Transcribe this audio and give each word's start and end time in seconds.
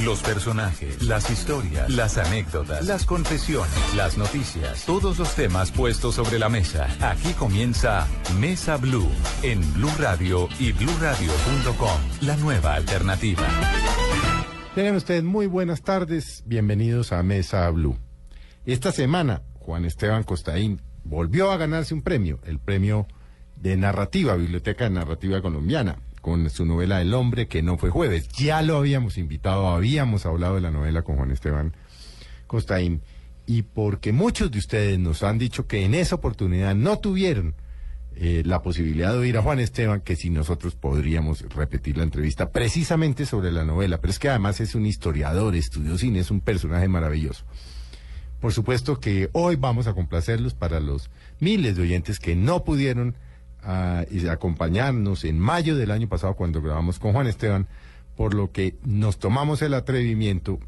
Los 0.00 0.20
personajes, 0.22 1.02
las 1.02 1.30
historias, 1.30 1.88
las 1.88 2.18
anécdotas, 2.18 2.84
las 2.84 3.04
confesiones, 3.04 3.94
las 3.94 4.18
noticias, 4.18 4.84
todos 4.84 5.18
los 5.18 5.34
temas 5.36 5.70
puestos 5.70 6.16
sobre 6.16 6.40
la 6.40 6.48
mesa. 6.48 6.88
Aquí 7.00 7.32
comienza 7.34 8.08
Mesa 8.40 8.76
Blue 8.78 9.08
en 9.42 9.60
Blue 9.74 9.92
Radio 9.98 10.48
y 10.58 10.72
bluradio.com, 10.72 12.00
la 12.22 12.36
nueva 12.36 12.74
alternativa. 12.74 13.46
Tengan 14.74 14.96
ustedes 14.96 15.22
muy 15.22 15.46
buenas 15.46 15.82
tardes, 15.82 16.42
bienvenidos 16.46 17.12
a 17.12 17.22
Mesa 17.22 17.70
Blue. 17.70 17.96
Esta 18.66 18.90
semana, 18.90 19.42
Juan 19.60 19.84
Esteban 19.84 20.24
Costaín 20.24 20.82
volvió 21.04 21.52
a 21.52 21.56
ganarse 21.58 21.94
un 21.94 22.02
premio, 22.02 22.40
el 22.44 22.58
premio 22.58 23.06
de 23.54 23.76
narrativa, 23.76 24.34
Biblioteca 24.34 24.84
de 24.84 24.90
Narrativa 24.90 25.40
Colombiana, 25.40 25.98
con 26.22 26.48
su 26.48 26.64
novela 26.64 27.02
El 27.02 27.12
hombre 27.12 27.48
que 27.48 27.62
no 27.62 27.76
fue 27.76 27.90
jueves. 27.90 28.28
Ya 28.28 28.62
lo 28.62 28.78
habíamos 28.78 29.18
invitado, 29.18 29.68
habíamos 29.68 30.24
hablado 30.24 30.54
de 30.54 30.62
la 30.62 30.70
novela 30.70 31.02
con 31.02 31.16
Juan 31.16 31.32
Esteban 31.32 31.76
Costaín, 32.46 33.02
y 33.44 33.62
porque 33.62 34.12
muchos 34.12 34.50
de 34.50 34.58
ustedes 34.58 34.98
nos 34.98 35.22
han 35.22 35.36
dicho 35.36 35.66
que 35.66 35.84
en 35.84 35.94
esa 35.94 36.14
oportunidad 36.14 36.74
no 36.74 36.98
tuvieron 37.00 37.54
eh, 38.14 38.42
la 38.46 38.62
posibilidad 38.62 39.12
de 39.12 39.18
oír 39.18 39.36
a 39.36 39.42
Juan 39.42 39.58
Esteban, 39.58 40.00
que 40.00 40.16
si 40.16 40.30
nosotros 40.30 40.76
podríamos 40.76 41.42
repetir 41.54 41.96
la 41.96 42.04
entrevista 42.04 42.50
precisamente 42.50 43.26
sobre 43.26 43.50
la 43.50 43.64
novela, 43.64 44.00
pero 44.00 44.12
es 44.12 44.18
que 44.18 44.28
además 44.28 44.60
es 44.60 44.74
un 44.74 44.86
historiador, 44.86 45.56
estudió 45.56 45.94
es 45.94 46.30
un 46.30 46.40
personaje 46.40 46.88
maravilloso. 46.88 47.44
Por 48.38 48.52
supuesto 48.52 49.00
que 49.00 49.28
hoy 49.32 49.56
vamos 49.56 49.86
a 49.86 49.94
complacerlos 49.94 50.54
para 50.54 50.78
los 50.78 51.10
miles 51.40 51.76
de 51.76 51.82
oyentes 51.82 52.20
que 52.20 52.36
no 52.36 52.64
pudieron 52.64 53.16
ah, 53.62 54.04
y 54.10 54.26
acompañarnos 54.28 55.24
en 55.24 55.38
mayo 55.38 55.76
del 55.76 55.90
año 55.90 56.08
pasado 56.08 56.34
cuando 56.34 56.60
grabamos 56.62 56.98
con 56.98 57.12
Juan 57.12 57.26
Esteban, 57.26 57.66
por 58.16 58.34
lo 58.34 58.52
que 58.52 58.76
nos 58.84 59.18
tomamos 59.18 59.62
el 59.62 59.74
atrevimiento 59.74 60.58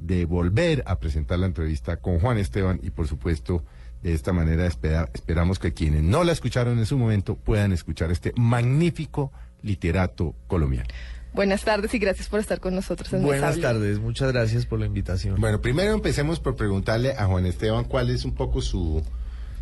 de 0.00 0.24
volver 0.24 0.82
a 0.86 0.98
presentar 0.98 1.38
la 1.38 1.46
entrevista 1.46 1.96
con 1.98 2.18
Juan 2.18 2.38
Esteban 2.38 2.80
y 2.82 2.90
por 2.90 3.06
supuesto 3.06 3.64
de 4.02 4.14
esta 4.14 4.32
manera 4.32 4.66
espera- 4.66 5.08
esperamos 5.14 5.60
que 5.60 5.72
quienes 5.74 6.02
no 6.02 6.24
la 6.24 6.32
escucharon 6.32 6.78
en 6.78 6.86
su 6.86 6.98
momento 6.98 7.36
puedan 7.36 7.72
escuchar 7.72 8.10
este 8.10 8.32
magnífico 8.36 9.30
literato 9.62 10.34
colombiano. 10.48 10.88
Buenas 11.34 11.62
tardes 11.64 11.94
y 11.94 11.98
gracias 12.00 12.28
por 12.28 12.40
estar 12.40 12.58
con 12.60 12.74
nosotros 12.74 13.10
en 13.12 13.22
Buenas 13.22 13.58
tardes, 13.60 14.00
muchas 14.00 14.32
gracias 14.32 14.66
por 14.66 14.80
la 14.80 14.86
invitación. 14.86 15.40
Bueno, 15.40 15.60
primero 15.60 15.92
empecemos 15.94 16.40
por 16.40 16.56
preguntarle 16.56 17.12
a 17.16 17.26
Juan 17.26 17.46
Esteban 17.46 17.84
cuál 17.84 18.10
es 18.10 18.24
un 18.24 18.34
poco 18.34 18.60
su, 18.60 19.02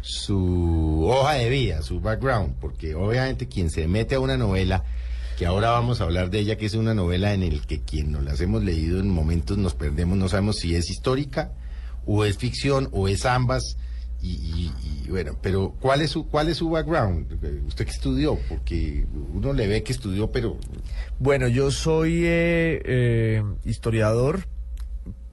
su 0.03 1.05
hoja 1.07 1.35
de 1.35 1.49
vida, 1.51 1.83
su 1.83 2.01
background, 2.01 2.55
porque 2.61 2.95
obviamente 2.95 3.49
quien 3.49 3.71
se 3.71 3.87
mete 3.89 4.15
a 4.17 4.21
una 4.21 4.37
novela, 4.37 4.85
que 5.39 5.47
ahora 5.47 5.71
vamos 5.71 6.01
a 6.01 6.05
hablar 6.05 6.31
de 6.31 6.39
ella, 6.41 6.57
que 6.57 6.67
es 6.67 6.75
una 6.75 6.95
novela 6.95 7.33
en 7.33 7.43
el 7.43 7.67
que 7.67 7.81
quien 7.81 8.13
nos 8.13 8.25
las 8.25 8.41
hemos 8.41 8.63
leído 8.63 9.01
en 9.01 9.09
momentos 9.09 9.57
nos 9.59 9.75
perdemos, 9.75 10.19
no 10.19 10.29
sabemos 10.29 10.57
si 10.57 10.75
es 10.75 10.91
histórica 10.91 11.53
o 12.07 12.25
es 12.25 12.37
ficción 12.39 12.89
o 12.93 13.09
es 13.09 13.25
ambas. 13.27 13.77
Y, 14.23 14.33
y- 14.33 14.73
y, 15.07 15.11
bueno, 15.11 15.35
pero 15.41 15.75
¿cuál 15.81 16.03
es 16.03 16.11
su 16.11 16.27
cuál 16.29 16.51
es 16.51 16.59
su 16.59 16.69
background? 16.69 17.33
¿Usted 17.67 17.87
qué 17.87 17.91
estudió? 17.91 18.39
Porque 18.51 19.07
uno 19.33 19.55
le 19.55 19.67
ve 19.67 19.83
que 19.83 19.93
estudió, 19.93 20.31
pero 20.31 20.59
Bueno, 21.19 21.49
yo 21.49 21.71
soy 21.71 22.25
eh, 22.27 22.83
eh, 22.85 23.43
historiador. 23.65 24.47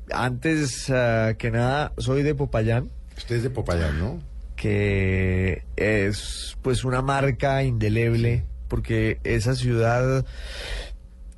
Antes 0.09 0.89
ah, 0.89 1.33
que 1.37 1.51
nada, 1.51 1.91
soy 1.97 2.23
de 2.23 2.33
Popayán, 2.33 2.89
usted 3.17 3.35
es 3.37 3.43
de 3.43 3.49
Popayán, 3.49 3.99
¿no? 3.99 4.21
Que 4.57 5.63
es 5.77 6.57
pues 6.61 6.83
una 6.83 7.01
marca 7.01 7.63
indeleble, 7.63 8.43
porque 8.67 9.19
esa 9.23 9.55
ciudad 9.55 10.25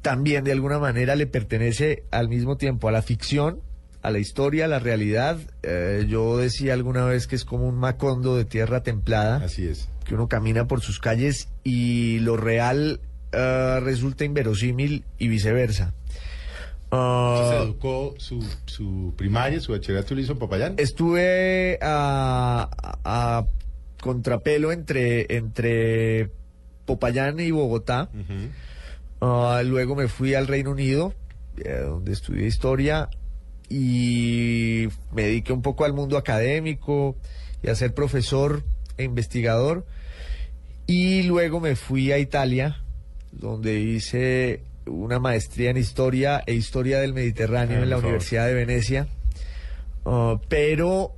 también 0.01 0.43
de 0.45 0.53
alguna 0.53 0.79
manera 0.79 1.15
le 1.15 1.27
pertenece 1.27 2.03
al 2.09 2.29
mismo 2.29 2.57
tiempo 2.57 2.87
a 2.87 2.91
la 2.91 3.03
ficción, 3.03 3.59
a 4.01 4.09
la 4.09 4.19
historia, 4.19 4.65
a 4.65 4.67
la 4.67 4.79
realidad. 4.79 5.37
Eh, 5.61 6.05
yo 6.07 6.37
decía 6.37 6.73
alguna 6.73 7.05
vez 7.05 7.27
que 7.27 7.35
es 7.35 7.45
como 7.45 7.67
un 7.67 7.75
macondo 7.75 8.35
de 8.35 8.45
tierra 8.45 8.81
templada. 8.81 9.43
Así 9.43 9.67
es. 9.67 9.89
que 10.05 10.15
uno 10.15 10.27
camina 10.27 10.67
por 10.67 10.81
sus 10.81 10.99
calles 10.99 11.49
y 11.63 12.19
lo 12.19 12.37
real 12.37 13.01
eh, 13.33 13.79
resulta 13.83 14.23
inverosímil 14.23 15.03
y 15.19 15.27
viceversa. 15.27 15.93
Ah, 16.91 17.49
¿Se 17.51 17.63
educó 17.63 18.15
su, 18.17 18.43
su 18.65 19.13
primaria, 19.15 19.59
su 19.59 19.73
bachillerato 19.73 20.15
lo 20.15 20.21
hizo 20.21 20.31
en 20.33 20.39
Popayán? 20.39 20.75
estuve 20.77 21.77
a, 21.81 23.45
contrapelo 24.01 24.71
entre, 24.71 25.35
entre 25.35 26.31
Popayán 26.85 27.39
y 27.39 27.51
Bogotá. 27.51 28.09
Ah, 29.21 29.61
luego 29.65 29.95
me 29.95 30.07
fui 30.07 30.33
al 30.33 30.47
Reino 30.47 30.71
Unido, 30.71 31.13
eh, 31.57 31.81
donde 31.81 32.13
estudié 32.13 32.47
historia 32.47 33.09
y 33.69 34.87
me 35.13 35.23
dediqué 35.23 35.53
un 35.53 35.61
poco 35.61 35.85
al 35.85 35.93
mundo 35.93 36.17
académico 36.17 37.15
y 37.61 37.69
a 37.69 37.75
ser 37.75 37.93
profesor 37.93 38.63
e 38.97 39.03
investigador. 39.03 39.85
Y 40.87 41.23
luego 41.23 41.59
me 41.59 41.75
fui 41.75 42.11
a 42.11 42.17
Italia, 42.17 42.81
donde 43.31 43.79
hice 43.79 44.63
una 44.89 45.19
maestría 45.19 45.69
en 45.69 45.77
historia 45.77 46.43
e 46.45 46.53
historia 46.53 46.99
del 46.99 47.13
Mediterráneo 47.13 47.79
Ah, 47.79 47.83
en 47.83 47.89
la. 47.89 47.97
Universidad 47.97 48.47
de 48.47 48.53
Venecia. 48.53 49.07
Ah, 50.05 50.39
pero 50.49 51.15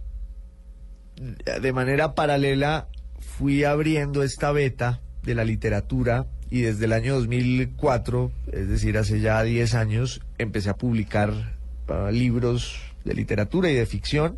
de 1.62 1.74
manera 1.74 2.16
paralela 2.16 2.88
fui 3.20 3.64
abriendo 3.64 4.24
esta 4.24 4.52
beta 4.52 5.02
de 5.24 5.36
la 5.36 5.44
literatura 5.44 6.26
y 6.50 6.62
desde 6.62 6.86
el 6.86 6.94
año 6.94 7.16
2004, 7.16 8.32
es 8.52 8.68
decir, 8.68 8.98
hace 8.98 9.22
ya 9.22 9.42
10 9.42 9.76
años, 9.76 10.22
empecé 10.38 10.70
a 10.70 10.78
publicar 10.78 11.56
ah, 11.88 12.10
libros 12.12 12.82
de 13.06 13.14
literatura 13.14 13.70
y 13.70 13.76
de 13.76 13.86
ficción 13.86 14.38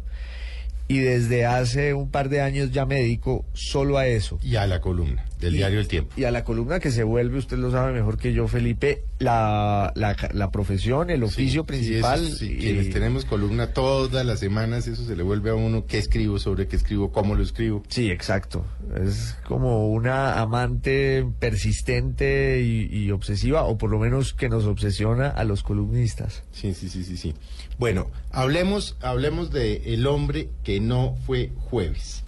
y 0.88 1.00
desde 1.00 1.46
hace 1.46 1.94
un 1.94 2.12
par 2.12 2.30
de 2.30 2.42
años 2.42 2.72
ya 2.72 2.86
me 2.86 2.96
dedico 2.96 3.46
solo 3.54 3.98
a 3.98 4.08
eso. 4.08 4.38
Y 4.44 4.58
a 4.58 4.68
la 4.68 4.82
columna 4.82 5.26
del 5.44 5.54
Y- 5.54 5.58
diario 5.58 5.80
El 5.80 5.88
Tiempo. 5.88 6.14
Y 6.18 6.24
a 6.24 6.32
la 6.32 6.44
columna 6.44 6.80
que 6.80 6.90
se 6.92 7.04
vuelve, 7.04 7.38
usted 7.38 7.58
lo 7.58 7.70
sabe 7.72 7.94
mejor 7.94 8.18
que 8.18 8.34
yo, 8.34 8.48
Felipe, 8.48 9.04
la, 9.20 9.92
la, 9.96 10.16
la 10.34 10.50
profesión, 10.52 11.10
el 11.10 11.24
oficio 11.24 11.62
Sí, 11.62 11.68
principal. 11.68 12.20
sí, 12.20 12.26
eso 12.26 12.36
sí, 12.38 12.52
y- 12.54 12.58
quienes 12.58 12.90
tenemos 12.90 13.26
columna 13.26 13.68
todas 13.68 14.26
las 14.26 14.40
semanas, 14.40 14.88
eso 14.88 15.04
se 15.06 15.16
le 15.16 15.24
vuelve 15.24 15.50
a 15.52 15.56
uno 15.56 15.86
qué 15.86 15.98
escribo, 16.00 16.40
sobre 16.40 16.68
qué 16.68 16.76
escribo, 16.76 17.12
cómo 17.12 17.36
lo 17.36 17.44
escribo. 17.44 17.84
Sí, 17.90 18.10
exacto. 18.10 18.66
Es 19.04 19.36
como 19.48 19.90
una 19.92 20.40
amante 20.42 21.26
persistente 21.40 22.62
y, 22.62 22.88
y 22.92 23.12
obsesiva, 23.12 23.64
o 23.64 23.78
por 23.78 23.90
lo 23.90 24.00
menos 24.00 24.34
que 24.34 24.50
nos 24.50 24.66
obsesiona 24.66 25.28
a 25.30 25.44
los 25.44 25.64
columnistas. 25.64 26.44
Sí, 26.52 26.74
sí, 26.74 26.90
sí, 26.90 27.04
sí, 27.04 27.18
sí. 27.18 27.34
Bueno, 27.78 28.08
hablemos, 28.32 28.96
hablemos 29.02 29.52
de 29.52 29.94
El 29.94 30.08
hombre 30.08 30.50
que 30.64 30.80
no 30.80 31.16
fue 31.26 31.52
jueves. 31.58 32.24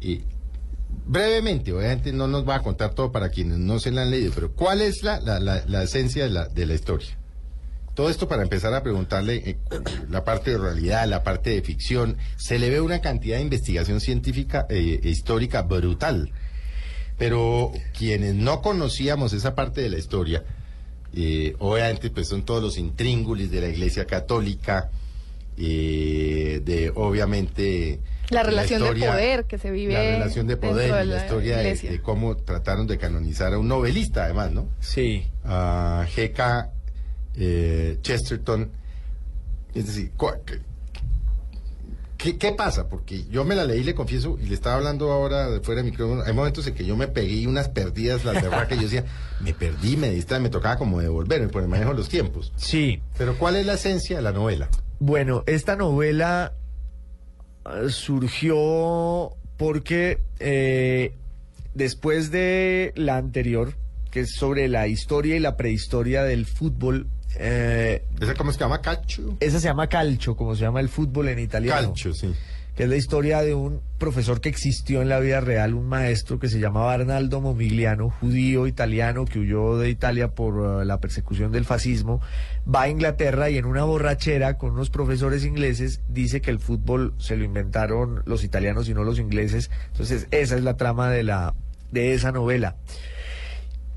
Eh, 0.00 0.22
brevemente, 1.10 1.72
obviamente 1.72 2.12
no 2.12 2.28
nos 2.28 2.48
va 2.48 2.54
a 2.54 2.62
contar 2.62 2.94
todo 2.94 3.10
para 3.10 3.30
quienes 3.30 3.58
no 3.58 3.80
se 3.80 3.90
la 3.90 4.02
han 4.02 4.12
leído, 4.12 4.30
pero 4.32 4.52
¿cuál 4.52 4.80
es 4.80 5.02
la, 5.02 5.18
la, 5.18 5.40
la, 5.40 5.82
esencia 5.82 6.22
de 6.22 6.30
la, 6.30 6.46
de 6.46 6.66
la 6.66 6.74
historia? 6.74 7.08
Todo 7.94 8.10
esto 8.10 8.28
para 8.28 8.44
empezar 8.44 8.72
a 8.74 8.84
preguntarle 8.84 9.34
eh, 9.44 9.58
la 10.08 10.22
parte 10.22 10.52
de 10.52 10.58
realidad, 10.58 11.08
la 11.08 11.24
parte 11.24 11.50
de 11.50 11.62
ficción. 11.62 12.16
Se 12.36 12.60
le 12.60 12.70
ve 12.70 12.80
una 12.80 13.00
cantidad 13.00 13.38
de 13.38 13.42
investigación 13.42 14.00
científica 14.00 14.66
e 14.70 15.00
histórica 15.02 15.62
brutal. 15.62 16.30
Pero 17.18 17.72
quienes 17.98 18.36
no 18.36 18.62
conocíamos 18.62 19.32
esa 19.32 19.56
parte 19.56 19.80
de 19.80 19.90
la 19.90 19.98
historia, 19.98 20.44
eh, 21.12 21.56
obviamente 21.58 22.10
pues 22.10 22.28
son 22.28 22.44
todos 22.44 22.62
los 22.62 22.78
intríngulis 22.78 23.50
de 23.50 23.60
la 23.60 23.68
Iglesia 23.68 24.06
Católica, 24.06 24.90
de 25.56 26.92
obviamente 26.94 28.00
La 28.30 28.42
relación 28.42 28.80
de 28.82 28.86
historia- 28.86 29.10
poder 29.10 29.44
que 29.44 29.58
se 29.58 29.70
vive 29.70 29.94
la 29.94 30.00
relación 30.00 30.46
de 30.46 30.56
poder 30.56 30.92
de 30.94 31.04
y 31.04 31.06
la 31.08 31.16
la 31.16 31.22
historia 31.24 31.56
de, 31.58 32.00
cómo 32.02 32.36
trataron 32.36 32.86
de 32.86 32.98
canonizar 32.98 33.52
a 33.52 33.58
un 33.58 33.68
novelista 33.68 34.24
además, 34.24 34.52
¿no? 34.52 34.68
Sí. 34.80 35.26
a 35.44 36.06
G.K. 36.14 36.70
eh, 37.36 37.98
Chesterton. 38.02 38.70
Es 39.74 39.86
decir, 39.86 40.12
¿qué, 42.16 42.36
qué 42.36 42.52
pasa? 42.52 42.88
Porque 42.88 43.24
yo 43.30 43.44
me 43.44 43.54
la 43.54 43.64
leí, 43.64 43.82
le 43.82 43.94
confieso, 43.94 44.38
y 44.40 44.46
le 44.46 44.54
estaba 44.54 44.76
hablando 44.76 45.10
ahora 45.12 45.48
de 45.48 45.60
fuera 45.60 45.82
de 45.82 45.90
micrófono. 45.90 46.22
Hay 46.22 46.32
momentos 46.32 46.66
en 46.66 46.74
que 46.74 46.84
yo 46.84 46.96
me 46.96 47.08
pegué 47.08 47.46
unas 47.46 47.68
perdidas, 47.68 48.24
las 48.24 48.42
de 48.42 48.50
que 48.68 48.76
yo 48.76 48.82
decía, 48.82 49.04
me 49.40 49.54
perdí, 49.54 49.96
me 49.96 50.10
me 50.40 50.48
tocaba 50.50 50.76
como 50.76 51.00
devolverme 51.00 51.48
por 51.48 51.62
el 51.62 51.68
manejo 51.68 51.90
de 51.90 51.96
los 51.96 52.08
tiempos. 52.08 52.52
Sí. 52.56 53.02
Pero 53.16 53.36
¿cuál 53.38 53.56
es 53.56 53.66
la 53.66 53.74
esencia 53.74 54.16
de 54.16 54.22
la 54.22 54.32
novela? 54.32 54.68
Bueno, 54.98 55.44
esta 55.46 55.76
novela 55.76 56.52
surgió 57.88 59.36
porque 59.56 60.18
eh, 60.38 61.14
después 61.74 62.30
de 62.30 62.92
la 62.96 63.16
anterior, 63.16 63.74
que 64.10 64.20
es 64.20 64.34
sobre 64.34 64.68
la 64.68 64.88
historia 64.88 65.36
y 65.36 65.40
la 65.40 65.56
prehistoria 65.56 66.24
del 66.24 66.46
fútbol, 66.46 67.08
eh, 67.36 68.04
¿Esa 68.20 68.34
cómo 68.34 68.52
se 68.52 68.58
llama? 68.58 68.80
Calcio. 68.80 69.36
esa 69.40 69.60
se 69.60 69.68
llama 69.68 69.86
calcio, 69.86 70.36
como 70.36 70.54
se 70.56 70.62
llama 70.62 70.80
el 70.80 70.88
fútbol 70.88 71.28
en 71.28 71.38
italiano. 71.38 71.88
Calcio, 71.88 72.12
sí. 72.12 72.34
Que 72.76 72.84
es 72.84 72.88
la 72.88 72.96
historia 72.96 73.42
de 73.42 73.54
un 73.54 73.80
profesor 73.98 74.40
que 74.40 74.48
existió 74.48 75.02
en 75.02 75.08
la 75.08 75.20
vida 75.20 75.40
real, 75.40 75.74
un 75.74 75.88
maestro 75.88 76.38
que 76.38 76.48
se 76.48 76.58
llamaba 76.58 76.94
Arnaldo 76.94 77.40
Momigliano, 77.40 78.10
judío 78.10 78.66
italiano 78.66 79.24
que 79.24 79.38
huyó 79.38 79.76
de 79.76 79.90
Italia 79.90 80.28
por 80.28 80.54
uh, 80.54 80.84
la 80.84 81.00
persecución 81.00 81.52
del 81.52 81.64
fascismo, 81.64 82.20
va 82.72 82.82
a 82.82 82.88
Inglaterra 82.88 83.50
y 83.50 83.58
en 83.58 83.66
una 83.66 83.84
borrachera 83.84 84.56
con 84.56 84.72
unos 84.72 84.90
profesores 84.90 85.44
ingleses 85.44 86.00
dice 86.08 86.40
que 86.40 86.50
el 86.50 86.58
fútbol 86.58 87.14
se 87.18 87.36
lo 87.36 87.44
inventaron 87.44 88.22
los 88.24 88.44
italianos 88.44 88.88
y 88.88 88.94
no 88.94 89.04
los 89.04 89.18
ingleses. 89.18 89.70
Entonces, 89.92 90.26
esa 90.30 90.56
es 90.56 90.62
la 90.62 90.76
trama 90.76 91.10
de 91.10 91.22
la 91.22 91.54
de 91.90 92.14
esa 92.14 92.32
novela. 92.32 92.76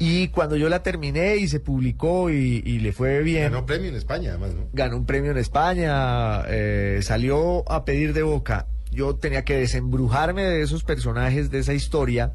Y 0.05 0.27
cuando 0.27 0.57
yo 0.57 0.67
la 0.67 0.83
terminé 0.83 1.37
y 1.37 1.47
se 1.47 1.61
publicó 1.61 2.29
y, 2.29 2.61
y 2.65 2.79
le 2.79 2.91
fue 2.91 3.23
bien, 3.23 3.53
Ganó 3.53 3.65
premio 3.65 3.89
en 3.89 3.95
España, 3.95 4.31
además, 4.31 4.53
¿no? 4.53 4.67
ganó 4.73 4.97
un 4.97 5.05
premio 5.05 5.31
en 5.31 5.37
España, 5.37 6.43
eh, 6.49 6.99
salió 7.01 7.63
a 7.71 7.85
pedir 7.85 8.13
de 8.13 8.21
boca. 8.21 8.67
Yo 8.91 9.15
tenía 9.15 9.45
que 9.45 9.55
desembrujarme 9.55 10.43
de 10.43 10.61
esos 10.61 10.83
personajes, 10.83 11.51
de 11.51 11.59
esa 11.59 11.73
historia, 11.73 12.33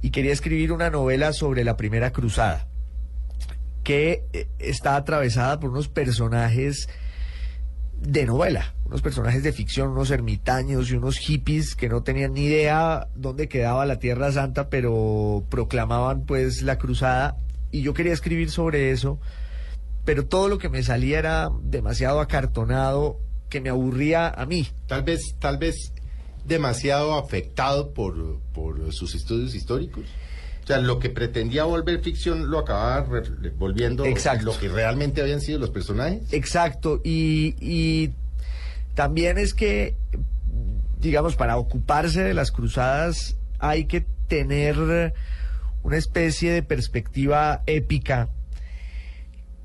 y 0.00 0.10
quería 0.10 0.32
escribir 0.32 0.70
una 0.70 0.88
novela 0.88 1.32
sobre 1.32 1.64
la 1.64 1.76
primera 1.76 2.12
cruzada, 2.12 2.68
que 3.82 4.22
eh, 4.32 4.46
está 4.60 4.94
atravesada 4.94 5.58
por 5.58 5.70
unos 5.70 5.88
personajes 5.88 6.88
de 8.00 8.26
novela, 8.26 8.74
unos 8.84 9.02
personajes 9.02 9.42
de 9.42 9.52
ficción, 9.52 9.88
unos 9.88 10.10
ermitaños 10.10 10.90
y 10.90 10.94
unos 10.94 11.18
hippies 11.18 11.74
que 11.74 11.88
no 11.88 12.02
tenían 12.02 12.34
ni 12.34 12.44
idea 12.44 13.08
dónde 13.14 13.48
quedaba 13.48 13.86
la 13.86 13.98
Tierra 13.98 14.32
Santa, 14.32 14.68
pero 14.68 15.44
proclamaban 15.48 16.24
pues 16.24 16.62
la 16.62 16.78
cruzada 16.78 17.36
y 17.70 17.82
yo 17.82 17.94
quería 17.94 18.12
escribir 18.12 18.50
sobre 18.50 18.90
eso, 18.90 19.18
pero 20.04 20.26
todo 20.26 20.48
lo 20.48 20.58
que 20.58 20.68
me 20.68 20.82
salía 20.82 21.18
era 21.18 21.48
demasiado 21.62 22.20
acartonado, 22.20 23.18
que 23.48 23.60
me 23.60 23.70
aburría 23.70 24.28
a 24.28 24.46
mí. 24.46 24.68
Tal 24.86 25.02
vez, 25.02 25.34
tal 25.38 25.58
vez 25.58 25.92
demasiado 26.44 27.14
afectado 27.18 27.92
por, 27.92 28.40
por 28.52 28.92
sus 28.92 29.14
estudios 29.14 29.54
históricos. 29.54 30.04
O 30.66 30.68
sea, 30.68 30.78
lo 30.78 30.98
que 30.98 31.10
pretendía 31.10 31.62
volver 31.62 32.00
ficción 32.00 32.50
lo 32.50 32.58
acababa 32.58 33.06
volviendo 33.56 34.04
Exacto. 34.04 34.46
lo 34.46 34.58
que 34.58 34.68
realmente 34.68 35.22
habían 35.22 35.40
sido 35.40 35.60
los 35.60 35.70
personajes. 35.70 36.32
Exacto, 36.32 37.00
y, 37.04 37.54
y 37.60 38.10
también 38.94 39.38
es 39.38 39.54
que, 39.54 39.94
digamos, 40.98 41.36
para 41.36 41.56
ocuparse 41.56 42.24
de 42.24 42.34
las 42.34 42.50
cruzadas 42.50 43.36
hay 43.60 43.84
que 43.84 44.06
tener 44.26 45.14
una 45.84 45.96
especie 45.98 46.50
de 46.50 46.64
perspectiva 46.64 47.62
épica 47.66 48.28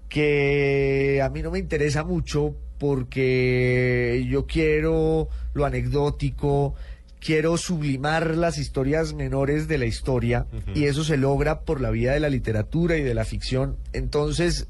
que 0.08 1.20
a 1.24 1.30
mí 1.30 1.42
no 1.42 1.50
me 1.50 1.58
interesa 1.58 2.04
mucho 2.04 2.54
porque 2.78 4.24
yo 4.30 4.46
quiero 4.46 5.30
lo 5.56 5.66
anecdótico, 5.66 6.76
quiero 7.22 7.56
sublimar 7.56 8.36
las 8.36 8.58
historias 8.58 9.14
menores 9.14 9.68
de 9.68 9.78
la 9.78 9.86
historia 9.86 10.48
y 10.74 10.86
eso 10.86 11.04
se 11.04 11.18
logra 11.18 11.62
por 11.62 11.80
la 11.80 11.92
vía 11.92 12.12
de 12.14 12.20
la 12.20 12.30
literatura 12.30 12.98
y 12.98 13.04
de 13.04 13.14
la 13.14 13.24
ficción. 13.24 13.78
Entonces, 13.94 14.68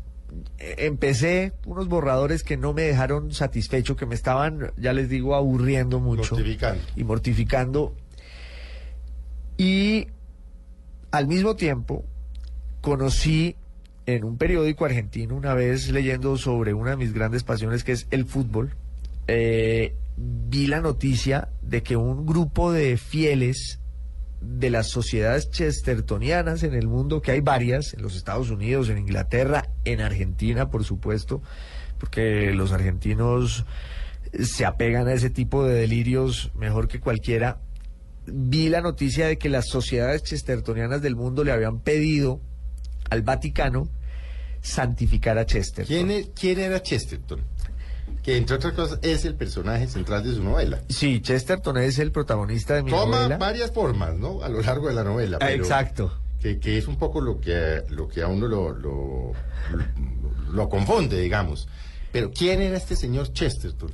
eh, 0.59 0.75
empecé 0.79 1.53
unos 1.65 1.87
borradores 1.87 2.43
que 2.43 2.57
no 2.57 2.73
me 2.73 2.83
dejaron 2.83 3.31
satisfecho, 3.33 3.95
que 3.95 4.05
me 4.05 4.15
estaban, 4.15 4.71
ya 4.77 4.91
les 4.91 5.09
digo, 5.09 5.33
aburriendo 5.35 5.99
mucho 5.99 6.35
Mortificando. 6.35 6.83
y 6.95 7.03
mortificando. 7.05 7.95
Y 9.57 10.07
al 11.11 11.27
mismo 11.27 11.55
tiempo 11.55 12.03
conocí 12.81 13.55
en 14.05 14.25
un 14.25 14.37
periódico 14.37 14.83
argentino 14.85 15.35
una 15.35 15.53
vez 15.53 15.89
leyendo 15.89 16.35
sobre 16.37 16.73
una 16.73 16.91
de 16.91 16.97
mis 16.97 17.13
grandes 17.13 17.43
pasiones 17.43 17.83
que 17.83 17.93
es 17.93 18.07
el 18.11 18.25
fútbol, 18.25 18.75
eh, 19.27 19.95
vi 20.21 20.67
la 20.67 20.81
noticia 20.81 21.49
de 21.61 21.81
que 21.81 21.95
un 21.95 22.25
grupo 22.25 22.71
de 22.71 22.97
fieles 22.97 23.79
de 24.41 24.69
las 24.69 24.89
sociedades 24.89 25.49
chestertonianas 25.49 26.63
en 26.63 26.73
el 26.73 26.87
mundo, 26.87 27.21
que 27.21 27.31
hay 27.31 27.41
varias, 27.41 27.93
en 27.93 28.01
los 28.01 28.15
Estados 28.15 28.49
Unidos, 28.49 28.89
en 28.89 28.97
Inglaterra, 28.97 29.69
en 29.85 30.01
Argentina, 30.01 30.69
por 30.69 30.83
supuesto, 30.83 31.41
porque 31.99 32.51
los 32.51 32.71
argentinos 32.71 33.65
se 34.39 34.65
apegan 34.65 35.07
a 35.07 35.13
ese 35.13 35.29
tipo 35.29 35.63
de 35.65 35.75
delirios 35.75 36.51
mejor 36.55 36.87
que 36.87 36.99
cualquiera. 36.99 37.59
Vi 38.25 38.69
la 38.69 38.81
noticia 38.81 39.27
de 39.27 39.37
que 39.37 39.49
las 39.49 39.67
sociedades 39.67 40.23
chestertonianas 40.23 41.01
del 41.01 41.15
mundo 41.15 41.43
le 41.43 41.51
habían 41.51 41.79
pedido 41.79 42.39
al 43.09 43.21
Vaticano 43.21 43.89
santificar 44.61 45.37
a 45.37 45.45
Chesterton. 45.45 46.07
¿Quién, 46.07 46.31
¿Quién 46.33 46.59
era 46.59 46.81
Chesterton? 46.81 47.41
Que 48.23 48.37
entre 48.37 48.55
otras 48.55 48.73
cosas 48.73 48.99
es 49.01 49.25
el 49.25 49.35
personaje 49.35 49.87
central 49.87 50.23
de 50.23 50.33
su 50.35 50.43
novela. 50.43 50.81
Sí, 50.89 51.21
Chesterton 51.21 51.77
es 51.77 51.97
el 51.99 52.11
protagonista 52.11 52.75
de 52.75 52.83
mi 52.83 52.91
Toma 52.91 53.17
novela. 53.17 53.37
varias 53.37 53.71
formas, 53.71 54.15
¿no? 54.15 54.43
A 54.43 54.49
lo 54.49 54.61
largo 54.61 54.87
de 54.87 54.93
la 54.93 55.03
novela. 55.03 55.37
Ah, 55.41 55.45
pero 55.47 55.63
Exacto. 55.63 56.17
Que, 56.39 56.59
que 56.59 56.77
es 56.77 56.87
un 56.87 56.97
poco 56.97 57.21
lo 57.21 57.39
que, 57.39 57.83
lo 57.89 58.07
que 58.07 58.21
a 58.23 58.27
uno 58.27 58.47
lo, 58.47 58.71
lo, 58.73 59.31
lo- 59.71 60.53
lo 60.53 60.69
confunde, 60.69 61.19
digamos. 61.21 61.67
Pero 62.11 62.31
¿quién 62.31 62.61
era 62.61 62.77
este 62.77 62.95
señor 62.95 63.31
Chesterton? 63.31 63.91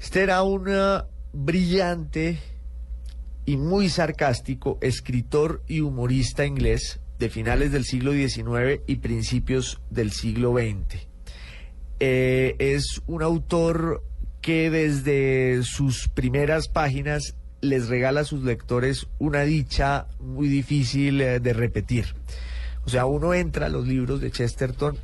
Este 0.00 0.22
era 0.22 0.42
un 0.42 0.66
eh, 0.68 1.02
brillante 1.32 2.38
y 3.46 3.56
muy 3.56 3.88
sarcástico 3.88 4.78
escritor 4.82 5.62
y 5.66 5.80
humorista 5.80 6.44
inglés 6.44 7.00
de 7.18 7.30
finales 7.30 7.72
del 7.72 7.84
siglo 7.84 8.12
XIX 8.12 8.82
y 8.86 8.96
principios 8.96 9.80
del 9.90 10.12
siglo 10.12 10.52
XX. 10.52 11.07
Eh, 12.00 12.56
es 12.58 13.02
un 13.06 13.22
autor 13.22 14.02
que 14.40 14.70
desde 14.70 15.62
sus 15.62 16.08
primeras 16.08 16.68
páginas 16.68 17.34
les 17.60 17.88
regala 17.88 18.20
a 18.20 18.24
sus 18.24 18.44
lectores 18.44 19.08
una 19.18 19.42
dicha 19.42 20.06
muy 20.20 20.48
difícil 20.48 21.20
eh, 21.20 21.40
de 21.40 21.52
repetir. 21.52 22.14
O 22.84 22.88
sea, 22.88 23.06
uno 23.06 23.34
entra 23.34 23.66
a 23.66 23.68
los 23.68 23.86
libros 23.86 24.20
de 24.20 24.30
Chesterton 24.30 24.96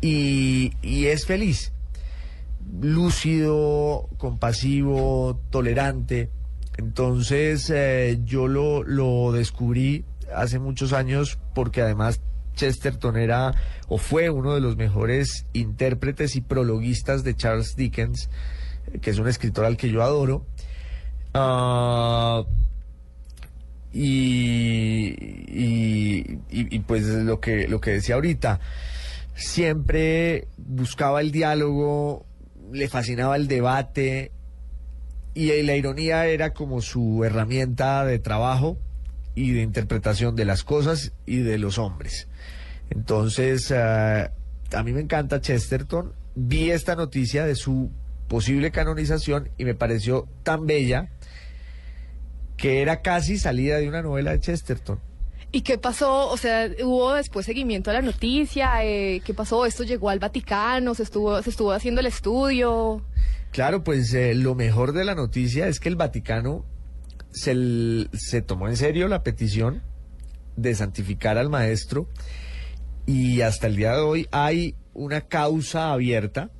y, 0.00 0.72
y 0.82 1.06
es 1.06 1.26
feliz 1.26 1.72
lúcido, 2.80 4.08
compasivo, 4.16 5.40
tolerante. 5.50 6.30
Entonces 6.78 7.70
eh, 7.70 8.20
yo 8.24 8.48
lo, 8.48 8.82
lo 8.82 9.32
descubrí 9.32 10.04
hace 10.34 10.58
muchos 10.58 10.92
años 10.92 11.38
porque 11.54 11.82
además 11.82 12.20
Chesterton 12.54 13.16
era 13.16 13.54
o 13.88 13.98
fue 13.98 14.30
uno 14.30 14.54
de 14.54 14.60
los 14.60 14.76
mejores 14.76 15.46
intérpretes 15.52 16.36
y 16.36 16.40
prologuistas 16.40 17.24
de 17.24 17.34
Charles 17.34 17.74
Dickens, 17.76 18.30
eh, 18.92 18.98
que 19.00 19.10
es 19.10 19.18
un 19.18 19.28
escritor 19.28 19.64
al 19.64 19.76
que 19.76 19.90
yo 19.90 20.02
adoro. 20.02 20.46
Ah, 21.34 22.44
y, 23.92 25.08
y, 25.48 26.38
y- 26.50 26.78
pues 26.80 27.04
lo 27.04 27.40
que, 27.40 27.68
lo 27.68 27.80
que 27.80 27.90
decía 27.92 28.14
ahorita, 28.14 28.60
siempre 29.34 30.46
buscaba 30.56 31.20
el 31.20 31.30
diálogo, 31.30 32.24
le 32.72 32.88
fascinaba 32.88 33.36
el 33.36 33.48
debate 33.48 34.32
y 35.34 35.62
la 35.62 35.76
ironía 35.76 36.26
era 36.26 36.52
como 36.52 36.80
su 36.80 37.22
herramienta 37.24 38.04
de 38.04 38.18
trabajo 38.18 38.78
y 39.34 39.52
de 39.52 39.62
interpretación 39.62 40.36
de 40.36 40.44
las 40.44 40.64
cosas 40.64 41.12
y 41.26 41.38
de 41.38 41.58
los 41.58 41.78
hombres. 41.78 42.28
Entonces, 42.90 43.70
eh, 43.70 44.30
a 44.72 44.82
mí 44.82 44.92
me 44.92 45.00
encanta 45.00 45.40
Chesterton. 45.40 46.12
Vi 46.34 46.70
esta 46.70 46.96
noticia 46.96 47.44
de 47.44 47.54
su 47.54 47.90
posible 48.28 48.70
canonización 48.70 49.50
y 49.58 49.64
me 49.64 49.74
pareció 49.74 50.26
tan 50.42 50.66
bella 50.66 51.10
que 52.56 52.80
era 52.80 53.02
casi 53.02 53.38
salida 53.38 53.78
de 53.78 53.88
una 53.88 54.02
novela 54.02 54.32
de 54.32 54.40
Chesterton. 54.40 55.00
¿Y 55.54 55.60
qué 55.60 55.76
pasó? 55.76 56.28
O 56.28 56.36
sea, 56.38 56.70
¿hubo 56.82 57.12
después 57.12 57.44
seguimiento 57.44 57.90
a 57.90 57.94
la 57.94 58.00
noticia? 58.00 58.84
Eh, 58.84 59.20
¿Qué 59.22 59.34
pasó? 59.34 59.66
¿Esto 59.66 59.84
llegó 59.84 60.08
al 60.08 60.18
Vaticano? 60.18 60.94
¿Se 60.94 61.02
estuvo, 61.02 61.42
se 61.42 61.50
estuvo 61.50 61.72
haciendo 61.72 62.00
el 62.00 62.06
estudio? 62.06 63.02
Claro, 63.50 63.84
pues 63.84 64.14
eh, 64.14 64.34
lo 64.34 64.54
mejor 64.54 64.94
de 64.94 65.04
la 65.04 65.14
noticia 65.14 65.68
es 65.68 65.78
que 65.78 65.90
el 65.90 65.96
Vaticano 65.96 66.64
se, 67.32 68.42
tomó 68.42 68.68
en 68.68 68.76
serio 68.76 69.08
la 69.08 69.22
petición 69.22 69.82
de 70.56 70.74
santificar 70.74 71.38
al 71.38 71.48
maestro 71.48 72.06
y 73.06 73.40
hasta 73.40 73.66
el 73.66 73.76
día 73.76 73.94
de 73.94 74.00
hoy 74.02 74.28
hay 74.30 74.74
una 74.94 75.22
causa 75.22 75.92
abierta 75.92 76.50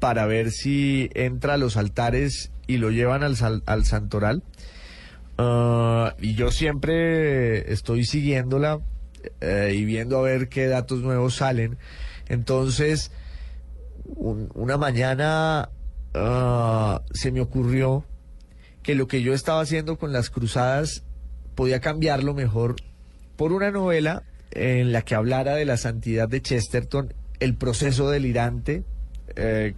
para 0.00 0.26
ver 0.26 0.50
si 0.50 1.10
entra 1.14 1.54
a 1.54 1.58
los 1.58 1.76
altares 1.76 2.50
y 2.66 2.78
lo 2.78 2.90
llevan 2.90 3.22
al, 3.22 3.36
al 3.66 3.84
santoral. 3.84 4.42
Ah, 5.38 6.14
y 6.20 6.34
yo 6.34 6.50
siempre 6.50 7.70
estoy 7.72 8.04
siguiéndola 8.04 8.80
eh, 9.40 9.72
y 9.76 9.84
viendo 9.84 10.18
a 10.18 10.22
ver 10.22 10.48
qué 10.48 10.66
datos 10.66 11.00
nuevos 11.00 11.36
salen. 11.36 11.76
Entonces, 12.28 13.10
un- 14.04 14.50
una 14.54 14.78
mañana 14.78 15.68
ah, 16.14 17.02
se 17.12 17.30
me 17.32 17.40
ocurrió 17.40 18.04
que 18.86 18.94
lo 18.94 19.08
que 19.08 19.20
yo 19.20 19.34
estaba 19.34 19.60
haciendo 19.60 19.98
con 19.98 20.12
las 20.12 20.30
cruzadas 20.30 21.02
podía 21.54 21.80
cambiarlo 21.80 22.34
mejor 22.34 22.76
por 23.36 23.52
una 23.52 23.70
novela 23.70 24.22
en 24.52 24.92
la 24.92 25.02
que 25.02 25.14
hablara 25.14 25.56
de 25.56 25.64
la 25.64 25.76
santidad 25.76 26.28
de 26.28 26.40
Chesterton, 26.40 27.12
el 27.40 27.56
proceso 27.56 28.08
delirante 28.08 28.84
eh, 29.34 29.74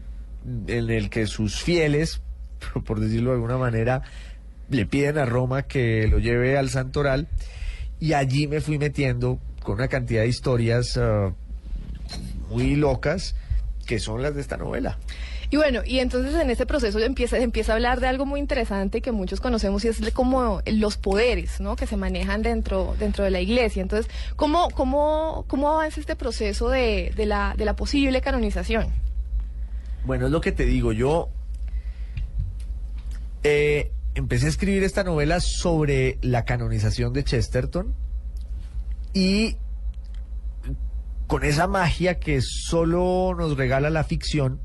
en 0.66 0.90
el 0.90 1.10
que 1.10 1.26
sus 1.26 1.60
fieles 1.60 2.20
por 2.84 3.00
decirlo 3.00 3.30
de 3.30 3.36
alguna 3.36 3.58
manera, 3.58 4.02
le 4.68 4.86
piden 4.86 5.18
a 5.18 5.24
Roma 5.24 5.62
que 5.62 6.06
lo 6.08 6.18
lleve 6.18 6.58
al 6.58 6.68
Santoral 6.70 7.28
y 8.00 8.12
allí 8.12 8.46
me 8.46 8.60
fui 8.60 8.78
metiendo 8.78 9.38
con 9.62 9.76
una 9.76 9.88
cantidad 9.88 10.22
de 10.22 10.28
historias 10.28 10.96
ah, 10.96 11.32
muy 12.50 12.76
locas 12.76 13.34
que 13.86 13.98
son 13.98 14.22
las 14.22 14.34
de 14.34 14.42
esta 14.42 14.56
novela. 14.56 14.98
Y 15.50 15.56
bueno, 15.56 15.80
y 15.84 16.00
entonces 16.00 16.34
en 16.34 16.50
ese 16.50 16.66
proceso 16.66 16.98
empieza, 16.98 17.38
empieza 17.38 17.72
a 17.72 17.76
hablar 17.76 18.00
de 18.00 18.06
algo 18.06 18.26
muy 18.26 18.38
interesante 18.38 19.00
que 19.00 19.12
muchos 19.12 19.40
conocemos 19.40 19.84
y 19.84 19.88
es 19.88 19.98
como 20.12 20.60
los 20.66 20.98
poderes, 20.98 21.60
¿no? 21.60 21.74
Que 21.74 21.86
se 21.86 21.96
manejan 21.96 22.42
dentro, 22.42 22.94
dentro 22.98 23.24
de 23.24 23.30
la 23.30 23.40
iglesia. 23.40 23.80
Entonces, 23.80 24.12
¿cómo, 24.36 24.68
cómo, 24.70 25.46
cómo 25.48 25.70
avanza 25.70 26.00
este 26.00 26.16
proceso 26.16 26.68
de, 26.68 27.12
de, 27.16 27.24
la, 27.24 27.54
de 27.56 27.64
la 27.64 27.76
posible 27.76 28.20
canonización? 28.20 28.88
Bueno, 30.04 30.26
es 30.26 30.32
lo 30.32 30.40
que 30.42 30.52
te 30.52 30.64
digo, 30.64 30.92
yo 30.92 31.30
eh, 33.42 33.90
empecé 34.14 34.46
a 34.46 34.48
escribir 34.50 34.82
esta 34.82 35.04
novela 35.04 35.40
sobre 35.40 36.18
la 36.20 36.44
canonización 36.44 37.12
de 37.14 37.24
Chesterton 37.24 37.94
y 39.14 39.56
con 41.26 41.44
esa 41.44 41.66
magia 41.66 42.18
que 42.18 42.40
solo 42.42 43.34
nos 43.36 43.56
regala 43.56 43.90
la 43.90 44.04
ficción, 44.04 44.60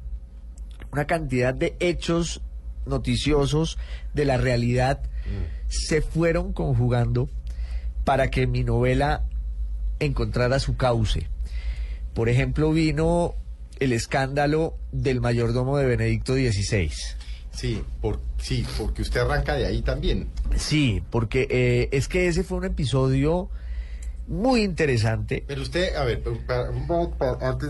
una 0.93 1.05
cantidad 1.05 1.53
de 1.55 1.75
hechos 1.79 2.41
noticiosos 2.85 3.77
de 4.13 4.25
la 4.25 4.37
realidad 4.37 5.01
se 5.67 6.01
fueron 6.01 6.53
conjugando 6.53 7.29
para 8.03 8.29
que 8.29 8.45
mi 8.45 8.63
novela 8.63 9.23
encontrara 9.99 10.59
su 10.59 10.77
cauce. 10.77 11.27
Por 12.13 12.29
ejemplo, 12.29 12.71
vino 12.71 13.33
el 13.79 13.91
escándalo 13.93 14.77
del 14.91 15.19
mayordomo 15.19 15.77
de 15.77 15.85
Benedicto 15.85 16.35
XVI. 16.35 16.91
Sí, 17.51 17.81
por, 18.01 18.19
sí, 18.37 18.65
porque 18.77 19.01
usted 19.01 19.21
arranca 19.21 19.55
de 19.55 19.65
ahí 19.65 19.81
también. 19.81 20.27
Sí, 20.55 21.01
porque 21.09 21.47
eh, 21.49 21.89
es 21.91 22.07
que 22.07 22.27
ese 22.27 22.43
fue 22.43 22.57
un 22.59 22.65
episodio 22.65 23.49
muy 24.27 24.61
interesante. 24.61 25.43
Pero 25.47 25.61
usted, 25.61 25.95
a 25.95 26.03
ver, 26.03 26.21
para- 26.45 26.69
para- 27.17 27.49
antes 27.49 27.69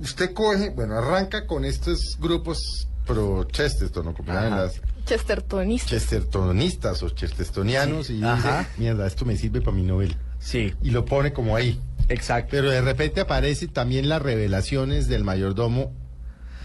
usted 0.00 0.32
coge, 0.32 0.70
bueno, 0.70 0.94
arranca 0.96 1.46
con 1.46 1.64
estos 1.64 2.16
grupos 2.18 2.88
pro 3.06 3.44
Chesterton, 3.44 4.04
¿no? 4.06 4.14
Como 4.14 4.32
llaman 4.32 4.52
Ajá. 4.54 4.62
las 4.64 4.80
Chestertonista. 5.04 5.88
chestertonistas 5.90 7.02
o 7.02 7.08
chestertonianos, 7.10 8.06
Sí, 8.08 8.18
y 8.18 8.22
ajá. 8.24 8.60
dice, 8.60 8.70
mierda, 8.78 9.06
esto 9.06 9.24
me 9.24 9.36
sirve 9.36 9.60
para 9.60 9.76
mi 9.76 9.82
novela. 9.82 10.14
Sí, 10.38 10.72
Y 10.82 10.90
lo 10.90 11.04
pone 11.04 11.32
como 11.32 11.56
ahí. 11.56 11.80
exacto. 12.08 12.48
Pero 12.52 12.70
de 12.70 12.80
repente 12.80 13.20
aparecen 13.20 13.68
también 13.72 14.08
las 14.08 14.22
revelaciones 14.22 15.08
del 15.08 15.24
mayordomo 15.24 15.92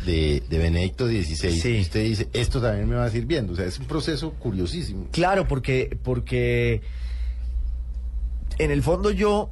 de, 0.05 0.43
de 0.49 0.57
Benedicto 0.59 1.07
XVI. 1.07 1.59
Sí. 1.59 1.69
Y 1.77 1.81
usted 1.81 2.03
dice, 2.03 2.29
esto 2.33 2.61
también 2.61 2.87
me 2.87 2.95
va 2.95 3.09
sirviendo. 3.09 3.53
O 3.53 3.55
sea, 3.55 3.65
es 3.65 3.79
un 3.79 3.85
proceso 3.85 4.31
curiosísimo. 4.33 5.07
Claro, 5.11 5.47
porque, 5.47 5.97
porque 6.03 6.81
en 8.59 8.71
el 8.71 8.83
fondo 8.83 9.09
yo 9.11 9.49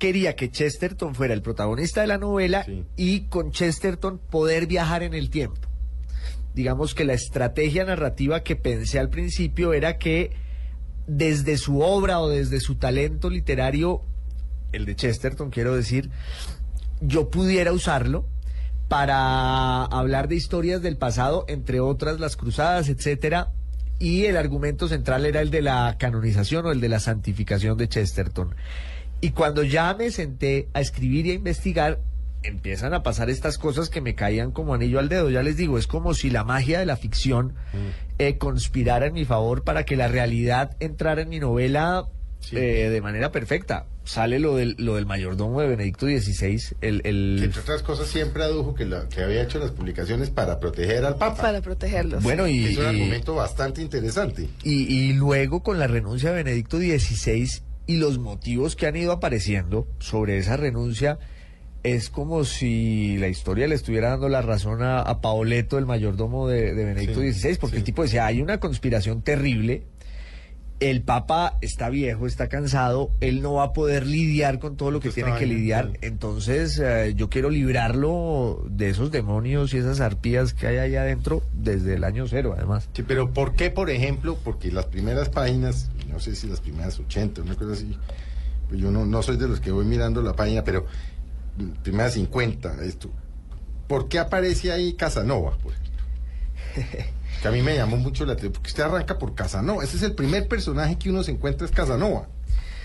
quería 0.00 0.34
que 0.34 0.50
Chesterton 0.50 1.14
fuera 1.14 1.34
el 1.34 1.42
protagonista 1.42 2.00
de 2.00 2.08
la 2.08 2.18
novela 2.18 2.64
Sí. 2.64 2.84
y 2.96 3.20
con 3.28 3.52
Chesterton 3.52 4.18
poder 4.18 4.66
viajar 4.66 5.04
en 5.04 5.14
el 5.14 5.30
tiempo. 5.30 5.60
Digamos 6.54 6.94
que 6.94 7.04
la 7.04 7.12
estrategia 7.12 7.84
narrativa 7.84 8.42
que 8.42 8.56
pensé 8.56 8.98
al 8.98 9.10
principio 9.10 9.72
era 9.72 9.98
que 9.98 10.32
desde 11.06 11.56
su 11.58 11.80
obra 11.80 12.18
o 12.20 12.28
desde 12.28 12.58
su 12.60 12.74
talento 12.76 13.30
literario, 13.30 14.02
el 14.72 14.86
de 14.86 14.96
Chesterton 14.96 15.50
quiero 15.50 15.76
decir, 15.76 16.10
yo 17.00 17.30
pudiera 17.30 17.72
usarlo 17.72 18.26
para 18.88 19.84
hablar 19.84 20.26
de 20.28 20.34
historias 20.36 20.82
del 20.82 20.96
pasado, 20.96 21.44
entre 21.46 21.78
otras 21.78 22.18
las 22.18 22.36
cruzadas, 22.36 22.88
etcétera, 22.88 23.52
y 23.98 24.24
el 24.24 24.36
argumento 24.36 24.88
central 24.88 25.26
era 25.26 25.42
el 25.42 25.50
de 25.50 25.62
la 25.62 25.96
canonización 25.98 26.64
o 26.66 26.72
el 26.72 26.80
de 26.80 26.88
la 26.88 27.00
santificación 27.00 27.76
de 27.76 27.88
Chesterton. 27.88 28.54
Y 29.20 29.30
cuando 29.30 29.62
ya 29.62 29.92
me 29.94 30.10
senté 30.10 30.68
a 30.72 30.80
escribir 30.80 31.26
y 31.26 31.30
a 31.32 31.34
investigar, 31.34 32.00
empiezan 32.42 32.94
a 32.94 33.02
pasar 33.02 33.28
estas 33.28 33.58
cosas 33.58 33.90
que 33.90 34.00
me 34.00 34.14
caían 34.14 34.50
como 34.50 34.72
anillo 34.74 34.98
al 34.98 35.08
dedo. 35.10 35.28
Ya 35.30 35.42
les 35.42 35.56
digo, 35.58 35.76
es 35.78 35.86
como 35.86 36.14
si 36.14 36.30
la 36.30 36.42
magia 36.44 36.78
de 36.80 36.86
la 36.86 36.96
ficción 36.96 37.54
eh, 38.18 38.38
conspirara 38.38 39.06
en 39.06 39.12
mi 39.12 39.24
favor 39.26 39.62
para 39.62 39.84
que 39.84 39.96
la 39.96 40.08
realidad 40.08 40.76
entrara 40.80 41.22
en 41.22 41.28
mi 41.28 41.38
novela 41.38 42.06
Sí. 42.42 42.56
eh, 42.56 42.88
de 42.88 43.02
manera 43.02 43.30
perfecta. 43.32 43.84
Sale 44.04 44.38
lo 44.38 44.56
del, 44.56 44.74
lo 44.78 44.94
del 44.94 45.04
mayordomo 45.04 45.60
de 45.60 45.68
Benedicto 45.68 46.06
XVI, 46.06 46.58
el, 46.80 47.02
Que 47.02 47.44
entre 47.44 47.60
otras 47.60 47.82
cosas 47.82 48.08
siempre 48.08 48.42
adujo 48.42 48.74
que, 48.74 48.86
la- 48.86 49.06
que 49.10 49.22
había 49.22 49.42
hecho 49.42 49.58
las 49.58 49.72
publicaciones 49.72 50.30
para 50.30 50.58
proteger 50.58 51.04
al 51.04 51.16
Papa. 51.16 51.42
Para 51.42 51.60
protegerlos. 51.60 52.22
bueno 52.22 52.48
y, 52.48 52.64
es 52.64 52.78
un 52.78 52.84
y- 52.84 52.86
argumento 52.86 53.34
bastante 53.34 53.82
interesante. 53.82 54.48
y, 54.64 54.84
y 54.90 55.12
luego 55.12 55.62
con 55.62 55.78
la 55.78 55.86
renuncia 55.86 56.30
de 56.30 56.36
Benedicto 56.42 56.78
XVI 56.78 57.46
y 57.90 57.96
los 57.96 58.18
motivos 58.18 58.76
que 58.76 58.86
han 58.86 58.94
ido 58.94 59.10
apareciendo 59.10 59.88
sobre 59.98 60.38
esa 60.38 60.56
renuncia, 60.56 61.18
es 61.82 62.08
como 62.08 62.44
si 62.44 63.16
la 63.18 63.26
historia 63.26 63.66
le 63.66 63.74
estuviera 63.74 64.10
dando 64.10 64.28
la 64.28 64.42
razón 64.42 64.82
a, 64.82 65.00
a 65.00 65.20
Paoleto, 65.20 65.76
el 65.76 65.86
mayordomo 65.86 66.46
de, 66.46 66.72
de 66.74 66.84
Benedicto 66.84 67.20
Sí, 67.20 67.32
XVI, 67.32 67.56
porque 67.56 67.76
sí. 67.76 67.78
el 67.80 67.84
tipo 67.84 68.02
decía, 68.04 68.26
hay 68.26 68.40
una 68.42 68.60
conspiración 68.60 69.22
terrible, 69.22 69.82
el 70.80 71.02
Papa 71.02 71.58
está 71.60 71.90
viejo, 71.90 72.26
está 72.26 72.48
cansado, 72.48 73.10
él 73.20 73.42
no 73.42 73.54
va 73.54 73.64
a 73.64 73.72
poder 73.72 74.06
lidiar 74.06 74.58
con 74.58 74.76
todo 74.76 74.90
lo 74.90 75.00
que 75.00 75.10
tiene 75.10 75.36
que 75.36 75.46
lidiar, 75.46 75.92
entonces 76.00 76.80
eh, 76.82 77.12
yo 77.14 77.28
quiero 77.28 77.50
librarlo 77.50 78.64
de 78.68 78.88
esos 78.88 79.10
demonios 79.10 79.74
y 79.74 79.78
esas 79.78 80.00
arpías 80.00 80.54
que 80.54 80.66
hay 80.66 80.78
ahí 80.78 80.96
adentro 80.96 81.42
desde 81.52 81.94
el 81.94 82.04
año 82.04 82.26
cero, 82.26 82.54
además. 82.56 82.88
Sí, 82.94 83.02
pero 83.02 83.30
¿por 83.32 83.54
qué, 83.54 83.70
por 83.70 83.90
ejemplo? 83.90 84.38
Porque 84.42 84.72
las 84.72 84.86
primeras 84.86 85.28
páginas, 85.28 85.90
no 86.08 86.18
sé 86.18 86.34
si 86.34 86.46
las 86.48 86.60
primeras 86.60 86.98
80, 86.98 87.42
una 87.42 87.56
cosa 87.56 87.72
así, 87.72 87.96
pues 88.68 88.80
yo 88.80 88.90
no, 88.90 89.04
no 89.04 89.22
soy 89.22 89.36
de 89.36 89.48
los 89.48 89.60
que 89.60 89.70
voy 89.70 89.84
mirando 89.84 90.22
la 90.22 90.34
página, 90.34 90.64
pero 90.64 90.86
primeras 91.82 92.14
50, 92.14 92.84
esto. 92.84 93.10
¿Por 93.86 94.08
qué 94.08 94.18
aparece 94.18 94.72
ahí 94.72 94.94
Casanova, 94.94 95.58
por 95.58 95.74
ejemplo? 95.74 97.10
Que 97.40 97.48
a 97.48 97.50
mí 97.50 97.62
me 97.62 97.74
llamó 97.74 97.96
mucho 97.96 98.26
la 98.26 98.32
atención, 98.32 98.52
porque 98.52 98.68
usted 98.68 98.82
arranca 98.82 99.18
por 99.18 99.34
Casanova. 99.34 99.82
Ese 99.82 99.96
es 99.96 100.02
el 100.02 100.14
primer 100.14 100.46
personaje 100.48 100.98
que 100.98 101.10
uno 101.10 101.22
se 101.22 101.32
encuentra, 101.32 101.66
es 101.66 101.72
Casanova. 101.72 102.28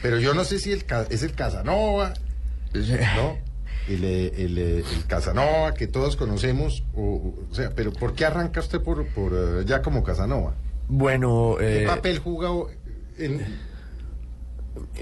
Pero 0.02 0.20
yo 0.20 0.34
no 0.34 0.44
sé 0.44 0.60
si 0.60 0.72
el, 0.72 0.86
es 1.10 1.24
el 1.24 1.34
Casanova, 1.34 2.14
¿no? 2.74 3.38
El, 3.88 4.04
eh, 4.04 4.34
el, 4.38 4.58
eh, 4.58 4.78
el 4.80 5.06
Casanova 5.06 5.76
que 5.76 5.86
todos 5.86 6.16
conocemos, 6.16 6.84
o, 6.96 7.36
sea, 7.52 7.70
pero 7.76 7.94
¿por 7.94 8.16
qué 8.16 8.26
arranca 8.26 8.60
usted 8.60 8.82
por, 8.82 9.06
por 9.10 9.32
eh, 9.34 9.64
ya 9.68 9.84
como 9.84 10.04
Casanova? 10.04 10.56
Bueno, 10.88 11.56
¿Qué 11.60 11.84
eh, 11.84 11.86
papel 11.86 12.18
juega 12.18 12.50
en, 13.20 13.46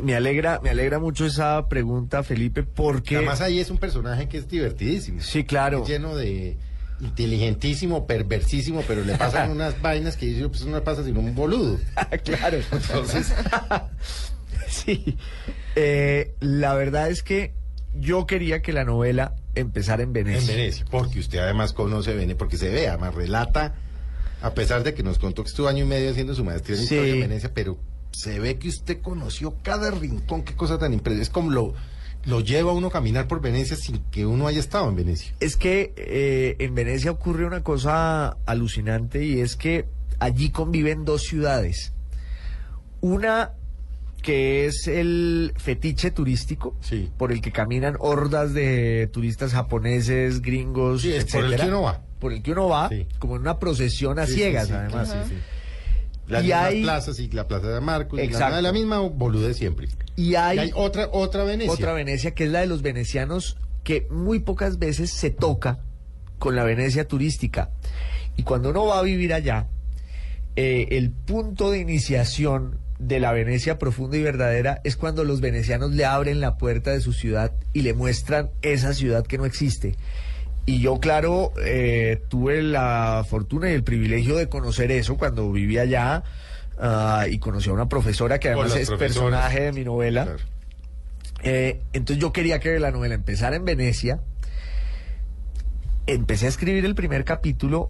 Me 0.04 0.16
alegra, 0.16 0.60
me 0.62 0.70
alegra 0.70 1.00
mucho 1.00 1.26
esa 1.26 1.70
pregunta, 1.70 2.24
Felipe, 2.24 2.64
porque 2.64 3.16
Además 3.16 3.40
ahí 3.40 3.60
es 3.60 3.70
un 3.70 3.78
personaje 3.78 4.28
que 4.28 4.38
es 4.38 4.50
divertidísimo. 4.50 5.22
sí, 5.22 5.46
claro. 5.46 5.84
Es 5.84 5.88
lleno 5.88 6.16
de 6.16 6.58
inteligentísimo, 7.02 8.08
perversísimo, 8.08 8.84
pero 8.88 9.04
le 9.04 9.16
pasan 9.18 9.52
unas 9.52 9.82
vainas 9.82 10.18
que 10.18 10.28
dice, 10.28 10.48
pues 10.50 10.66
no 10.66 10.76
le 10.76 10.82
pasa 10.82 11.04
sino 11.04 11.20
un 11.20 11.36
boludo. 11.36 11.80
claro. 12.24 12.58
Entonces, 12.72 13.34
sí. 14.68 15.18
Eh, 15.76 16.36
la 16.40 16.74
verdad 16.76 17.10
es 17.10 17.24
que 17.24 17.54
yo 17.96 18.26
quería 18.26 18.62
que 18.62 18.74
la 18.74 18.84
novela 18.86 19.36
empezara 19.56 20.04
en 20.04 20.10
en 20.10 20.14
Venecia. 20.14 20.56
Venecia, 20.56 20.86
porque 20.90 21.20
usted 21.20 21.40
además 21.40 21.74
conoce 21.74 22.14
Venecia, 22.14 22.38
porque 22.38 22.58
se 22.58 22.70
ve, 22.70 22.88
además 22.88 23.14
relata, 23.16 23.76
a 24.42 24.54
pesar 24.54 24.84
de 24.84 24.94
que 24.94 25.04
nos 25.04 25.20
contó 25.20 25.44
que 25.44 25.50
estuvo 25.50 25.68
año 25.68 25.86
y 25.86 25.88
medio 25.88 26.12
haciendo 26.12 26.34
su 26.36 26.44
maestría 26.44 26.78
en 26.78 26.88
Sí. 26.88 26.96
historia 26.96 27.14
en 27.14 27.20
Venecia, 27.22 27.52
pero 27.54 27.78
se 28.12 28.40
ve 28.40 28.58
que 28.58 28.70
usted 28.70 29.02
conoció 29.02 29.56
cada 29.64 29.92
rincón, 29.92 30.44
qué 30.44 30.56
cosa 30.56 30.78
tan 30.78 30.94
impresionante. 30.94 31.24
Es 31.24 31.34
como 31.34 31.52
lo, 31.52 31.74
lo 32.26 32.40
lleva 32.42 32.72
a 32.72 32.74
uno 32.74 32.88
a 32.88 32.92
caminar 32.92 33.28
por 33.28 33.42
Venecia 33.42 33.76
sin 33.76 34.00
que 34.12 34.26
uno 34.26 34.48
haya 34.48 34.60
estado 34.60 34.88
en 34.90 34.96
Venecia. 34.96 35.34
Es 35.40 35.58
que 35.58 35.94
eh, 35.98 36.56
en 36.60 36.74
Venecia 36.76 37.12
ocurre 37.12 37.46
una 37.46 37.64
cosa 37.64 38.38
alucinante 38.46 39.24
y 39.26 39.42
es 39.42 39.56
que 39.56 39.86
allí 40.20 40.50
conviven 40.50 41.04
dos 41.06 41.24
ciudades. 41.24 41.92
Una 43.02 43.52
que 44.22 44.66
es 44.68 44.88
el 44.88 45.54
fetiche 45.58 46.10
turístico, 46.12 46.78
Sí. 46.80 47.12
por 47.18 47.34
el 47.34 47.42
que 47.42 47.52
caminan 47.52 47.98
hordas 48.00 48.54
de 48.54 49.10
turistas 49.12 49.52
japoneses, 49.52 50.42
gringos, 50.42 51.02
Sí, 51.02 51.12
es 51.12 51.26
por 51.26 51.42
el 51.42 51.48
etcétera. 51.48 51.64
que 51.66 51.70
uno 51.70 51.82
va. 51.82 52.02
Por 52.20 52.32
el 52.32 52.42
que 52.42 52.52
uno 52.54 52.70
va, 52.70 52.88
Sí. 52.88 53.06
como 53.20 53.36
en 53.36 53.42
una 53.42 53.60
procesión 53.60 54.18
a 54.20 54.26
ciegas, 54.26 54.72
además. 54.72 55.10
sí, 55.10 55.18
sí. 55.36 55.36
Las 56.28 56.42
Y 56.44 56.48
mismas 56.48 56.64
hay- 56.66 56.82
plazas 56.84 57.20
y 57.20 57.28
la 57.30 57.48
plaza 57.48 57.68
de 57.70 57.82
Marcos, 57.82 58.20
y 58.20 58.24
la, 58.24 58.32
Exacto. 58.32 58.62
la 58.62 58.72
misma 58.72 59.00
boludez 59.00 59.58
siempre. 59.58 59.88
Y 60.16 60.36
hay, 60.36 60.58
Y 60.58 60.60
hay 60.60 60.72
otra, 60.76 61.10
otra 61.12 61.44
Venecia. 61.44 61.72
otra 61.74 61.94
Venecia 61.94 62.32
que 62.32 62.46
es 62.46 62.50
la 62.52 62.62
de 62.62 62.68
los 62.68 62.82
venecianos 62.82 63.58
que 63.84 64.08
muy 64.10 64.40
pocas 64.40 64.80
veces 64.80 65.12
se 65.12 65.30
toca 65.32 65.80
con 66.40 66.56
la 66.56 66.64
Venecia 66.64 67.08
turística. 67.08 67.72
Y 68.38 68.44
cuando 68.44 68.70
uno 68.70 68.86
va 68.86 69.00
a 69.00 69.02
vivir 69.02 69.34
allá, 69.34 69.68
eh, 70.56 70.88
el 70.92 71.12
punto 71.12 71.72
de 71.72 71.80
iniciación 71.80 72.78
de 73.00 73.20
la 73.20 73.34
Venecia 73.34 73.78
profunda 73.78 74.16
y 74.18 74.22
verdadera 74.22 74.80
es 74.86 74.96
cuando 74.96 75.24
los 75.26 75.42
venecianos 75.42 75.92
le 75.92 76.06
abren 76.06 76.40
la 76.40 76.58
puerta 76.58 76.92
de 76.92 77.02
su 77.02 77.12
ciudad 77.12 77.52
y 77.74 77.82
le 77.82 77.94
muestran 77.94 78.52
esa 78.62 78.94
ciudad 78.94 79.26
que 79.26 79.38
no 79.38 79.46
existe. 79.46 79.96
Y 80.66 80.80
yo, 80.80 81.00
claro, 81.00 81.52
eh, 81.62 82.22
tuve 82.30 82.62
la 82.62 83.26
fortuna 83.30 83.70
y 83.70 83.74
el 83.74 83.84
privilegio 83.84 84.38
de 84.38 84.48
conocer 84.48 84.92
eso 84.92 85.18
cuando 85.18 85.52
vivía 85.52 85.82
allá 85.82 86.24
ah, 86.80 87.26
y 87.30 87.38
conocí 87.40 87.70
a 87.70 87.74
una 87.74 87.90
profesora 87.90 88.40
que 88.40 88.50
además 88.50 88.76
es 88.76 88.90
personaje 88.92 89.62
de 89.62 89.72
mi 89.74 89.84
novela. 89.84 90.24
Claro. 90.24 90.40
Eh, 91.44 91.82
entonces 91.92 92.22
yo 92.22 92.32
quería 92.32 92.60
que 92.60 92.80
la 92.80 92.92
novela 92.92 93.16
empezara 93.16 93.58
en 93.58 93.66
Venecia. 93.66 94.22
Empecé 96.08 96.46
a 96.46 96.50
escribir 96.50 96.86
el 96.86 96.96
primer 96.96 97.26
capítulo 97.26 97.90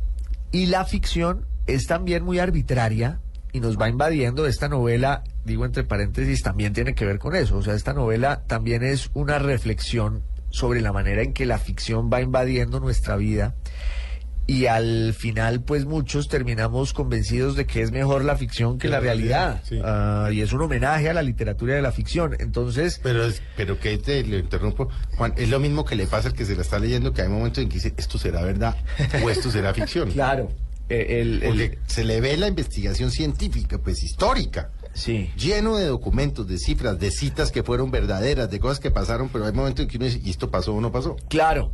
y 0.51 0.65
la 0.67 0.85
ficción 0.85 1.45
es 1.67 1.85
también 1.85 2.23
muy 2.23 2.39
arbitraria 2.39 3.19
y 3.51 3.59
nos 3.59 3.79
va 3.79 3.87
invadiendo. 3.87 4.47
Esta 4.47 4.67
novela, 4.67 5.23
digo 5.45 5.65
entre 5.65 5.83
paréntesis, 5.83 6.41
también 6.41 6.73
tiene 6.73 6.95
que 6.95 7.05
ver 7.05 7.19
con 7.19 7.35
eso. 7.35 7.57
O 7.57 7.61
sea, 7.61 7.75
esta 7.75 7.93
novela 7.93 8.41
también 8.47 8.83
es 8.83 9.11
una 9.13 9.37
reflexión 9.37 10.23
sobre 10.53 10.81
la 10.81 10.93
manera 10.93 11.23
en 11.23 11.33
que 11.33 11.47
la 11.47 11.57
ficción 11.57 12.11
va 12.13 12.21
invadiendo 12.21 12.79
nuestra 12.79 13.15
vida. 13.15 13.55
Y 14.45 14.65
al 14.65 15.13
final, 15.17 15.61
pues 15.63 15.85
muchos 15.85 16.27
terminamos 16.27 16.91
convencidos 16.93 17.55
de 17.55 17.65
que 17.65 17.81
es 17.81 17.91
mejor 17.91 18.23
la 18.25 18.35
ficción 18.35 18.77
que 18.77 18.87
la 18.89 18.97
la 18.97 18.99
realidad. 18.99 19.61
realidad, 19.63 19.63
sí. 19.63 19.79
Ah, 19.83 20.29
y 20.33 20.41
es 20.41 20.51
un 20.53 20.61
homenaje 20.61 21.09
a 21.09 21.13
la 21.13 21.23
literatura 21.23 21.75
de 21.75 21.81
la 21.81 21.91
ficción. 21.93 22.35
Entonces, 22.39 22.99
Pero, 23.01 23.25
es, 23.25 23.41
pero 23.55 23.79
que 23.79 23.97
te 23.97 24.21
lo 24.25 24.37
interrumpo, 24.37 24.89
Juan, 25.17 25.33
es 25.37 25.49
lo 25.49 25.59
mismo 25.61 25.85
que 25.85 25.95
le 25.95 26.05
pasa 26.07 26.27
al 26.27 26.33
que 26.35 26.45
se 26.45 26.55
la 26.57 26.61
está 26.61 26.77
leyendo, 26.77 27.13
que 27.13 27.21
hay 27.23 27.29
momentos 27.29 27.63
en 27.63 27.69
que 27.69 27.75
dice, 27.75 27.93
esto 27.97 28.17
será 28.19 28.43
verdad 28.43 28.75
o 29.23 29.29
esto 29.29 29.49
será 29.49 29.73
ficción. 29.73 30.11
claro, 30.11 30.51
eh, 30.89 31.21
el, 31.21 31.41
el- 31.41 31.47
Porque 31.49 31.79
se 31.87 32.03
le 32.03 32.19
ve 32.21 32.35
la 32.37 32.47
investigación 32.47 33.09
científica, 33.11 33.77
pues 33.79 34.03
histórica, 34.03 34.71
sí. 34.93 35.31
lleno 35.37 35.77
de 35.77 35.85
documentos, 35.85 36.47
de 36.47 36.57
cifras, 36.57 36.99
de 36.99 37.11
citas 37.11 37.51
que 37.51 37.63
fueron 37.63 37.91
verdaderas, 37.91 38.49
de 38.49 38.59
cosas 38.59 38.79
que 38.79 38.91
pasaron, 38.91 39.29
pero 39.29 39.45
hay 39.45 39.53
momentos 39.53 39.83
en 39.83 39.89
que 39.89 39.97
uno 39.97 40.05
dice, 40.05 40.21
¿y 40.23 40.29
esto 40.29 40.49
pasó 40.49 40.73
o 40.73 40.81
no 40.81 40.91
pasó? 40.91 41.15
Claro, 41.29 41.73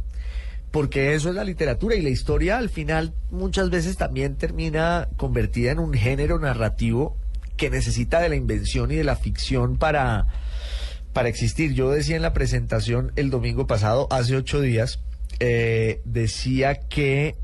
porque 0.71 1.13
eso 1.13 1.29
es 1.29 1.35
la 1.35 1.43
literatura 1.43 1.95
y 1.95 2.01
la 2.01 2.09
historia 2.09 2.57
al 2.57 2.69
final 2.69 3.13
muchas 3.31 3.69
veces 3.69 3.97
también 3.97 4.35
termina 4.35 5.09
convertida 5.17 5.71
en 5.71 5.79
un 5.79 5.93
género 5.93 6.39
narrativo 6.39 7.17
que 7.57 7.69
necesita 7.69 8.21
de 8.21 8.29
la 8.29 8.35
invención 8.35 8.91
y 8.91 8.95
de 8.95 9.03
la 9.03 9.15
ficción 9.15 9.77
para, 9.77 10.27
para 11.13 11.29
existir. 11.29 11.73
Yo 11.73 11.91
decía 11.91 12.15
en 12.15 12.21
la 12.21 12.33
presentación 12.33 13.11
el 13.15 13.29
domingo 13.29 13.67
pasado, 13.67 14.07
hace 14.11 14.35
ocho 14.35 14.61
días, 14.61 14.99
eh, 15.39 16.01
decía 16.05 16.75
que 16.75 17.35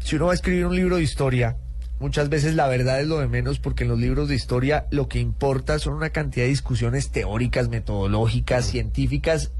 si 0.00 0.16
uno 0.16 0.26
va 0.26 0.32
a 0.32 0.34
escribir 0.34 0.66
un 0.66 0.74
libro 0.74 0.96
de 0.96 1.02
historia, 1.02 1.56
muchas 2.02 2.28
veces 2.28 2.56
la 2.56 2.66
verdad 2.66 3.00
es 3.00 3.06
lo 3.06 3.20
de 3.20 3.28
menos 3.28 3.60
porque 3.60 3.84
en 3.84 3.90
los 3.90 3.98
libros 3.98 4.28
de 4.28 4.34
historia 4.34 4.86
lo 4.90 5.08
que 5.08 5.20
importa 5.20 5.78
son 5.78 5.94
una 5.94 6.10
cantidad 6.10 6.44
de 6.44 6.50
discusiones 6.50 7.10
teóricas, 7.10 7.68
metodológicas, 7.68 8.66
científicas, 8.66 9.52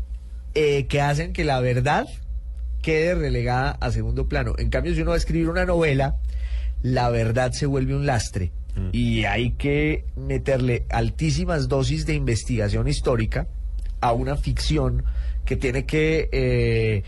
eh, 0.55 0.87
que 0.87 1.01
hacen 1.01 1.33
que 1.33 1.45
la 1.45 1.61
verdad 1.61 2.05
quede 2.83 3.15
relegada 3.15 3.79
a 3.81 3.93
segundo 3.93 4.29
plano. 4.29 4.55
En 4.59 4.71
cambio, 4.71 4.93
si 4.93 5.03
uno 5.03 5.11
va 5.11 5.15
a 5.15 5.19
escribir 5.19 5.49
una 5.49 5.65
novela, 5.65 6.17
la 6.83 7.11
verdad 7.11 7.53
se 7.53 7.67
vuelve 7.67 7.95
un 7.95 8.07
lastre. 8.07 8.51
Y 8.91 9.25
hay 9.25 9.53
que 9.53 10.07
meterle 10.17 10.87
altísimas 10.89 11.69
dosis 11.69 12.07
de 12.07 12.15
investigación 12.15 12.89
histórica 12.89 13.47
a 14.01 14.13
una 14.13 14.37
ficción 14.37 15.05
que 15.45 15.57
tiene 15.57 15.85
que 15.85 16.31
eh, 16.33 17.03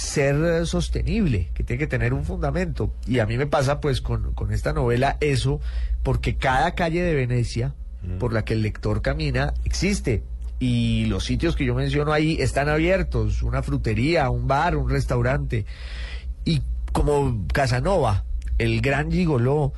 ser 0.00 0.66
sostenible, 0.66 1.50
que 1.54 1.62
tiene 1.62 1.78
que 1.78 1.86
tener 1.86 2.14
un 2.14 2.24
fundamento. 2.24 2.92
Y 3.06 3.18
a 3.18 3.26
mí 3.26 3.36
me 3.36 3.46
pasa 3.46 3.80
pues 3.80 4.00
con, 4.00 4.32
con 4.34 4.52
esta 4.52 4.72
novela 4.72 5.18
eso, 5.20 5.60
porque 6.02 6.36
cada 6.36 6.74
calle 6.74 7.02
de 7.02 7.14
Venecia 7.14 7.74
por 8.18 8.32
la 8.32 8.44
que 8.44 8.54
el 8.54 8.62
lector 8.62 9.02
camina 9.02 9.52
existe. 9.64 10.22
Y 10.58 11.06
los 11.06 11.24
sitios 11.24 11.54
que 11.54 11.64
yo 11.64 11.74
menciono 11.74 12.12
ahí 12.12 12.36
están 12.40 12.68
abiertos, 12.68 13.42
una 13.42 13.62
frutería, 13.62 14.30
un 14.30 14.46
bar, 14.46 14.76
un 14.76 14.88
restaurante. 14.88 15.66
Y 16.44 16.62
como 16.92 17.46
Casanova, 17.52 18.24
el 18.58 18.80
gran 18.80 19.10
gigoló, 19.10 19.72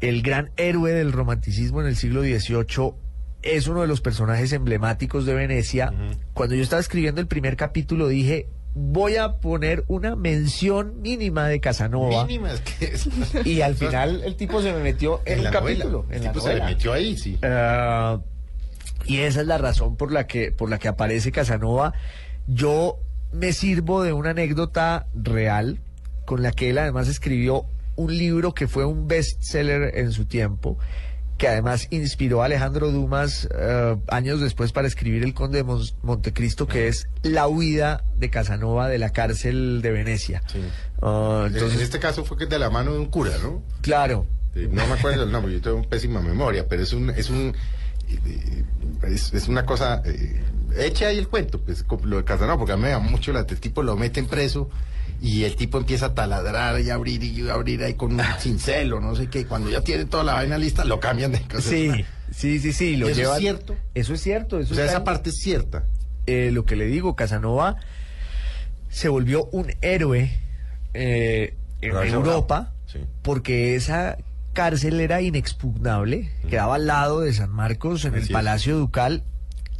el 0.00 0.22
gran 0.22 0.50
héroe 0.56 0.92
del 0.92 1.12
romanticismo 1.12 1.80
en 1.80 1.88
el 1.88 1.96
siglo 1.96 2.22
XVIII, 2.22 2.94
es 3.42 3.68
uno 3.68 3.82
de 3.82 3.88
los 3.88 4.00
personajes 4.00 4.52
emblemáticos 4.52 5.26
de 5.26 5.34
Venecia. 5.34 5.92
Cuando 6.34 6.54
yo 6.54 6.62
estaba 6.62 6.80
escribiendo 6.80 7.20
el 7.20 7.28
primer 7.28 7.56
capítulo 7.56 8.08
dije, 8.08 8.48
voy 8.80 9.16
a 9.16 9.38
poner 9.38 9.84
una 9.88 10.14
mención 10.14 11.02
mínima 11.02 11.48
de 11.48 11.58
Casanova. 11.60 12.26
Que 12.78 12.84
es. 12.86 13.08
Y 13.44 13.60
al 13.62 13.74
final 13.74 14.22
el 14.24 14.36
tipo 14.36 14.62
se 14.62 14.72
me 14.72 14.80
metió 14.80 15.20
en, 15.24 15.38
un 15.38 15.44
la 15.44 15.50
novela. 15.50 15.66
capítulo. 15.84 16.06
El 16.10 16.16
en 16.18 16.24
la 16.24 16.32
tipo 16.32 16.40
se 16.44 16.48
le 16.50 16.54
novela. 16.60 16.70
metió 16.76 16.92
ahí, 16.92 17.16
sí. 17.18 17.38
Ah, 17.42 18.20
y 19.04 19.18
esa 19.18 19.40
es 19.40 19.46
la 19.46 19.58
razón 19.58 19.96
por 19.96 20.12
la 20.12 20.26
que 20.26 20.52
por 20.52 20.70
la 20.70 20.78
que 20.78 20.88
aparece 20.88 21.32
Casanova. 21.32 21.92
Yo 22.46 22.98
me 23.32 23.52
sirvo 23.52 24.02
de 24.02 24.12
una 24.12 24.30
anécdota 24.30 25.06
real 25.14 25.80
con 26.24 26.42
la 26.42 26.52
que 26.52 26.70
él 26.70 26.78
además 26.78 27.08
escribió 27.08 27.64
un 27.96 28.16
libro 28.16 28.54
que 28.54 28.68
fue 28.68 28.84
un 28.84 29.08
bestseller 29.08 29.98
en 29.98 30.12
su 30.12 30.24
tiempo, 30.26 30.78
que 31.38 31.48
además 31.48 31.86
inspiró 31.90 32.42
a 32.42 32.46
Alejandro 32.46 32.90
Dumas 32.90 33.48
eh, 33.56 33.96
años 34.08 34.40
después 34.40 34.72
para 34.72 34.88
escribir 34.88 35.22
El 35.24 35.32
Conde 35.34 35.58
de 35.58 35.64
Mons- 35.64 35.94
Montecristo, 36.02 36.66
que 36.66 36.88
es 36.88 37.08
La 37.22 37.46
huida 37.48 38.04
de 38.16 38.28
Casanova 38.28 38.88
de 38.88 38.98
la 38.98 39.10
cárcel 39.10 39.80
de 39.80 39.90
Venecia. 39.92 40.42
Sí. 40.52 40.58
Ah, 41.00 41.44
en 41.48 41.54
entonces, 41.54 41.80
este 41.80 41.98
caso 42.00 42.24
fue 42.24 42.36
que 42.36 42.46
de 42.46 42.58
la 42.58 42.70
mano 42.70 42.92
de 42.92 42.98
un 42.98 43.06
cura, 43.06 43.32
¿no? 43.42 43.62
claro, 43.80 44.26
No 44.54 44.86
me 44.88 44.94
acuerdo 44.94 45.22
el 45.22 45.30
nombre, 45.32 45.52
yo 45.52 45.60
tengo 45.60 45.82
pésima 45.88 46.20
memoria, 46.20 46.66
pero 46.68 46.82
es 46.82 46.92
un, 46.92 47.10
es 47.10 47.30
un, 47.30 47.54
eh, 48.08 48.64
es, 49.04 49.32
es 49.32 49.46
una 49.48 49.64
cosa, 49.64 50.02
eh, 50.04 50.42
echa 50.76 51.06
ahí 51.06 51.18
el 51.18 51.28
cuento, 51.28 51.60
pues, 51.60 51.84
lo 52.02 52.16
de 52.16 52.24
Casanova, 52.24 52.58
porque 52.58 52.72
a 52.72 52.76
mí 52.76 52.82
me 52.82 52.88
da 52.90 52.98
mucho 52.98 53.32
la, 53.32 53.40
el 53.48 53.60
tipo 53.60 53.82
lo 53.84 53.96
meten 53.96 54.26
preso 54.26 54.68
y 55.20 55.44
el 55.44 55.56
tipo 55.56 55.78
empieza 55.78 56.06
a 56.06 56.14
taladrar 56.14 56.80
y 56.80 56.90
abrir 56.90 57.22
y 57.24 57.48
abrir 57.48 57.82
ahí 57.82 57.94
con 57.94 58.12
un 58.12 58.20
cincel 58.40 58.92
o 58.92 59.00
no 59.00 59.14
sé 59.16 59.26
qué, 59.28 59.40
y 59.40 59.44
cuando 59.44 59.68
ya 59.70 59.80
tiene 59.80 60.04
toda 60.04 60.24
la 60.24 60.34
vaina 60.34 60.58
lista, 60.58 60.84
lo 60.84 61.00
cambian 61.00 61.32
de 61.32 61.40
cosa. 61.40 61.60
sí, 61.60 61.90
sí, 62.30 62.58
sí, 62.60 62.72
sí, 62.72 62.96
lo 62.96 63.08
¿Eso 63.08 63.32
es 63.34 63.38
cierto? 63.40 63.76
Eso 63.94 64.14
es 64.14 64.20
cierto, 64.20 64.60
eso 64.60 64.72
O 64.72 64.76
sea, 64.76 64.84
esa 64.84 65.04
parte 65.04 65.30
es 65.30 65.36
cierta. 65.40 65.84
eh, 66.26 66.50
lo 66.52 66.64
que 66.64 66.76
le 66.76 66.86
digo, 66.86 67.16
Casanova 67.16 67.76
se 68.90 69.08
volvió 69.08 69.46
un 69.52 69.72
héroe 69.80 70.30
eh, 70.94 71.54
en 71.80 71.90
Pero 71.92 72.02
Europa 72.04 72.72
Sí. 72.86 73.00
porque 73.22 73.74
esa 73.74 74.16
cárcel 74.54 74.98
era 75.00 75.20
inexpugnable, 75.20 76.30
quedaba 76.48 76.76
al 76.76 76.86
lado 76.86 77.20
de 77.20 77.32
San 77.34 77.50
Marcos 77.50 78.04
en 78.06 78.14
el 78.14 78.22
es. 78.22 78.30
Palacio 78.30 78.78
Ducal 78.78 79.22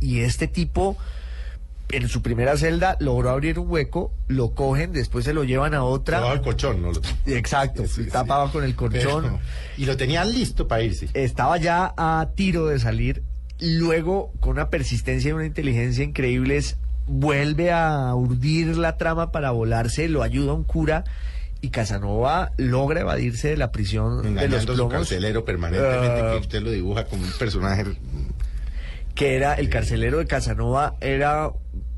y 0.01 0.21
este 0.21 0.47
tipo 0.47 0.97
en 1.91 2.09
su 2.09 2.21
primera 2.23 2.57
celda 2.57 2.97
logró 3.01 3.31
abrir 3.31 3.59
un 3.59 3.71
hueco, 3.71 4.13
lo 4.29 4.55
cogen, 4.55 4.93
después 4.93 5.25
se 5.25 5.33
lo 5.33 5.45
llevan 5.45 5.75
a 5.75 5.83
otra. 5.85 6.19
Debajo 6.19 6.35
del 6.35 6.43
colchón, 6.45 6.83
¿no? 6.83 6.93
Exacto, 7.27 7.87
Sí, 7.87 8.05
sí, 8.05 8.11
tapaba 8.11 8.47
sí. 8.47 8.53
con 8.53 8.65
el 8.65 8.75
colchón. 8.75 9.23
Pero- 9.25 9.41
y 9.77 9.85
lo 9.87 9.97
tenían 9.97 10.31
listo 10.33 10.69
para 10.69 10.83
irse. 10.83 11.09
estaba 11.15 11.57
ya 11.59 11.95
a 11.97 12.29
tiro 12.35 12.67
de 12.67 12.79
salir. 12.79 13.23
Luego, 13.61 14.33
con 14.41 14.53
una 14.53 14.71
persistencia 14.71 15.31
y 15.31 15.33
una 15.33 15.47
inteligencia 15.47 16.05
increíbles, 16.05 16.77
vuelve 17.07 17.73
a 17.73 18.15
urdir 18.15 18.77
la 18.77 18.97
trama 18.99 19.33
para 19.33 19.51
volarse, 19.51 20.09
lo 20.09 20.23
ayuda 20.23 20.53
un 20.53 20.65
cura 20.65 21.05
y 21.61 21.71
Casanova 21.71 22.53
logra 22.57 23.01
evadirse 23.01 23.49
de 23.49 23.57
la 23.57 23.73
prisión 23.73 24.19
de 24.19 24.23
los 24.23 24.27
engañando 24.27 24.57
a 24.59 24.61
su 24.61 24.67
plomos, 24.75 24.93
carcelero 24.93 25.45
permanentemente, 25.45 26.21
Ah. 26.23 26.31
que 26.35 26.39
usted 26.39 26.63
lo 26.63 26.71
dibuja 26.71 27.07
como 27.07 27.25
un 27.25 27.33
personaje 27.33 27.85
que 29.19 29.35
era 29.37 29.55
el 29.55 29.69
carcelero 29.69 30.19
de 30.19 30.27
Casanova, 30.27 30.95
era... 31.01 31.51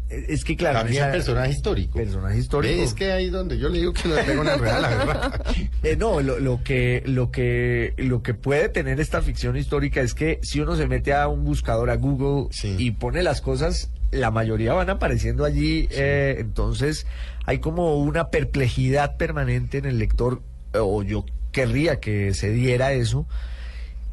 Es 0.08 0.42
que 0.44 0.56
claro, 0.56 0.78
también 0.80 1.02
esa- 1.04 1.12
personaje 1.12 1.52
histórico. 1.52 1.96
personaje 1.98 2.38
histórico. 2.38 2.82
Es 2.82 2.94
que 2.94 3.12
ahí 3.12 3.30
donde 3.30 3.58
yo 3.58 3.68
le 3.68 3.78
digo 3.78 3.92
que 3.92 4.08
no 4.08 4.16
pega 4.16 4.40
una 4.40 4.56
real, 4.56 4.82
la 4.82 4.88
verdad. 4.88 5.46
Eh, 5.84 5.96
no, 5.96 6.20
lo, 6.20 6.40
lo 6.40 6.64
que 6.64 7.02
lo 7.06 7.30
que 7.30 7.94
lo 7.96 8.20
que 8.22 8.34
puede 8.34 8.68
tener 8.68 8.98
esta 9.00 9.22
ficción 9.22 9.56
histórica 9.56 10.00
es 10.00 10.14
que 10.14 10.40
si 10.42 10.60
uno 10.60 10.74
se 10.74 10.88
mete 10.88 11.12
a 11.14 11.28
un 11.28 11.44
buscador 11.44 11.90
a 11.90 11.96
Google 11.96 12.48
Sí. 12.50 12.74
y 12.76 12.90
pone 12.90 13.22
las 13.22 13.40
cosas, 13.40 13.92
la 14.10 14.32
mayoría 14.32 14.72
van 14.72 14.90
apareciendo 14.90 15.44
allí. 15.44 15.86
eh, 15.92 16.38
entonces 16.40 17.06
hay 17.46 17.58
como 17.60 17.94
una 17.98 18.30
perplejidad 18.30 19.16
permanente 19.16 19.78
en 19.78 19.84
el 19.84 19.98
lector, 19.98 20.42
o 20.74 21.02
yo 21.04 21.24
querría 21.52 22.00
que 22.00 22.34
se 22.34 22.50
diera 22.50 22.92
eso. 22.94 23.28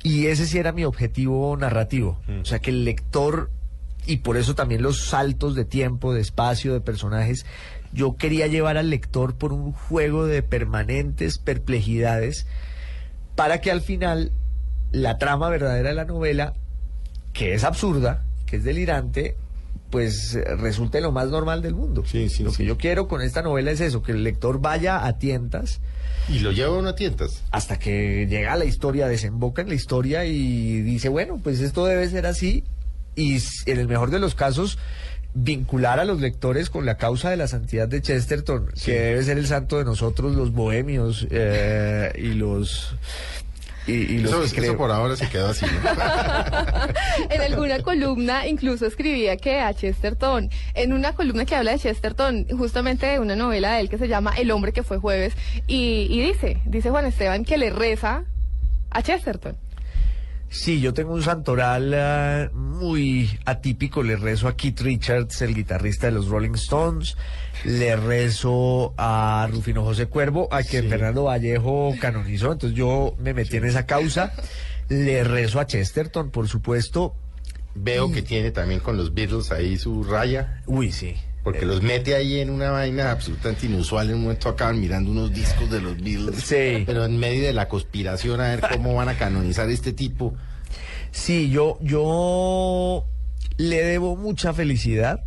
Y 0.03 0.27
ese 0.27 0.45
sí 0.45 0.57
era 0.57 0.71
mi 0.71 0.85
objetivo 0.85 1.55
narrativo. 1.57 2.19
Mm. 2.27 2.41
O 2.41 2.45
sea, 2.45 2.59
que 2.59 2.69
el 2.69 2.85
lector, 2.85 3.49
y 4.05 4.17
por 4.17 4.37
eso 4.37 4.55
también 4.55 4.81
los 4.81 5.05
saltos 5.05 5.55
de 5.55 5.65
tiempo, 5.65 6.13
de 6.13 6.21
espacio, 6.21 6.73
de 6.73 6.81
personajes, 6.81 7.45
yo 7.93 8.15
quería 8.15 8.47
llevar 8.47 8.77
al 8.77 8.89
lector 8.89 9.35
por 9.35 9.53
un 9.53 9.71
juego 9.71 10.25
de 10.25 10.43
permanentes 10.43 11.37
perplejidades 11.37 12.45
para 13.35 13.61
que 13.61 13.71
al 13.71 13.81
final 13.81 14.31
la 14.91 15.17
trama 15.17 15.49
verdadera 15.49 15.89
de 15.89 15.95
la 15.95 16.05
novela, 16.05 16.53
que 17.33 17.53
es 17.53 17.63
absurda, 17.63 18.25
que 18.45 18.57
es 18.57 18.63
delirante, 18.63 19.35
pues 19.89 20.35
eh, 20.35 20.43
resulte 20.55 21.01
lo 21.01 21.11
más 21.11 21.29
normal 21.29 21.61
del 21.61 21.75
mundo. 21.75 22.03
Sí, 22.05 22.29
sí, 22.29 22.43
lo 22.43 22.51
sí. 22.51 22.57
que 22.57 22.65
yo 22.65 22.77
quiero 22.77 23.07
con 23.07 23.21
esta 23.21 23.41
novela 23.41 23.71
es 23.71 23.81
eso, 23.81 24.01
que 24.01 24.11
el 24.11 24.23
lector 24.23 24.59
vaya 24.59 25.05
a 25.05 25.17
tientas 25.17 25.81
Y 26.29 26.39
lo 26.39 26.51
lleva 26.51 26.89
a 26.89 26.95
tientas. 26.95 27.43
hasta 27.51 27.79
que 27.79 28.27
llega 28.27 28.53
a 28.53 28.57
la 28.57 28.65
historia, 28.65 29.07
desemboca 29.07 29.61
en 29.61 29.69
la 29.69 29.75
historia 29.75 30.25
y 30.25 30.81
dice, 30.81 31.09
bueno, 31.09 31.39
pues 31.41 31.59
esto 31.61 31.85
debe 31.85 32.09
ser 32.09 32.25
así. 32.25 32.63
Y 33.15 33.37
en 33.65 33.79
el 33.79 33.87
mejor 33.87 34.11
de 34.11 34.19
los 34.19 34.35
casos, 34.35 34.77
vincular 35.33 35.99
a 35.99 36.05
los 36.05 36.19
lectores 36.19 36.69
con 36.69 36.85
la 36.85 36.97
causa 36.97 37.29
de 37.29 37.37
la 37.37 37.47
santidad 37.47 37.87
de 37.87 38.01
Chesterton, 38.01 38.67
que 38.83 38.99
debe 38.99 39.23
ser 39.23 39.37
el 39.37 39.47
santo 39.47 39.77
de 39.77 39.85
nosotros 39.85 40.35
los 40.35 40.51
bohemios 40.51 41.27
eh, 41.29 42.11
y 42.15 42.33
los... 42.33 42.95
Y, 43.87 43.93
y 43.93 44.17
los 44.19 44.31
Eso, 44.31 44.39
que 44.41 44.45
eso 44.47 44.55
creo- 44.55 44.77
por 44.77 44.91
ahora 44.91 45.15
se 45.15 45.29
quedó 45.29 45.47
así, 45.49 45.65
¿no? 45.65 47.29
en 47.29 47.41
alguna 47.41 47.79
columna 47.81 48.45
incluso 48.47 48.85
escribía 48.85 49.37
que 49.37 49.59
a 49.59 49.73
Chesterton, 49.73 50.49
en 50.73 50.93
una 50.93 51.13
columna 51.13 51.45
que 51.45 51.55
habla 51.55 51.71
de 51.71 51.79
Chesterton, 51.79 52.45
justamente 52.57 53.05
de 53.05 53.19
una 53.19 53.35
novela 53.35 53.73
de 53.73 53.81
él 53.81 53.89
que 53.89 53.97
se 53.97 54.07
llama 54.07 54.33
El 54.37 54.51
hombre 54.51 54.73
que 54.73 54.83
fue 54.83 54.97
jueves, 54.97 55.33
y, 55.67 56.07
y 56.09 56.19
dice, 56.21 56.59
dice 56.65 56.89
Juan 56.89 57.05
Esteban 57.05 57.45
que 57.45 57.57
le 57.57 57.69
reza 57.69 58.23
a 58.91 59.01
Chesterton. 59.01 59.55
Sí, 60.49 60.79
yo 60.79 60.93
tengo 60.93 61.13
un 61.13 61.21
santoral 61.21 61.91
eh, 61.93 62.49
muy 62.53 63.37
atípico. 63.45 64.01
Le 64.01 64.15
rezo 64.15 64.47
a 64.47 64.55
Keith 64.55 64.79
Richards, 64.81 65.41
el 65.41 65.53
guitarrista 65.53 66.07
de 66.07 66.13
los 66.13 66.27
Rolling 66.29 66.53
Stones. 66.55 67.17
Le 67.65 67.95
rezo 67.97 68.93
a 68.97 69.47
Rufino 69.51 69.83
José 69.83 70.05
Cuervo, 70.07 70.47
a 70.51 70.63
quien 70.63 70.83
Sí. 70.83 70.89
Fernando 70.89 71.23
Vallejo 71.25 71.93
canonizó. 71.99 72.53
Entonces 72.53 72.77
yo 72.77 73.15
me 73.19 73.33
metí 73.33 73.57
en 73.57 73.65
esa 73.65 73.85
causa. 73.85 74.31
Le 74.89 75.23
rezo 75.23 75.59
a 75.59 75.65
Chesterton, 75.67 76.31
por 76.31 76.47
supuesto. 76.47 77.13
Veo 77.75 78.11
que 78.11 78.21
tiene 78.21 78.51
también 78.51 78.79
con 78.79 78.97
los 78.97 79.13
Beatles 79.13 79.51
ahí 79.51 79.77
su 79.77 80.03
raya, 80.03 80.63
Uy, 80.65 80.91
sí. 80.91 81.15
Porque 81.47 81.65
los 81.65 81.81
mete 81.81 82.13
ahí 82.13 82.41
en 82.41 82.49
una 82.49 82.71
vaina 82.71 83.09
absolutamente 83.09 83.67
inusual. 83.67 84.09
En 84.09 84.15
un 84.15 84.23
momento 84.23 84.49
acaban 84.49 84.81
mirando 84.81 85.11
unos 85.11 85.33
discos 85.33 85.71
de 85.71 85.79
los 85.79 85.95
Beatles. 85.95 86.43
Sí. 86.43 86.83
Pero 86.85 87.05
en 87.05 87.17
medio 87.17 87.45
de 87.45 87.53
la 87.53 87.69
conspiración 87.69 88.41
a 88.41 88.49
ver 88.49 88.65
cómo 88.69 88.93
van 88.95 89.07
a 89.07 89.17
canonizar 89.17 89.69
este 89.69 89.93
tipo. 89.93 90.35
Sí, 91.11 91.49
yo, 91.49 91.77
yo 91.79 93.05
le 93.55 93.81
debo 93.81 94.17
mucha 94.17 94.53
felicidad 94.53 95.23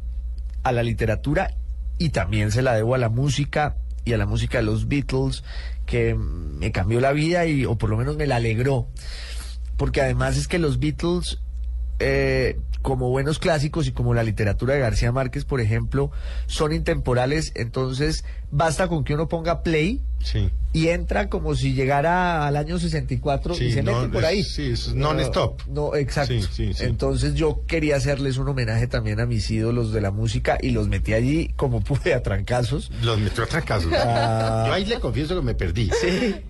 a 0.62 0.72
la 0.72 0.82
literatura 0.82 1.56
y 1.96 2.10
también 2.10 2.52
se 2.52 2.60
la 2.60 2.74
debo 2.74 2.94
a 2.94 2.98
la 2.98 3.08
música 3.08 3.76
y 4.04 4.12
a 4.12 4.18
la 4.18 4.26
música 4.26 4.58
de 4.58 4.64
los 4.64 4.88
Beatles 4.88 5.42
que 5.86 6.14
me 6.14 6.70
cambió 6.70 7.00
la 7.00 7.12
vida 7.12 7.46
y 7.46 7.64
o 7.64 7.78
por 7.78 7.88
lo 7.88 7.96
menos 7.96 8.18
me 8.18 8.26
la 8.26 8.36
alegró 8.36 8.88
porque 9.78 10.02
además 10.02 10.36
es 10.36 10.48
que 10.48 10.58
los 10.58 10.80
Beatles 10.80 11.38
eh, 12.00 12.58
como 12.82 13.10
buenos 13.10 13.38
clásicos 13.38 13.86
y 13.86 13.92
como 13.92 14.14
la 14.14 14.22
literatura 14.22 14.74
de 14.74 14.80
García 14.80 15.12
Márquez 15.12 15.44
por 15.44 15.60
ejemplo 15.60 16.10
son 16.46 16.72
intemporales 16.72 17.52
entonces 17.54 18.24
basta 18.50 18.88
con 18.88 19.04
que 19.04 19.14
uno 19.14 19.28
ponga 19.28 19.62
play 19.62 20.02
Sí. 20.22 20.50
y 20.72 20.88
entra 20.88 21.28
como 21.28 21.54
si 21.56 21.72
llegara 21.74 22.46
al 22.46 22.56
año 22.56 22.78
64 22.78 23.54
Sí, 23.54 23.64
y 23.64 23.72
se 23.72 23.82
mete 23.82 24.06
por 24.08 24.22
es- 24.22 24.28
ahí. 24.28 24.42
sí, 24.44 24.70
es 24.70 24.94
non-stop. 24.94 25.62
No, 25.66 25.96
exacto. 25.96 26.32
Sí, 26.34 26.42
sí, 26.42 26.74
sí. 26.74 26.84
Entonces 26.84 27.34
yo 27.34 27.64
quería 27.66 27.96
hacerles 27.96 28.36
un 28.36 28.48
homenaje 28.48 28.86
también 28.86 29.18
a 29.18 29.26
mis 29.26 29.50
ídolos 29.50 29.92
de 29.92 30.00
la 30.00 30.10
música 30.12 30.58
y 30.60 30.70
los 30.70 30.86
metí 30.88 31.12
allí 31.14 31.48
como 31.56 31.80
pude 31.84 32.14
a 32.14 32.22
trancazos. 32.22 32.92
Los 33.02 33.18
metió 33.18 33.42
a 33.44 33.46
trancazos. 33.46 33.92
Ah. 33.96 34.64
Yo 34.68 34.72
ahí 34.74 34.84
le 34.84 35.00
confieso 35.00 35.34
que 35.34 35.42
me 35.42 35.54
perdí. 35.54 35.90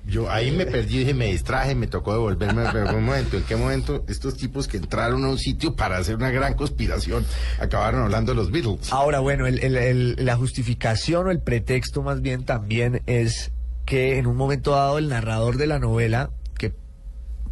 Yo 0.07 0.31
ahí 0.31 0.51
me 0.51 0.67
perdí, 0.67 0.99
dije, 0.99 1.15
me 1.15 1.27
distraje, 1.27 1.75
me 1.75 1.87
tocó 1.87 2.13
devolverme. 2.13 2.65
Pero 2.73 2.97
un 2.99 3.05
momento, 3.05 3.37
¿en 3.39 3.45
qué 3.45 3.57
momento 3.57 4.05
estos 4.09 4.37
tipos 4.37 4.69
que 4.69 4.77
entraron 4.77 5.25
a 5.25 5.29
un 5.29 5.39
sitio 5.39 5.75
para 5.77 5.97
hacer 5.97 6.17
una 6.17 6.31
gran 6.31 6.55
conspiración 6.55 7.25
acabaron 7.59 8.03
hablando 8.03 8.33
de 8.33 8.37
los 8.37 8.51
Beatles? 8.51 8.93
Ahora, 8.93 9.21
bueno, 9.21 9.47
el- 9.47 9.61
el- 9.65 9.77
el- 9.77 10.17
la 10.19 10.37
justificación 10.37 11.29
o 11.29 11.31
el 11.31 11.41
pretexto 11.41 12.03
más 12.03 12.21
bien 12.21 12.45
también 12.45 13.01
es 13.07 13.53
que 13.91 14.19
en 14.19 14.29
un 14.29 14.37
momento 14.37 14.71
dado 14.71 14.99
el 14.99 15.09
narrador 15.09 15.57
de 15.57 15.67
la 15.67 15.81
novela, 15.81 16.31
que 16.57 16.73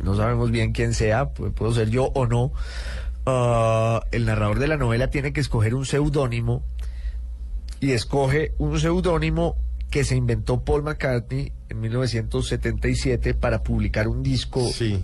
no 0.00 0.14
sabemos 0.14 0.52
bien 0.52 0.70
quién 0.70 0.94
sea, 0.94 1.34
pu- 1.34 1.52
puedo 1.52 1.74
ser 1.74 1.90
yo 1.90 2.12
o 2.14 2.26
no, 2.28 2.52
ah, 3.26 4.02
el 4.12 4.24
narrador 4.24 4.60
de 4.60 4.68
la 4.68 4.76
novela 4.76 5.10
tiene 5.10 5.32
que 5.32 5.40
escoger 5.40 5.74
un 5.74 5.84
seudónimo 5.84 6.62
y 7.80 7.90
escoge 7.90 8.52
un 8.58 8.78
seudónimo 8.78 9.56
que 9.90 10.04
se 10.04 10.14
inventó 10.14 10.60
Paul 10.64 10.84
McCartney 10.84 11.52
en 11.70 11.80
1977 11.80 13.34
para 13.34 13.64
publicar 13.64 14.06
un 14.06 14.22
disco 14.22 14.64
Sí. 14.72 15.02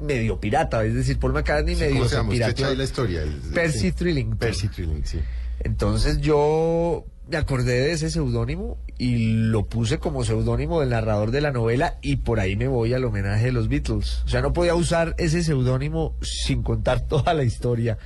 medio 0.00 0.38
pirata, 0.38 0.84
es 0.84 0.94
decir, 0.94 1.18
Paul 1.18 1.32
McCartney 1.32 1.74
Sí, 1.74 1.80
medio 1.80 1.94
¿Cómo 1.96 2.04
se 2.04 2.10
se 2.10 2.16
llama? 2.18 2.28
¿Usted 2.28 2.44
pirateó. 2.44 2.64
sabe 2.66 2.76
la 2.76 2.84
historia? 2.84 3.22
El- 3.22 3.32
Percy 3.52 3.78
sí. 3.80 3.92
Thrillington. 3.92 4.38
Percy 4.38 4.68
Trilling, 4.68 5.04
sí. 5.06 5.18
Entonces 5.58 6.18
yo 6.20 7.04
me 7.32 7.38
acordé 7.38 7.80
de 7.80 7.92
ese 7.92 8.10
seudónimo 8.10 8.76
y 8.98 9.32
lo 9.32 9.64
puse 9.64 9.98
como 9.98 10.22
seudónimo 10.22 10.80
del 10.80 10.90
narrador 10.90 11.30
de 11.30 11.40
la 11.40 11.50
novela 11.50 11.98
y 12.02 12.16
por 12.16 12.40
ahí 12.40 12.56
me 12.56 12.68
voy 12.68 12.92
al 12.92 13.06
homenaje 13.06 13.46
de 13.46 13.52
los 13.52 13.68
Beatles. 13.68 14.22
O 14.26 14.28
sea, 14.28 14.42
no 14.42 14.52
podía 14.52 14.74
usar 14.74 15.14
ese 15.16 15.42
seudónimo 15.42 16.14
sin 16.20 16.62
contar 16.62 17.00
toda 17.08 17.32
la 17.32 17.42
historia. 17.42 17.96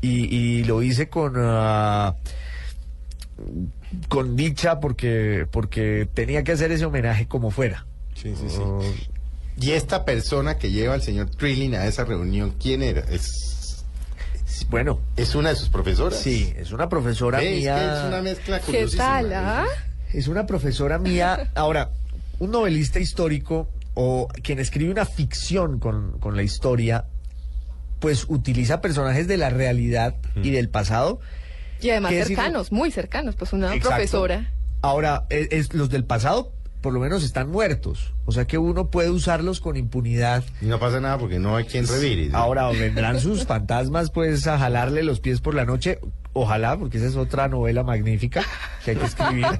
Y, 0.00 0.34
y 0.36 0.64
lo 0.64 0.82
hice 0.82 1.08
con... 1.08 1.34
ah, 1.36 2.16
con 4.08 4.34
dicha 4.34 4.80
porque 4.80 5.46
porque 5.52 6.08
tenía 6.12 6.42
que 6.42 6.50
hacer 6.50 6.72
ese 6.72 6.84
homenaje 6.84 7.28
como 7.28 7.52
fuera. 7.52 7.86
Sí, 8.14 8.34
sí, 8.34 8.48
sí. 8.48 8.58
Oh, 8.60 8.82
Y 9.60 9.70
esta 9.70 10.04
persona 10.04 10.58
que 10.58 10.72
lleva 10.72 10.94
al 10.94 11.02
señor 11.02 11.30
Trilling 11.30 11.76
a 11.76 11.86
esa 11.86 12.04
reunión, 12.04 12.54
¿quién 12.60 12.82
era? 12.82 13.02
Es, 13.02 13.57
bueno, 14.68 15.00
es 15.16 15.34
una 15.34 15.50
de 15.50 15.56
sus 15.56 15.68
profesoras. 15.68 16.18
sí, 16.18 16.52
es 16.56 16.72
una 16.72 16.88
profesora 16.88 17.38
mía. 17.40 17.98
es 18.00 18.04
una 18.08 18.22
mezcla 18.22 18.60
¿Qué 18.60 18.86
tal, 18.96 19.32
ah? 19.34 19.64
Es 20.12 20.28
una 20.28 20.46
profesora 20.46 20.98
mía. 20.98 21.50
Ahora, 21.54 21.90
un 22.38 22.50
novelista 22.50 22.98
histórico 22.98 23.68
o 23.94 24.28
quien 24.42 24.58
escribe 24.58 24.90
una 24.90 25.04
ficción 25.04 25.78
con, 25.80 26.18
con 26.20 26.36
la 26.36 26.42
historia, 26.42 27.04
pues 28.00 28.26
utiliza 28.28 28.80
personajes 28.80 29.26
de 29.28 29.36
la 29.36 29.50
realidad 29.50 30.14
y 30.36 30.50
del 30.50 30.68
pasado. 30.68 31.20
Y 31.80 31.90
además 31.90 32.12
cercanos, 32.12 32.72
muy 32.72 32.90
cercanos, 32.90 33.36
pues 33.36 33.52
una 33.52 33.66
Exacto. 33.74 33.88
profesora. 33.90 34.52
Ahora, 34.82 35.26
es, 35.30 35.48
es- 35.50 35.74
los 35.74 35.90
del 35.90 36.04
pasado 36.04 36.52
por 36.80 36.92
lo 36.92 37.00
menos 37.00 37.24
están 37.24 37.50
muertos. 37.50 38.14
O 38.24 38.32
sea 38.32 38.46
que 38.46 38.58
uno 38.58 38.90
puede 38.90 39.10
usarlos 39.10 39.60
con 39.60 39.76
impunidad. 39.76 40.44
Y 40.60 40.66
no 40.66 40.78
pasa 40.78 41.00
nada 41.00 41.18
porque 41.18 41.38
no 41.38 41.56
hay 41.56 41.64
quien 41.64 41.86
revire. 41.86 42.26
¿sí? 42.26 42.30
Ahora 42.34 42.68
vendrán 42.70 43.20
sus 43.20 43.44
fantasmas 43.44 44.10
pues 44.10 44.46
a 44.46 44.58
jalarle 44.58 45.02
los 45.02 45.20
pies 45.20 45.40
por 45.40 45.54
la 45.54 45.64
noche. 45.64 45.98
Ojalá, 46.32 46.78
porque 46.78 46.98
esa 46.98 47.06
es 47.06 47.16
otra 47.16 47.48
novela 47.48 47.82
magnífica 47.82 48.44
que 48.84 48.92
hay 48.92 48.96
que 48.96 49.06
escribir. 49.06 49.46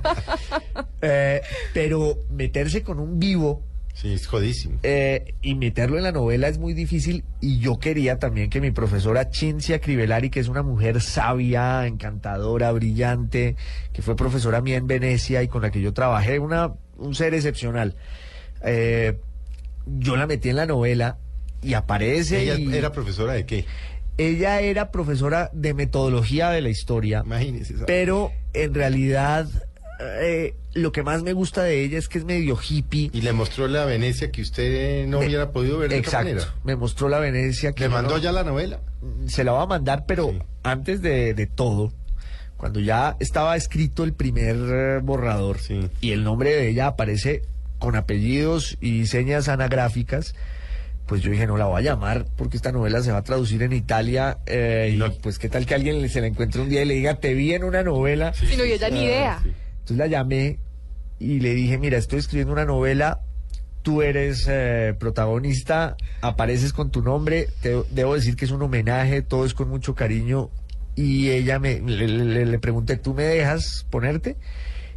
Eh, 1.00 1.42
pero 1.74 2.18
meterse 2.28 2.83
con 2.83 2.98
un 2.98 3.20
vivo 3.20 3.62
Sí, 3.94 4.12
es 4.12 4.26
jodísimo. 4.26 4.78
eh, 4.85 5.35
y 5.42 5.54
meterlo 5.57 5.96
en 5.96 6.04
la 6.04 6.12
novela 6.12 6.46
es 6.48 6.59
muy 6.59 6.72
difícil 6.72 7.24
y 7.40 7.59
yo 7.59 7.78
quería 7.81 8.18
también 8.18 8.48
que 8.50 8.61
mi 8.61 8.70
profesora 8.70 9.28
Cincia 9.33 9.81
Crivelari, 9.81 10.31
que 10.31 10.38
es 10.40 10.46
una 10.48 10.62
mujer 10.62 11.00
sabia, 11.00 11.85
encantadora, 11.87 12.70
brillante, 12.72 13.57
que 13.92 14.02
fue 14.02 14.14
profesora 14.14 14.61
mía 14.61 14.76
en 14.76 14.87
Venecia 14.87 15.42
y 15.42 15.48
con 15.48 15.62
la 15.62 15.70
que 15.72 15.81
yo 15.81 15.92
trabajé, 15.92 16.38
una, 16.38 16.74
un 16.98 17.14
ser 17.14 17.34
excepcional, 17.34 17.94
eh, 18.62 19.18
yo 19.87 20.16
la 20.16 20.26
metí 20.26 20.48
en 20.50 20.56
la 20.56 20.66
novela 20.66 21.18
y 21.62 21.74
aparece 21.74 22.42
¿Ella 22.42 22.56
y- 22.58 22.74
era 22.76 22.92
profesora 22.92 23.32
de 23.32 23.46
qué? 23.46 23.64
ella 24.16 24.61
era 24.61 24.90
profesora 24.90 25.50
de 25.52 25.74
metodología 25.74 26.50
de 26.50 26.61
la 26.61 26.68
historia, 26.70 27.22
Imagínese. 27.24 27.74
pero 27.87 28.32
en 28.52 28.74
realidad 28.74 29.46
eh, 30.00 30.54
lo 30.74 30.92
que 30.92 31.02
más 31.02 31.22
me 31.24 31.32
gusta 31.32 31.62
de 31.64 31.82
ella 31.82 31.98
es 31.98 32.08
que 32.08 32.18
es 32.18 32.24
medio 32.24 32.56
hippie. 32.56 33.11
Y 33.12 33.20
le 33.22 33.32
mostró 33.32 33.66
la 33.66 33.84
Venecia 33.84 34.30
que 34.30 34.42
usted 34.42 35.06
no 35.08 35.18
Me- 35.18 35.26
hubiera 35.26 35.50
podido 35.50 35.78
ver 35.78 35.88
de 35.90 35.96
otra 35.98 36.08
Exacto. 36.08 36.28
manera. 36.28 36.54
Me 36.62 36.76
mostró 36.76 37.08
la 37.08 37.18
Venecia 37.18 37.72
que 37.72 37.84
¿Le 37.84 37.88
mandó 37.88 38.16
no- 38.16 38.18
ya 38.22 38.30
la 38.30 38.44
novela? 38.44 38.80
se 39.26 39.42
la 39.42 39.50
va 39.52 39.62
a 39.62 39.66
mandar, 39.66 40.04
pero 40.06 40.30
Sí. 40.30 40.38
antes 40.62 41.02
de, 41.02 41.34
de 41.34 41.46
todo, 41.48 41.92
cuando 42.58 42.80
ya 42.80 43.16
estaba 43.20 43.56
escrito 43.56 44.04
el 44.04 44.12
primer 44.12 44.56
eh, 44.56 45.00
borrador 45.02 45.58
Sí. 45.58 45.88
y 46.02 46.10
el 46.12 46.22
nombre 46.24 46.50
de 46.54 46.68
ella 46.68 46.88
aparece 46.88 47.42
con 47.78 47.96
apellidos 47.96 48.76
y 48.80 49.06
señas 49.06 49.48
anagráficas, 49.48 50.34
pues 51.06 51.22
yo 51.22 51.30
dije, 51.30 51.46
no 51.46 51.56
la 51.56 51.64
voy 51.66 51.78
a 51.80 51.84
llamar 51.84 52.26
porque 52.36 52.56
esta 52.58 52.70
novela 52.72 53.00
se 53.02 53.12
va 53.12 53.18
a 53.18 53.22
traducir 53.24 53.62
en 53.62 53.72
Italia 53.72 54.38
eh, 54.46 54.90
y 54.92 54.96
No. 54.98 55.10
pues 55.22 55.38
qué 55.38 55.48
tal 55.48 55.64
que 55.64 55.74
alguien 55.74 56.06
se 56.10 56.20
la 56.20 56.26
encuentre 56.26 56.60
un 56.60 56.68
día 56.68 56.82
y 56.82 56.84
le 56.84 56.94
diga, 56.94 57.14
te 57.20 57.32
vi 57.32 57.54
en 57.54 57.64
una 57.64 57.82
novela. 57.82 58.34
Sí, 58.34 58.54
no, 58.58 58.64
y 58.66 58.72
ella 58.72 58.90
ni 58.90 59.04
idea. 59.04 59.40
sí. 59.42 59.52
Entonces 59.70 59.96
la 59.96 60.06
llamé 60.08 60.58
y 61.18 61.40
le 61.40 61.54
dije, 61.54 61.78
mira, 61.78 61.96
estoy 61.96 62.18
escribiendo 62.18 62.52
una 62.52 62.66
novela, 62.66 63.20
tú 63.82 64.02
eres 64.02 64.46
eh, 64.50 64.94
protagonista, 64.98 65.96
apareces 66.20 66.72
con 66.74 66.90
tu 66.90 67.00
nombre, 67.02 67.48
te, 67.62 67.80
debo 67.90 68.14
decir 68.14 68.36
que 68.36 68.44
es 68.44 68.50
un 68.50 68.60
homenaje, 68.62 69.22
todo 69.22 69.46
es 69.46 69.54
con 69.54 69.68
mucho 69.70 69.94
cariño. 69.94 70.50
Y 71.00 71.30
ella 71.30 71.58
me, 71.61 71.80
le, 71.80 72.08
le- 72.08 72.46
le 72.46 72.58
pregunté, 72.58 72.96
¿tú 72.96 73.14
me 73.14 73.22
dejas 73.22 73.87
ponerte? 73.88 74.37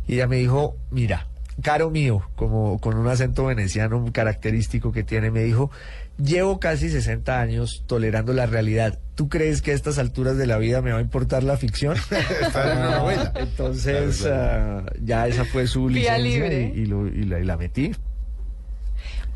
Y 0.07 0.15
ella 0.15 0.27
me 0.27 0.37
dijo, 0.37 0.75
mira, 0.89 1.27
caro 1.61 1.91
mío, 1.91 2.23
como 2.35 2.79
con 2.79 2.97
un 2.97 3.07
acento 3.07 3.45
veneciano 3.45 4.03
característico 4.11 4.91
que 4.91 5.03
tiene, 5.03 5.29
me 5.29 5.43
dijo, 5.43 5.69
llevo 6.17 6.59
casi 6.59 6.89
60 6.89 7.39
años 7.39 7.83
tolerando 7.85 8.33
la 8.33 8.47
realidad. 8.47 8.97
¿Tú 9.13 9.29
crees 9.29 9.61
que 9.61 9.71
a 9.71 9.75
estas 9.75 9.99
alturas 9.99 10.37
de 10.37 10.47
la 10.47 10.57
vida 10.57 10.81
me 10.81 10.91
va 10.91 10.97
a 10.97 11.01
importar 11.01 11.43
la 11.43 11.55
ficción? 11.57 11.95
Está 12.41 12.71
en 12.71 12.77
una 12.79 12.97
novela. 12.97 13.33
Entonces, 13.35 14.21
Claro, 14.23 14.85
ah, 14.87 14.93
ya 15.03 15.27
esa 15.27 15.45
fue 15.45 15.67
su 15.67 15.87
licencia 15.87 16.17
libre. 16.17 16.73
y, 16.75 16.79
y 16.81 16.85
lo- 16.87 17.07
y 17.07 17.25
la, 17.25 17.39
y 17.39 17.43
la 17.43 17.57
metí. 17.57 17.91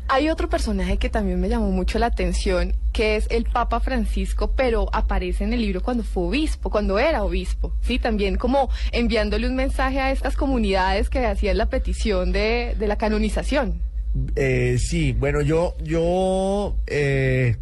Hay 0.08 0.28
otro 0.30 0.48
personaje 0.48 0.98
que 0.98 1.08
también 1.08 1.40
me 1.40 1.48
llamó 1.48 1.70
mucho 1.70 1.98
la 1.98 2.06
atención, 2.06 2.74
que 2.92 3.16
es 3.16 3.26
el 3.30 3.44
Papa 3.44 3.80
Francisco, 3.80 4.52
pero 4.54 4.88
aparece 4.92 5.42
en 5.42 5.52
el 5.52 5.60
libro 5.60 5.82
cuando 5.82 6.04
fue 6.04 6.28
obispo, 6.28 6.70
cuando 6.70 6.98
era 6.98 7.24
obispo, 7.24 7.72
¿sí? 7.80 7.98
También 7.98 8.36
como 8.36 8.70
enviándole 8.92 9.48
un 9.48 9.56
mensaje 9.56 10.00
a 10.00 10.12
estas 10.12 10.36
comunidades 10.36 11.10
que 11.10 11.26
hacían 11.26 11.58
la 11.58 11.66
petición 11.66 12.30
de, 12.30 12.76
de 12.78 12.86
la 12.86 12.96
canonización. 12.96 13.80
Eh, 14.36 14.78
sí, 14.78 15.12
bueno, 15.12 15.40
yo, 15.42 15.74
yo 15.82 16.76
eh, 16.86 17.56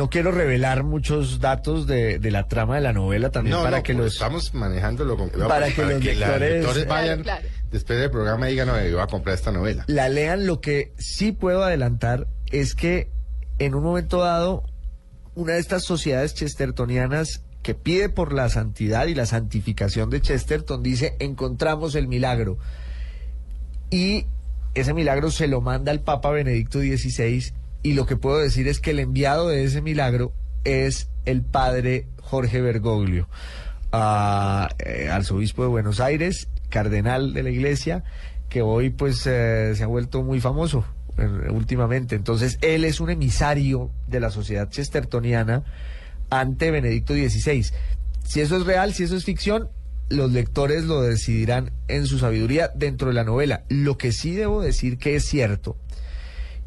no 0.00 0.08
quiero 0.08 0.32
revelar 0.32 0.82
muchos 0.82 1.40
datos 1.40 1.86
de, 1.86 2.18
de 2.18 2.30
la 2.30 2.48
trama 2.48 2.76
de 2.76 2.80
la 2.80 2.94
novela 2.94 3.28
también 3.30 3.54
No, 3.58 3.62
para 3.62 3.76
no, 3.76 3.82
que 3.82 3.92
los 3.92 4.14
estamos 4.14 4.54
manejándolo 4.54 5.14
con 5.18 5.28
cuidado, 5.28 5.50
para 5.50 5.66
pues, 5.66 5.74
que 5.74 5.82
los 5.82 6.02
lectores- 6.02 6.52
lectores 6.54 6.86
vayan 6.88 7.22
Claro, 7.22 7.40
claro. 7.42 7.54
después 7.70 7.98
del 8.00 8.10
programa 8.10 8.48
y 8.48 8.52
digan, 8.52 8.68
no, 8.68 8.82
yo 8.82 8.92
voy 8.94 9.02
a 9.02 9.06
comprar 9.08 9.34
esta 9.34 9.52
novela. 9.52 9.84
la 9.88 10.08
lean. 10.08 10.46
Lo 10.46 10.62
que 10.62 10.94
sí 10.96 11.32
puedo 11.32 11.62
adelantar 11.62 12.26
es 12.50 12.74
que 12.74 13.10
en 13.58 13.74
un 13.74 13.82
momento 13.82 14.20
dado, 14.20 14.64
una 15.34 15.52
de 15.52 15.58
estas 15.60 15.84
sociedades 15.84 16.34
chestertonianas 16.34 17.42
que 17.62 17.74
pide 17.74 18.08
por 18.08 18.32
la 18.32 18.48
santidad 18.48 19.06
y 19.06 19.14
la 19.14 19.26
santificación 19.26 20.08
de 20.08 20.22
Chesterton 20.22 20.82
dice, 20.82 21.14
encontramos 21.18 21.94
el 21.94 22.08
milagro. 22.08 22.56
Y 23.90 24.24
ese 24.74 24.94
milagro 24.94 25.30
se 25.30 25.46
lo 25.46 25.60
manda 25.60 25.92
al 25.92 26.00
Papa 26.00 26.30
Benedicto 26.30 26.78
XVI 26.80 27.52
y 27.82 27.94
lo 27.94 28.06
que 28.06 28.16
puedo 28.16 28.38
decir 28.38 28.68
es 28.68 28.80
que 28.80 28.90
el 28.90 28.98
enviado 28.98 29.48
de 29.48 29.64
ese 29.64 29.80
milagro 29.80 30.32
es 30.64 31.08
el 31.24 31.42
padre 31.42 32.06
Jorge 32.20 32.60
Bergoglio, 32.60 33.28
ah, 33.92 34.68
eh, 34.78 35.08
arzobispo 35.10 35.62
de 35.62 35.68
Buenos 35.68 36.00
Aires, 36.00 36.48
cardenal 36.68 37.32
de 37.32 37.42
la 37.42 37.50
iglesia, 37.50 38.04
que 38.48 38.62
hoy 38.62 38.90
pues 38.90 39.26
eh, 39.26 39.72
se 39.74 39.82
ha 39.82 39.86
vuelto 39.86 40.22
muy 40.22 40.40
famoso 40.40 40.84
eh, 41.16 41.50
últimamente. 41.50 42.16
Entonces 42.16 42.58
él 42.60 42.84
es 42.84 43.00
un 43.00 43.10
emisario 43.10 43.90
de 44.06 44.20
la 44.20 44.30
sociedad 44.30 44.68
chestertoniana 44.68 45.64
ante 46.28 46.70
Benedicto 46.70 47.14
XVI. 47.14 47.66
Si 48.24 48.40
eso 48.40 48.56
es 48.56 48.66
real, 48.66 48.92
si 48.92 49.04
eso 49.04 49.16
es 49.16 49.24
ficción, 49.24 49.70
los 50.08 50.32
lectores 50.32 50.84
lo 50.84 51.02
decidirán 51.02 51.72
en 51.88 52.06
su 52.06 52.18
sabiduría 52.18 52.70
dentro 52.74 53.08
de 53.08 53.14
la 53.14 53.24
novela. 53.24 53.64
Lo 53.68 53.96
que 53.96 54.12
sí 54.12 54.32
debo 54.32 54.60
decir 54.60 54.98
que 54.98 55.16
es 55.16 55.24
cierto 55.24 55.76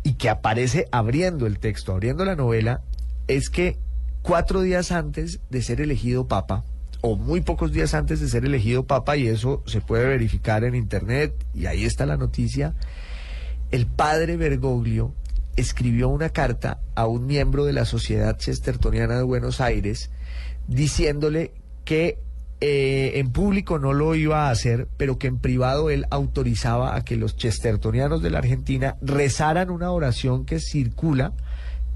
y 0.04 0.14
que 0.14 0.30
aparece 0.30 0.88
abriendo 0.92 1.48
el 1.48 1.60
texto, 1.60 1.94
abriendo 1.94 2.26
la 2.26 2.36
novela, 2.36 2.82
es 3.28 3.50
que 3.50 3.78
cuatro 4.22 4.62
días 4.62 4.92
antes 4.92 5.40
de 5.50 5.62
ser 5.62 5.82
elegido 5.82 6.28
papa, 6.28 6.64
o 7.02 7.16
muy 7.16 7.42
pocos 7.42 7.72
días 7.72 7.94
antes 7.94 8.20
de 8.20 8.28
ser 8.28 8.46
elegido 8.46 8.86
papa, 8.86 9.18
y 9.18 9.28
eso 9.28 9.64
se 9.66 9.82
puede 9.82 10.06
verificar 10.06 10.64
en 10.64 10.76
internet, 10.76 11.34
y 11.54 11.66
ahí 11.66 11.86
está 11.86 12.06
la 12.06 12.18
noticia, 12.18 12.76
el 13.72 13.88
padre 13.88 14.38
Bergoglio 14.38 15.14
escribió 15.56 16.10
una 16.10 16.30
carta 16.30 16.80
a 16.96 17.08
un 17.08 17.26
miembro 17.26 17.66
de 17.66 17.74
la 17.74 17.86
Sociedad 17.86 18.38
Chestertoniana 18.38 19.18
de 19.18 19.24
Buenos 19.24 19.62
Aires 19.62 20.10
diciéndole 20.68 21.54
que 21.86 22.18
eh, 22.66 23.20
en 23.20 23.32
público 23.34 23.78
no 23.78 23.92
lo 23.92 24.16
iba 24.16 24.48
a 24.48 24.52
hacer, 24.52 24.88
pero 24.96 25.18
que 25.18 25.28
en 25.28 25.38
privado 25.38 25.90
él 25.90 26.06
autorizaba 26.12 26.96
a 26.96 27.04
que 27.04 27.18
los 27.18 27.36
chestertonianos 27.36 28.22
de 28.22 28.30
la 28.30 28.38
Argentina 28.38 28.96
rezaran 29.02 29.70
una 29.70 29.92
oración 29.92 30.46
que 30.46 30.60
circula 30.62 31.34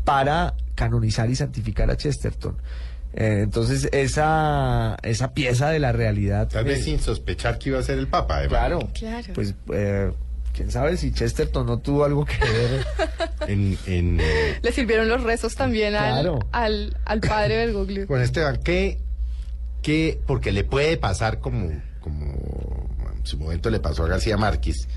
para 0.03 0.55
canonizar 0.75 1.29
y 1.29 1.35
santificar 1.37 1.89
a 1.89 1.95
Chesterton. 1.95 2.57
Eh, 3.13 3.39
entonces, 3.43 3.87
esa, 3.93 4.97
esa 5.03 5.33
pieza 5.33 5.69
de 5.69 5.79
la 5.79 5.91
realidad... 5.93 6.49
Tal 6.49 6.65
vez 6.65 6.79
me- 6.79 6.83
sin 6.83 6.99
sospechar 6.99 7.57
que 7.59 7.69
iba 7.69 7.79
a 7.79 7.83
ser 7.83 7.97
el 7.97 8.07
Papa. 8.07 8.37
además. 8.39 8.59
Claro, 8.59 8.89
Claro. 8.93 9.27
pues 9.33 9.55
eh, 9.73 10.11
quién 10.53 10.69
sabe 10.69 10.97
si 10.97 11.11
Chesterton 11.13 11.65
no 11.65 11.79
tuvo 11.79 12.03
algo 12.03 12.25
que 12.25 12.37
ver. 12.39 12.85
En, 13.47 13.77
en, 13.85 14.19
eh, 14.19 14.59
Le 14.61 14.71
sirvieron 14.73 15.07
los 15.07 15.23
rezos 15.23 15.55
también 15.55 15.95
al, 15.95 16.11
Claro. 16.23 16.39
al, 16.51 16.97
al 17.05 17.21
padre 17.21 17.55
Bergoglio. 17.65 18.05
Juan 18.07 18.21
Esteban, 18.21 18.59
¿qué, 18.61 18.99
qué, 19.87 20.19
porque 20.27 20.51
le 20.51 20.65
puede 20.65 20.97
pasar 20.97 21.39
como, 21.39 21.71
como 22.01 22.25
en 23.15 23.25
su 23.25 23.37
momento 23.37 23.69
le 23.69 23.79
pasó 23.79 24.03
a 24.03 24.07
García 24.09 24.35
Márquez? 24.35 24.87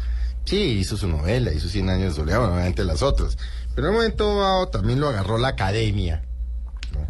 Sí, 0.44 0.56
hizo 0.80 0.96
su 0.96 1.06
novela, 1.06 1.52
hizo 1.52 1.68
100 1.68 1.88
años 1.90 2.14
de 2.14 2.20
soledad, 2.20 2.38
bueno, 2.40 2.54
obviamente 2.54 2.82
las 2.84 3.00
otras. 3.02 3.38
Pero 3.74 3.86
en 3.86 3.90
un 3.94 4.00
momento 4.00 4.40
dado 4.40 4.66
también 4.68 4.98
lo 4.98 5.08
agarró 5.08 5.38
la 5.38 5.48
academia. 5.48 6.22
¿no? 6.92 7.06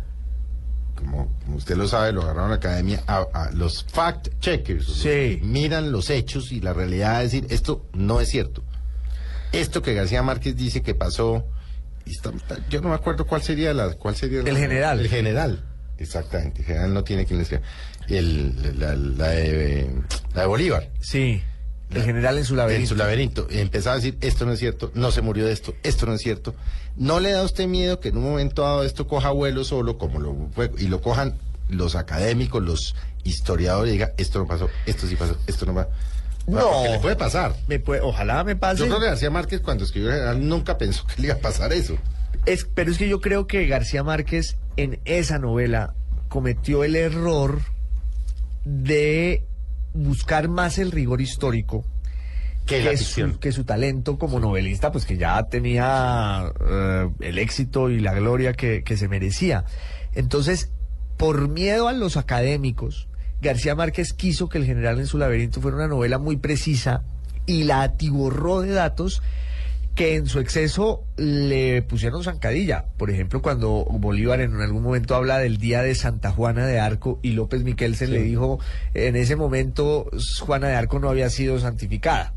Como, 0.95 1.33
como 1.43 1.57
usted 1.57 1.77
lo 1.77 1.89
sabe, 1.89 2.13
lo 2.13 2.21
agarraron 2.23 2.51
la 2.51 2.57
academia 2.57 3.03
a, 3.07 3.25
a 3.33 3.51
los 3.53 3.85
fact 3.85 4.29
checkers. 4.41 4.87
los 4.89 4.97
Sí. 4.99 5.09
que 5.09 5.41
miran 5.43 5.91
los 5.91 6.11
hechos 6.11 6.53
y 6.53 6.61
la 6.61 6.75
realidad, 6.75 7.25
es 7.25 7.33
decir, 7.33 7.47
esto 7.51 7.87
no 7.95 8.21
es 8.21 8.29
cierto. 8.29 8.63
Esto 9.53 9.81
que 9.81 9.95
García 9.95 10.23
Márquez 10.23 10.55
dice 10.55 10.83
que 10.83 10.95
pasó, 10.95 11.47
yo 12.69 12.81
no 12.83 12.91
me 12.91 12.95
acuerdo 12.95 13.27
cuál 13.27 13.43
sería 13.43 13.73
la, 13.73 13.95
cuál 13.95 14.17
sería 14.17 14.43
la- 14.43 14.51
El 14.51 14.59
general. 14.59 15.01
El 15.01 15.09
general, 15.09 15.65
exactamente. 16.01 16.63
General 16.65 16.93
no 16.93 17.05
tiene 17.05 17.27
quien 17.27 17.39
le 17.39 17.43
escriba. 17.45 17.63
El, 18.09 18.79
la, 18.81 18.95
la 18.97 19.29
de, 19.29 19.91
la 20.35 20.41
de 20.43 20.47
Bolívar. 20.47 20.89
Sí, 21.01 21.43
el 21.95 22.03
general 22.03 22.39
en 22.39 22.45
su 22.45 22.55
En 22.55 22.59
laberinto. 22.59 22.89
su 22.89 22.97
laberinto. 22.97 23.47
Y 23.51 23.59
empezaba 23.59 23.95
a 23.95 23.97
decir, 23.99 24.17
esto 24.21 24.47
no 24.47 24.53
es 24.53 24.59
cierto, 24.59 24.91
no 24.95 25.11
se 25.13 25.21
murió 25.23 25.47
de 25.47 25.53
esto, 25.53 25.75
esto 25.83 26.07
no 26.07 26.15
es 26.15 26.21
cierto. 26.21 26.55
¿No 26.97 27.21
le 27.21 27.31
da 27.33 27.41
a 27.41 27.45
usted 27.45 27.67
miedo 27.67 28.01
que 28.01 28.09
en 28.09 28.17
un 28.17 28.25
momento 28.25 28.63
dado 28.63 28.83
esto 28.85 29.07
coja 29.07 29.31
vuelo 29.31 29.63
solo, 29.65 29.97
como 29.99 30.19
lo 30.19 30.35
fue, 30.55 30.71
y 30.79 30.89
lo 30.89 31.01
cojan 31.01 31.35
los 31.69 31.95
académicos, 31.95 32.63
los 32.63 32.97
historiadores, 33.23 33.91
y 33.91 33.93
diga, 33.93 34.13
esto 34.17 34.39
no 34.41 34.47
pasó, 34.47 34.69
esto 34.87 35.07
sí 35.07 35.15
pasó, 35.17 35.37
esto 35.47 35.67
no 35.67 35.75
pasó? 35.75 35.91
No. 36.47 36.69
Porque 36.73 36.89
le 36.91 36.99
puede 36.99 37.17
pasar. 37.17 37.55
Me 37.69 37.79
puede- 37.79 38.01
ojalá 38.01 38.43
me 38.43 38.57
pase. 38.57 38.81
Yo 38.81 38.87
creo 38.87 38.99
que 38.99 39.07
García 39.07 39.31
Márquez 39.31 39.61
cuando 39.61 39.85
escribió 39.85 40.09
el 40.11 40.15
general 40.17 40.49
nunca 40.49 40.79
pensó 40.79 41.07
que 41.07 41.21
le 41.23 41.29
iba 41.29 41.37
a 41.37 41.39
pasar 41.39 41.73
eso. 41.73 41.97
Es, 42.47 42.65
pero 42.75 42.91
es 42.91 42.99
que 42.99 43.09
yo 43.09 43.21
creo 43.21 43.47
que 43.47 43.67
García 43.67 44.03
Márquez 44.03 44.57
en 44.83 45.01
esa 45.05 45.39
novela 45.39 45.95
cometió 46.29 46.85
el 46.85 46.97
error 46.97 47.61
de 48.65 49.45
buscar 49.93 50.49
más 50.49 50.79
el 50.79 50.93
rigor 50.93 51.21
histórico 51.21 51.85
Que 52.67 52.97
su, 52.97 53.39
que 53.41 53.51
su 53.53 53.65
talento 53.65 54.19
como 54.19 54.39
novelista, 54.39 54.93
pues 54.93 55.05
que 55.05 55.17
ya 55.17 55.43
tenía 55.45 56.53
eh, 56.69 57.11
el 57.21 57.39
éxito 57.39 57.91
y 57.91 57.99
la 57.99 58.15
gloria 58.15 58.53
que, 58.53 58.85
que 58.85 58.97
se 58.97 59.09
merecía. 59.09 59.65
Entonces, 60.15 60.71
por 61.17 61.49
miedo 61.49 61.89
a 61.89 61.93
los 61.93 62.17
académicos, 62.17 63.09
García 63.43 63.75
Márquez 63.75 64.13
quiso 64.13 64.49
que 64.49 64.59
El 64.59 64.67
General 64.67 64.99
en 64.99 65.07
su 65.07 65.19
laberinto 65.19 65.61
fuera 65.61 65.79
una 65.79 65.89
novela 65.89 66.19
muy 66.19 66.37
precisa 66.37 67.03
y 67.47 67.65
la 67.65 67.83
atiborró 67.83 68.61
de 68.61 68.71
datos 68.71 69.23
que 69.95 70.15
en 70.15 70.27
su 70.27 70.39
exceso 70.39 71.05
le 71.17 71.83
pusieron 71.83 72.23
zancadilla. 72.23 72.87
Por 72.97 73.11
ejemplo, 73.11 73.43
cuando 73.43 73.85
Bolívar 73.91 74.41
en 74.41 74.61
algún 74.61 74.83
momento 74.83 75.15
habla 75.15 75.39
del 75.39 75.59
día 75.59 75.83
de 75.83 75.95
Santa 75.95 76.31
Juana 76.31 76.67
de 76.67 76.79
Arco 76.79 77.19
y 77.23 77.33
López 77.33 77.65
Miquelsen 77.65 78.13
le 78.13 78.23
dijo, 78.23 78.61
en 78.95 79.17
ese 79.17 79.37
momento 79.37 80.09
Juana 80.41 80.69
de 80.69 80.75
Arco 80.75 80.99
no 80.99 81.09
había 81.09 81.29
sido 81.31 81.59
santificada. 81.59 82.33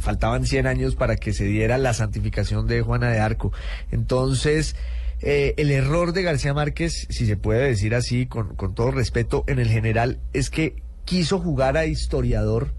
Faltaban 0.00 0.44
100 0.44 0.66
años 0.66 0.96
para 0.96 1.16
que 1.16 1.32
se 1.32 1.44
diera 1.44 1.78
la 1.78 1.94
santificación 1.94 2.66
de 2.66 2.82
Juana 2.82 3.10
de 3.10 3.20
Arco. 3.20 3.52
Entonces, 3.90 4.76
eh, 5.22 5.54
el 5.56 5.70
error 5.70 6.12
de 6.12 6.22
García 6.22 6.52
Márquez, 6.52 7.06
si 7.08 7.26
se 7.26 7.38
puede 7.38 7.66
decir 7.68 7.94
así, 7.94 8.26
con, 8.26 8.54
con 8.54 8.74
todo 8.74 8.90
respeto, 8.90 9.44
en 9.46 9.58
el 9.58 9.68
general, 9.68 10.18
es 10.34 10.50
que 10.50 10.76
quiso 11.06 11.38
jugar 11.38 11.78
a 11.78 11.86
historiador 11.86 12.74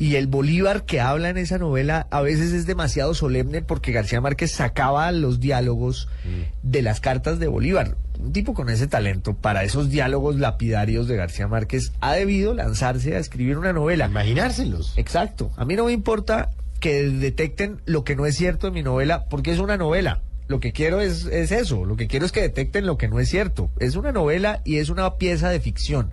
y 0.00 0.16
el 0.16 0.28
Bolívar 0.28 0.86
que 0.86 0.98
habla 0.98 1.28
en 1.28 1.36
esa 1.36 1.58
novela 1.58 2.06
a 2.10 2.22
veces 2.22 2.52
es 2.52 2.64
demasiado 2.64 3.12
solemne 3.12 3.60
porque 3.60 3.92
García 3.92 4.22
Márquez 4.22 4.50
sacaba 4.50 5.12
los 5.12 5.40
diálogos 5.40 6.08
de 6.62 6.80
las 6.80 7.00
cartas 7.00 7.38
de 7.38 7.48
Bolívar. 7.48 7.98
Un 8.18 8.32
tipo 8.32 8.54
con 8.54 8.70
ese 8.70 8.86
talento 8.86 9.34
para 9.34 9.62
esos 9.62 9.90
diálogos 9.90 10.36
lapidarios 10.36 11.06
de 11.06 11.16
García 11.16 11.48
Márquez 11.48 11.92
ha 12.00 12.14
debido 12.14 12.54
lanzarse 12.54 13.14
a 13.14 13.18
escribir 13.18 13.58
una 13.58 13.74
novela. 13.74 14.06
Imaginárselos. 14.06 14.94
Exacto. 14.96 15.52
A 15.58 15.66
mí 15.66 15.76
no 15.76 15.84
me 15.84 15.92
importa 15.92 16.48
que 16.80 17.02
detecten 17.02 17.82
lo 17.84 18.02
que 18.02 18.16
no 18.16 18.24
es 18.24 18.34
cierto 18.34 18.68
en 18.68 18.72
mi 18.72 18.82
novela 18.82 19.26
porque 19.28 19.52
es 19.52 19.58
una 19.58 19.76
novela. 19.76 20.22
Lo 20.48 20.60
que 20.60 20.72
quiero 20.72 21.02
es, 21.02 21.26
es 21.26 21.52
eso. 21.52 21.84
Lo 21.84 21.96
que 21.96 22.06
quiero 22.06 22.24
es 22.24 22.32
que 22.32 22.40
detecten 22.40 22.86
lo 22.86 22.96
que 22.96 23.08
no 23.08 23.20
es 23.20 23.28
cierto. 23.28 23.70
Es 23.78 23.96
una 23.96 24.12
novela 24.12 24.62
y 24.64 24.78
es 24.78 24.88
una 24.88 25.16
pieza 25.16 25.50
de 25.50 25.60
ficción. 25.60 26.10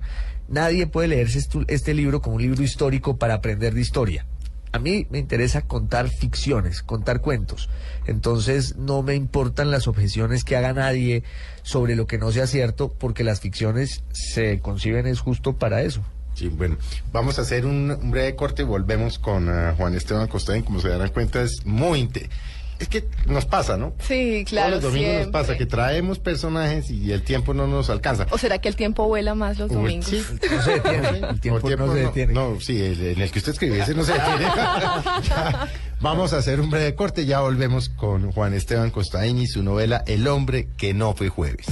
Nadie 0.48 0.88
puede 0.88 1.10
leerse 1.10 1.40
este 1.68 1.94
libro 1.94 2.22
como 2.22 2.38
un 2.38 2.42
libro 2.42 2.64
histórico 2.64 3.18
para 3.18 3.36
aprender 3.36 3.74
de 3.74 3.82
historia. 3.82 4.26
A 4.72 4.80
mí 4.80 5.08
me 5.10 5.18
interesa 5.18 5.62
contar 5.62 6.10
ficciones, 6.10 6.84
contar 6.84 7.22
cuentos. 7.22 7.70
Entonces 8.06 8.76
no 8.76 9.02
me 9.02 9.16
importan 9.16 9.72
las 9.72 9.88
objeciones 9.88 10.44
que 10.44 10.56
haga 10.56 10.74
nadie 10.74 11.24
sobre 11.64 11.96
lo 11.96 12.06
que 12.08 12.18
no 12.18 12.32
sea 12.32 12.48
cierto, 12.48 12.94
porque 12.98 13.24
las 13.24 13.40
ficciones 13.40 14.04
se 14.12 14.60
conciben 14.60 15.08
es 15.08 15.20
justo 15.20 15.58
para 15.58 15.82
eso. 15.82 16.02
Sí, 16.36 16.50
bueno, 16.50 16.78
vamos 17.12 17.40
a 17.40 17.42
hacer 17.42 17.66
un, 17.66 18.12
breve 18.12 18.36
corte 18.36 18.62
y 18.62 18.66
volvemos 18.66 19.18
con 19.18 19.50
ah, 19.50 19.74
Juan 19.76 19.96
Esteban 19.96 20.28
Costaín. 20.28 20.64
Como 20.64 20.80
se 20.80 20.90
darán 20.90 21.10
cuenta, 21.10 21.42
es 21.42 21.66
muy 21.66 22.00
es 22.80 22.88
que 22.88 23.08
nos 23.26 23.46
pasa, 23.46 23.78
¿no? 23.78 23.94
Sí, 24.00 24.44
claro. 24.48 24.80
Todos 24.80 24.84
los 24.84 24.94
domingos 24.94 25.22
nos 25.24 25.32
pasa 25.32 25.58
que 25.58 25.66
traemos 25.66 26.20
personajes 26.20 26.90
y 26.90 27.12
el 27.12 27.24
tiempo 27.24 27.54
no 27.54 27.68
nos 27.68 27.90
alcanza. 27.90 28.28
¿O 28.32 28.38
será 28.38 28.60
que 28.60 28.70
el 28.70 28.76
tiempo 28.76 29.08
vuela 29.08 29.36
más 29.36 29.58
los 29.58 29.70
domingos? 29.72 30.08
Sí. 30.10 30.24
No 30.52 30.62
se 30.62 30.72
detiene. 30.80 31.20
El 31.30 31.40
tiempo 31.40 31.70
no 31.78 31.94
se 31.94 32.00
detiene. 32.00 32.34
No, 32.34 32.60
sí, 32.60 32.82
el- 32.82 33.02
en 33.08 33.22
el 33.22 33.32
que 33.32 33.40
usted 33.40 33.54
escribe, 33.54 33.80
ese 33.80 33.94
no 33.94 34.04
se 34.04 34.14
detiene. 34.14 34.42
Ya, 34.44 35.68
Vamos 36.02 36.34
a 36.34 36.38
hacer 36.38 36.60
un 36.62 36.70
breve 36.70 36.94
corte, 36.96 37.26
ya 37.26 37.40
volvemos 37.42 37.90
con 37.90 38.32
Juan 38.32 38.54
Esteban 38.54 38.92
Costaín 38.92 39.40
y 39.40 39.48
su 39.48 39.64
novela 39.64 40.04
El 40.06 40.28
hombre 40.28 40.68
que 40.78 40.94
no 40.94 41.14
fue 41.16 41.30
jueves. 41.30 41.66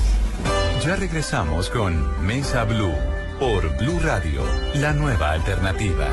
Ya 0.83 0.95
regresamos 0.95 1.69
con 1.69 2.25
Mesa 2.25 2.63
Blue 2.63 2.93
por 3.39 3.77
Blue 3.77 3.99
Radio, 3.99 4.41
la 4.75 4.93
nueva 4.93 5.31
alternativa. 5.31 6.07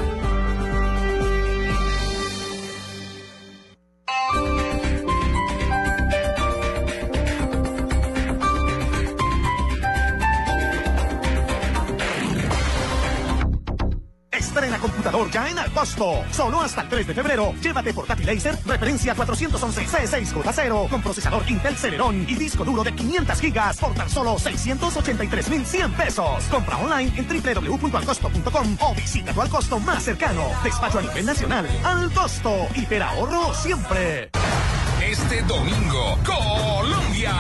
Alcosto. 15.73 16.23
Solo 16.31 16.61
hasta 16.61 16.83
el 16.83 16.89
3 16.89 17.07
de 17.07 17.15
febrero. 17.15 17.55
Llévate 17.63 17.95
portátil 17.95 18.29
Acer, 18.29 18.59
referencia 18.67 19.15
411 19.15 19.87
C6J0 19.87 20.89
con 20.89 21.03
procesador 21.03 21.43
Intel 21.49 21.77
Celeron 21.77 22.27
y 22.29 22.35
disco 22.35 22.65
duro 22.65 22.85
de 22.85 22.95
500 22.95 23.41
gigas 23.41 23.79
por 23.79 23.95
tan 23.95 24.09
solo 24.11 24.39
683,100 24.39 25.93
pesos. 25.93 26.45
Compra 26.51 26.77
online 26.77 27.13
en 27.17 27.27
www.alcosto.com 27.27 28.77
o 28.81 28.95
visita 28.95 29.33
tu 29.33 29.41
Alcosto 29.41 29.81
más 29.81 30.03
cercano. 30.03 30.45
Despacho 30.63 30.99
a 30.99 31.03
nivel 31.03 31.25
nacional. 31.25 31.67
Alcosto. 31.85 32.69
Hiperahorro 32.75 33.55
siempre. 33.55 34.31
Este 35.03 35.43
domingo, 35.43 36.19
Colombia. 36.25 37.35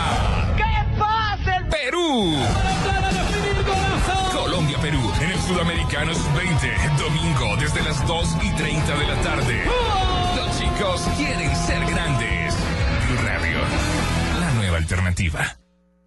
¿Qué 0.56 0.98
pasa 0.98 1.56
el 1.58 1.66
Perú. 1.68 2.36
Sudamericanos 5.46 6.18
20. 6.34 6.72
Domingo 6.98 7.56
desde 7.56 7.82
las 7.82 8.06
2 8.06 8.36
y 8.42 8.50
30 8.54 8.96
de 8.96 9.06
la 9.06 9.22
tarde. 9.22 9.64
Los 10.36 10.58
chicos 10.58 11.00
quieren 11.16 11.56
ser 11.56 11.84
grandes. 11.86 12.56
Radio, 13.24 13.58
la 14.40 14.52
nueva 14.54 14.76
alternativa. 14.78 15.61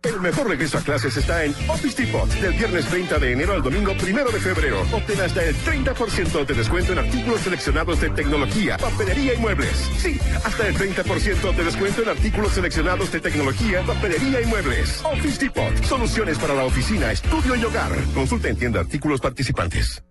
El 0.06 0.22
mejor 0.22 0.48
regreso 0.48 0.78
a 0.78 0.82
clases 0.82 1.18
está 1.18 1.44
en 1.44 1.56
Office 1.68 2.04
Depot. 2.04 2.30
Del 2.30 2.54
viernes 2.54 2.86
30 2.86 3.18
de 3.18 3.32
enero 3.32 3.54
al 3.54 3.64
domingo 3.64 3.94
1 3.94 4.24
de 4.26 4.40
febrero. 4.40 4.82
Obtén 4.92 5.20
hasta 5.20 5.44
el 5.44 5.56
30% 5.56 6.46
de 6.46 6.54
descuento 6.54 6.94
en 6.94 7.00
artículos 7.00 7.42
seleccionados 7.42 8.00
de 8.02 8.10
tecnología, 8.12 8.78
papelería 8.78 9.34
y 9.34 9.38
muebles. 9.38 9.90
Sí, 9.98 10.20
hasta 10.44 10.68
el 10.68 10.76
30% 10.76 11.56
de 11.56 11.64
descuento 11.64 12.04
en 12.04 12.10
artículos 12.10 12.52
seleccionados 12.52 13.12
de 13.12 13.20
tecnología, 13.20 13.82
papelería 13.82 14.42
y 14.42 14.46
muebles. 14.46 15.02
Office 15.04 15.40
Depot. 15.44 15.84
Soluciones 15.84 16.38
para 16.38 16.54
la 16.54 16.66
oficina, 16.66 17.12
estudio 17.12 17.56
y 17.56 17.66
hogar. 17.66 17.92
Consulta 18.14 18.50
en 18.50 18.58
tienda 18.58 18.82
artículos 18.82 19.20
participantes. 19.22 20.04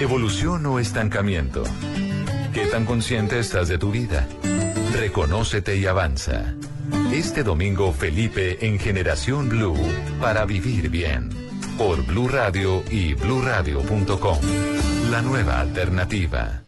Evolución 0.00 0.64
o 0.66 0.78
estancamiento. 0.78 1.64
¿Qué 2.54 2.66
tan 2.66 2.86
consciente 2.86 3.38
estás 3.38 3.68
de 3.68 3.76
tu 3.76 3.90
vida? 3.90 4.26
Reconócete 4.92 5.76
y 5.76 5.86
avanza. 5.86 6.54
Este 7.12 7.42
domingo 7.42 7.92
Felipe 7.92 8.66
en 8.66 8.78
Generación 8.78 9.48
Blue 9.48 9.76
para 10.20 10.44
vivir 10.44 10.88
bien. 10.88 11.30
Por 11.76 12.04
Blue 12.04 12.28
Radio 12.28 12.82
y 12.90 13.14
bluradio.com. 13.14 14.38
La 15.10 15.22
nueva 15.22 15.60
alternativa. 15.60 16.67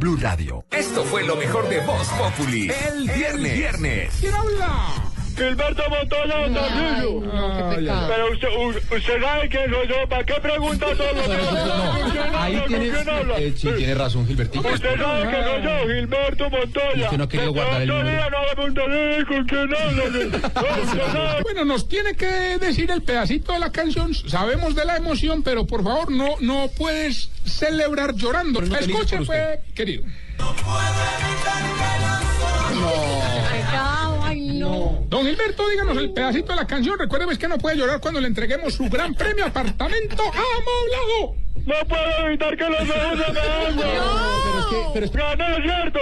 Blue 0.01 0.17
Radio. 0.19 0.65
Esto 0.71 1.03
fue 1.03 1.23
lo 1.23 1.35
mejor 1.35 1.69
de 1.69 1.79
Voz 1.81 2.07
Populi. 2.17 2.71
El 2.71 3.07
viernes. 3.07 3.53
viernes. 3.55 4.21
Gilberto 5.35 5.83
Montoya 5.89 6.35
Ay, 6.45 6.53
Tarcillo. 6.53 7.21
no. 7.21 8.07
Pero 8.07 8.31
usted, 8.31 8.95
usted 8.97 9.21
sabe 9.21 9.49
quién 9.49 9.69
soy 9.71 9.87
yo, 9.87 10.09
¿para 10.09 10.23
qué 10.25 10.33
pregunta 10.41 10.85
todo 10.95 11.07
lo 11.13 11.21
que 11.21 12.01
¿Con 12.01 12.11
quién 12.11 12.35
Ahí 12.35 12.63
tiene, 12.67 12.89
quién 12.89 13.09
habla? 13.09 13.37
eh, 13.39 13.53
sí, 13.55 13.69
tiene 13.77 13.95
razón, 13.95 14.27
Gilbertico. 14.27 14.67
Usted 14.67 14.97
sabe 14.97 15.29
que 15.29 15.43
soy 15.43 15.63
yo, 15.63 15.93
Gilberto 15.93 16.49
Montoya. 16.49 17.05
Usted 17.05 17.17
no 17.17 17.23
ha 17.23 17.29
querido 17.29 17.53
guardar 17.53 17.81
el 17.81 17.87
no 17.87 18.03
me 18.03 18.55
preguntaré 18.55 19.25
con 19.25 19.45
quién 19.45 19.75
habla. 19.75 21.41
Bueno, 21.43 21.65
nos 21.65 21.87
tiene 21.87 22.13
que 22.15 22.25
decir 22.59 22.89
el 22.91 23.01
pedacito 23.01 23.53
de 23.53 23.59
la 23.59 23.71
canción. 23.71 24.13
Sabemos 24.13 24.75
de 24.75 24.85
la 24.85 24.97
emoción, 24.97 25.43
pero 25.43 25.65
por 25.65 25.83
favor, 25.83 26.11
no, 26.11 26.35
no 26.39 26.69
puedes 26.77 27.29
celebrar 27.45 28.15
llorando. 28.15 28.61
Escuche, 28.61 29.17
pues, 29.25 29.59
querido. 29.75 30.03
Pecado, 30.37 30.53
ay, 30.65 31.80
no. 34.61 35.05
Don 35.09 35.25
Gilberto, 35.25 35.67
díganos 35.69 35.97
el 35.97 36.11
pedacito 36.13 36.53
de 36.53 36.55
la 36.55 36.67
canción. 36.67 36.97
Recuérdeme 36.97 37.37
que 37.37 37.47
no 37.47 37.57
puede 37.57 37.77
llorar 37.77 37.99
cuando 37.99 38.21
le 38.21 38.27
entreguemos 38.27 38.73
su 38.73 38.89
gran 38.89 39.13
premio 39.13 39.45
apartamento 39.45 40.23
amoblado. 40.23 41.35
No 41.65 41.75
puedo 41.87 42.27
evitar 42.27 42.57
que 42.57 42.63
los 42.63 42.81
ojos 42.81 43.19
se 43.25 43.33
me 43.33 43.39
hagan. 43.39 44.31
Gané, 45.13 45.61
¿cierto? 45.61 45.99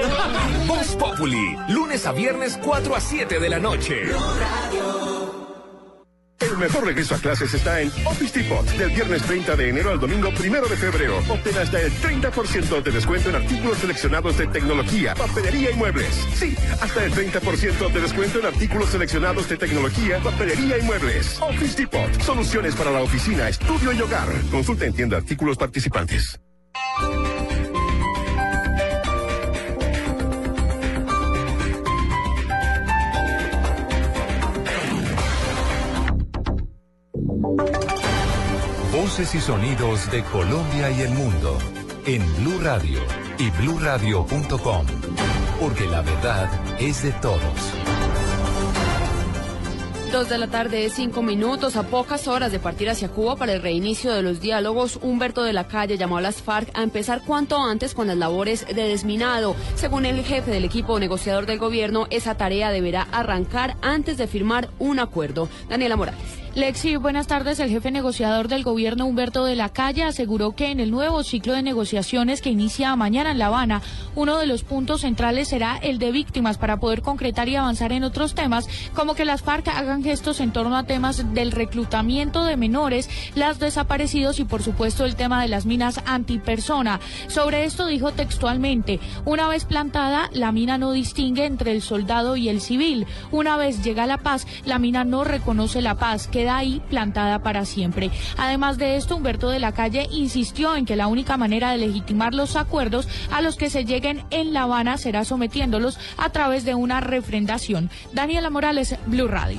Voz 0.67 0.95
Populi, 0.95 1.57
lunes 1.69 2.05
a 2.05 2.11
viernes 2.11 2.59
4 2.63 2.95
a 2.95 2.99
7 2.99 3.39
de 3.39 3.49
la 3.49 3.59
noche. 3.59 4.03
El 6.39 6.57
mejor 6.57 6.85
regreso 6.85 7.15
a 7.15 7.17
clases 7.17 7.53
está 7.53 7.81
en 7.81 7.89
Office 8.05 8.39
Depot. 8.39 8.65
Del 8.65 8.89
viernes 8.91 9.21
30 9.23 9.55
de 9.55 9.69
enero 9.69 9.91
al 9.91 9.99
domingo 9.99 10.29
1 10.29 10.61
de 10.67 10.77
febrero. 10.77 11.17
Obtén 11.27 11.57
hasta 11.57 11.81
el 11.81 11.91
30% 11.91 12.81
de 12.81 12.91
descuento 12.91 13.29
en 13.29 13.35
artículos 13.35 13.77
seleccionados 13.77 14.37
de 14.37 14.47
tecnología, 14.47 15.15
papelería 15.15 15.71
y 15.71 15.75
muebles. 15.75 16.13
Sí, 16.35 16.55
hasta 16.81 17.03
el 17.03 17.13
30% 17.13 17.91
de 17.91 18.01
descuento 18.01 18.39
en 18.39 18.45
artículos 18.45 18.89
seleccionados 18.89 19.49
de 19.49 19.57
tecnología, 19.57 20.19
papelería 20.19 20.77
y 20.77 20.81
muebles. 20.83 21.39
Office 21.41 21.77
Depot. 21.77 22.21
Soluciones 22.21 22.75
para 22.75 22.91
la 22.91 23.01
oficina, 23.01 23.49
estudio 23.49 23.91
y 23.91 24.01
hogar. 24.01 24.29
Consulta 24.49 24.85
en 24.85 24.93
tienda 24.93 25.17
artículos 25.17 25.57
participantes. 25.57 26.39
Voces 38.91 39.33
y 39.33 39.39
sonidos 39.39 40.11
de 40.11 40.23
Colombia 40.25 40.91
y 40.91 41.01
el 41.01 41.09
mundo 41.09 41.57
en 42.05 42.21
Blue 42.37 42.59
Radio 42.61 42.99
y 43.39 43.49
bluradio.com. 43.61 44.85
Porque 45.59 45.87
la 45.87 46.01
verdad 46.01 46.49
es 46.79 47.01
de 47.03 47.11
todos. 47.13 47.41
Dos 50.11 50.29
de 50.29 50.37
la 50.39 50.47
tarde, 50.47 50.89
cinco 50.89 51.21
minutos, 51.21 51.75
a 51.75 51.83
pocas 51.83 52.27
horas 52.27 52.51
de 52.51 52.59
partir 52.59 52.89
hacia 52.89 53.09
Cuba 53.09 53.35
para 53.35 53.53
el 53.53 53.61
reinicio 53.61 54.11
de 54.11 54.23
los 54.23 54.41
diálogos, 54.41 54.99
Humberto 55.01 55.43
de 55.43 55.53
la 55.53 55.67
Calle 55.67 55.97
llamó 55.97 56.17
a 56.17 56.21
las 56.21 56.41
FARC 56.41 56.69
a 56.73 56.81
empezar 56.81 57.21
cuanto 57.23 57.57
antes 57.57 57.93
con 57.93 58.07
las 58.07 58.17
labores 58.17 58.65
de 58.67 58.87
desminado. 58.87 59.55
Según 59.75 60.05
el 60.05 60.23
jefe 60.23 60.49
del 60.49 60.65
equipo 60.65 60.99
negociador 60.99 61.45
del 61.45 61.59
gobierno, 61.59 62.07
esa 62.09 62.35
tarea 62.35 62.71
deberá 62.71 63.03
arrancar 63.11 63.77
antes 63.81 64.17
de 64.17 64.27
firmar 64.27 64.69
un 64.79 64.99
acuerdo. 64.99 65.47
Daniela 65.69 65.95
Morales. 65.95 66.38
Lexi, 66.55 66.95
buenas 66.95 67.27
tardes. 67.27 67.59
El 67.59 67.69
jefe 67.69 67.91
negociador 67.91 68.47
del 68.47 68.63
gobierno, 68.63 69.05
Humberto 69.05 69.45
de 69.45 69.55
la 69.55 69.69
Calle, 69.69 70.03
aseguró 70.03 70.55
que 70.55 70.71
en 70.71 70.79
el 70.79 70.89
nuevo 70.89 71.23
ciclo 71.23 71.53
de 71.53 71.61
negociaciones 71.61 72.41
que 72.41 72.49
inicia 72.49 72.95
mañana 72.95 73.29
en 73.31 73.37
La 73.37 73.47
Habana, 73.47 73.83
uno 74.15 74.39
de 74.39 74.47
los 74.47 74.63
puntos 74.63 75.01
centrales 75.01 75.49
será 75.49 75.77
el 75.77 75.99
de 75.99 76.11
víctimas 76.11 76.57
para 76.57 76.79
poder 76.79 77.03
concretar 77.03 77.47
y 77.49 77.55
avanzar 77.55 77.91
en 77.91 78.03
otros 78.03 78.33
temas, 78.33 78.67
como 78.95 79.13
que 79.13 79.25
las 79.25 79.43
FARC 79.43 79.67
hagan 79.67 80.03
gestos 80.03 80.39
en 80.39 80.51
torno 80.51 80.75
a 80.75 80.85
temas 80.85 81.35
del 81.35 81.51
reclutamiento 81.51 82.43
de 82.43 82.57
menores, 82.57 83.09
las 83.35 83.59
desaparecidos 83.59 84.39
y, 84.39 84.43
por 84.43 84.63
supuesto, 84.63 85.05
el 85.05 85.15
tema 85.15 85.43
de 85.43 85.49
las 85.49 85.67
minas 85.67 86.01
antipersona. 86.07 86.99
Sobre 87.27 87.65
esto 87.65 87.85
dijo 87.85 88.11
textualmente, 88.11 88.99
una 89.23 89.47
vez 89.47 89.65
plantada, 89.65 90.29
la 90.33 90.51
mina 90.51 90.79
no 90.79 90.93
distingue 90.93 91.45
entre 91.45 91.73
el 91.73 91.83
soldado 91.83 92.35
y 92.35 92.49
el 92.49 92.59
civil. 92.59 93.05
Una 93.31 93.55
vez 93.55 93.83
llega 93.83 94.07
la 94.07 94.17
paz, 94.17 94.47
la 94.65 94.79
mina 94.79 95.03
no 95.03 95.23
reconoce 95.23 95.83
la 95.83 95.93
paz. 95.95 96.27
Que 96.27 96.38
queda 96.39 96.55
ahí 96.55 96.81
plantada 96.89 97.39
para 97.39 97.65
siempre. 97.65 98.11
Además 98.37 98.77
de 98.77 98.95
esto, 98.95 99.17
Humberto 99.17 99.49
de 99.49 99.59
la 99.59 99.73
Calle 99.73 100.07
insistió 100.09 100.77
en 100.77 100.85
que 100.85 100.95
la 100.95 101.07
única 101.07 101.35
manera 101.35 101.71
de 101.71 101.79
legitimar 101.79 102.33
los 102.33 102.55
acuerdos 102.55 103.09
a 103.29 103.41
los 103.41 103.57
que 103.57 103.69
se 103.69 103.83
lleguen 103.83 104.23
en 104.29 104.53
La 104.53 104.61
Habana 104.61 104.97
será 104.97 105.25
sometiéndolos 105.25 105.99
a 106.15 106.29
través 106.29 106.63
de 106.63 106.75
una 106.75 107.01
refrendación. 107.01 107.89
Daniela 108.13 108.49
Morales, 108.49 108.95
Blue 109.05 109.27
Radio. 109.27 109.57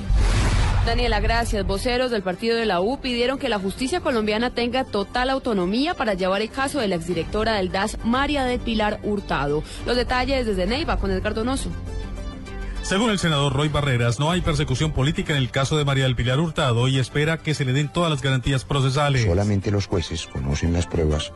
Daniela, 0.87 1.19
gracias. 1.19 1.67
Voceros 1.67 2.09
del 2.09 2.23
partido 2.23 2.57
de 2.57 2.65
la 2.65 2.81
U 2.81 2.99
pidieron 2.99 3.37
que 3.37 3.47
la 3.47 3.59
justicia 3.59 3.99
colombiana 3.99 4.49
tenga 4.49 4.83
total 4.83 5.29
autonomía 5.29 5.93
para 5.93 6.15
llevar 6.15 6.41
el 6.41 6.49
caso 6.49 6.79
de 6.79 6.87
la 6.87 6.95
exdirectora 6.95 7.53
del 7.57 7.71
DAS, 7.71 7.99
María 8.03 8.43
del 8.43 8.59
Pilar 8.59 8.99
Hurtado. 9.03 9.61
Los 9.85 9.97
detalles 9.97 10.47
desde 10.47 10.65
Neiva 10.65 10.97
con 10.97 11.11
Edgar 11.11 11.35
Donoso. 11.35 11.69
Según 12.83 13.11
el 13.11 13.19
senador 13.19 13.53
Roy 13.53 13.69
Barreras, 13.69 14.19
no 14.19 14.31
hay 14.31 14.41
persecución 14.41 14.91
política 14.91 15.33
en 15.33 15.39
el 15.39 15.49
caso 15.49 15.77
de 15.77 15.85
María 15.85 16.03
del 16.03 16.15
Pilar 16.15 16.39
Hurtado 16.39 16.87
y 16.87 16.99
espera 16.99 17.37
que 17.37 17.53
se 17.53 17.63
le 17.63 17.73
den 17.73 17.87
todas 17.87 18.09
las 18.09 18.21
garantías 18.21 18.65
procesales. 18.65 19.23
Solamente 19.23 19.71
los 19.71 19.87
jueces 19.87 20.27
conocen 20.27 20.73
las 20.73 20.87
pruebas 20.87 21.31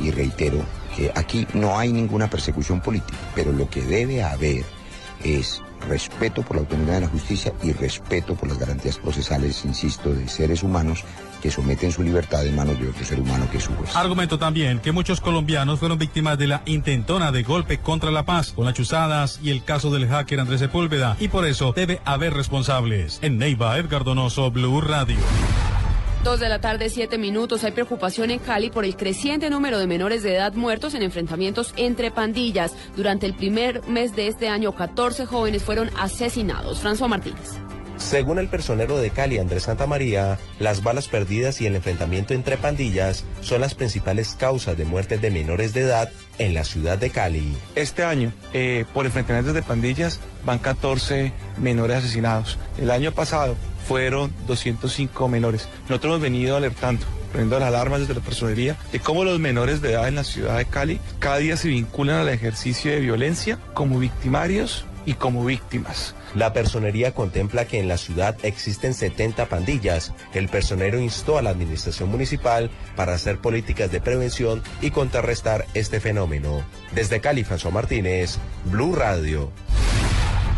y 0.00 0.10
reitero 0.10 0.64
que 0.96 1.12
aquí 1.14 1.46
no 1.54 1.78
hay 1.78 1.92
ninguna 1.92 2.28
persecución 2.28 2.80
política, 2.80 3.18
pero 3.34 3.52
lo 3.52 3.68
que 3.70 3.82
debe 3.82 4.22
haber 4.22 4.64
es 5.22 5.62
respeto 5.88 6.42
por 6.42 6.56
la 6.56 6.62
autonomía 6.62 6.94
de 6.94 7.00
la 7.02 7.08
justicia 7.08 7.52
y 7.62 7.72
respeto 7.72 8.34
por 8.34 8.48
las 8.48 8.58
garantías 8.58 8.98
procesales, 8.98 9.64
insisto, 9.64 10.12
de 10.12 10.28
seres 10.28 10.62
humanos 10.62 11.04
que 11.42 11.50
someten 11.50 11.92
su 11.92 12.02
libertad 12.02 12.46
en 12.46 12.56
manos 12.56 12.78
de 12.80 12.88
otro 12.88 13.04
ser 13.04 13.20
humano 13.20 13.48
que 13.50 13.58
es 13.58 13.64
su 13.64 13.74
juez. 13.74 13.94
Argumento 13.94 14.38
también 14.38 14.78
que 14.80 14.92
muchos 14.92 15.20
colombianos 15.20 15.78
fueron 15.78 15.98
víctimas 15.98 16.38
de 16.38 16.46
la 16.46 16.62
intentona 16.66 17.32
de 17.32 17.42
golpe 17.42 17.78
contra 17.78 18.10
la 18.10 18.24
paz 18.24 18.52
con 18.52 18.64
las 18.64 18.74
chuzadas 18.74 19.38
y 19.42 19.50
el 19.50 19.62
caso 19.64 19.90
del 19.90 20.08
hacker 20.08 20.40
Andrés 20.40 20.60
Sepúlveda 20.60 21.16
y 21.20 21.28
por 21.28 21.46
eso 21.46 21.72
debe 21.74 22.00
haber 22.04 22.34
responsables. 22.34 23.18
En 23.22 23.38
Neiva, 23.38 23.78
Edgar 23.78 24.04
Donoso, 24.04 24.50
Blue 24.50 24.80
Radio. 24.80 25.16
Dos 26.26 26.40
de 26.40 26.48
la 26.48 26.60
tarde, 26.60 26.90
siete 26.90 27.18
minutos. 27.18 27.62
Hay 27.62 27.70
preocupación 27.70 28.32
en 28.32 28.40
Cali 28.40 28.68
por 28.68 28.84
el 28.84 28.96
creciente 28.96 29.48
número 29.48 29.78
de 29.78 29.86
menores 29.86 30.24
de 30.24 30.34
edad 30.34 30.54
muertos 30.54 30.94
en 30.94 31.04
enfrentamientos 31.04 31.72
entre 31.76 32.10
pandillas. 32.10 32.74
Durante 32.96 33.26
el 33.26 33.34
primer 33.34 33.86
mes 33.86 34.16
de 34.16 34.26
este 34.26 34.48
año, 34.48 34.74
14 34.74 35.24
jóvenes 35.24 35.62
fueron 35.62 35.88
asesinados. 35.96 36.82
François 36.82 37.06
Martínez. 37.06 37.65
Según 37.96 38.38
el 38.38 38.48
personero 38.48 38.98
de 38.98 39.10
Cali, 39.10 39.38
Andrés 39.38 39.64
Santa 39.64 39.86
María, 39.86 40.38
las 40.58 40.82
balas 40.82 41.08
perdidas 41.08 41.60
y 41.60 41.66
el 41.66 41.76
enfrentamiento 41.76 42.34
entre 42.34 42.56
pandillas 42.56 43.24
son 43.40 43.62
las 43.62 43.74
principales 43.74 44.36
causas 44.38 44.76
de 44.76 44.84
muertes 44.84 45.20
de 45.20 45.30
menores 45.30 45.72
de 45.72 45.82
edad 45.82 46.10
en 46.38 46.54
la 46.54 46.64
ciudad 46.64 46.98
de 46.98 47.10
Cali. 47.10 47.56
Este 47.74 48.04
año, 48.04 48.32
eh, 48.52 48.84
por 48.92 49.06
enfrentamientos 49.06 49.54
de 49.54 49.62
pandillas, 49.62 50.20
van 50.44 50.58
14 50.58 51.32
menores 51.58 51.98
asesinados. 51.98 52.58
El 52.78 52.90
año 52.90 53.12
pasado 53.12 53.56
fueron 53.88 54.32
205 54.46 55.28
menores. 55.28 55.68
Nosotros 55.88 56.10
hemos 56.12 56.22
venido 56.22 56.56
alertando 56.56 57.06
poniendo 57.32 57.58
las 57.58 57.68
alarmas 57.68 58.00
desde 58.00 58.14
la 58.14 58.20
personería 58.20 58.76
de 58.92 59.00
cómo 59.00 59.24
los 59.24 59.38
menores 59.38 59.82
de 59.82 59.92
edad 59.92 60.08
en 60.08 60.14
la 60.14 60.24
ciudad 60.24 60.56
de 60.56 60.64
Cali 60.64 61.00
cada 61.18 61.38
día 61.38 61.56
se 61.56 61.68
vinculan 61.68 62.20
al 62.20 62.28
ejercicio 62.28 62.90
de 62.92 63.00
violencia 63.00 63.58
como 63.74 63.98
victimarios 63.98 64.86
y 65.06 65.14
como 65.14 65.44
víctimas. 65.44 66.14
La 66.34 66.52
personería 66.52 67.14
contempla 67.14 67.64
que 67.64 67.80
en 67.80 67.88
la 67.88 67.96
ciudad 67.96 68.36
existen 68.42 68.92
70 68.92 69.46
pandillas. 69.46 70.12
El 70.34 70.48
personero 70.48 71.00
instó 71.00 71.38
a 71.38 71.42
la 71.42 71.50
administración 71.50 72.10
municipal 72.10 72.70
para 72.96 73.14
hacer 73.14 73.38
políticas 73.38 73.90
de 73.90 74.00
prevención 74.00 74.62
y 74.82 74.90
contrarrestar 74.90 75.64
este 75.72 76.00
fenómeno. 76.00 76.62
Desde 76.92 77.20
Cali, 77.20 77.44
François 77.44 77.72
Martínez, 77.72 78.38
Blue 78.66 78.94
Radio. 78.94 79.50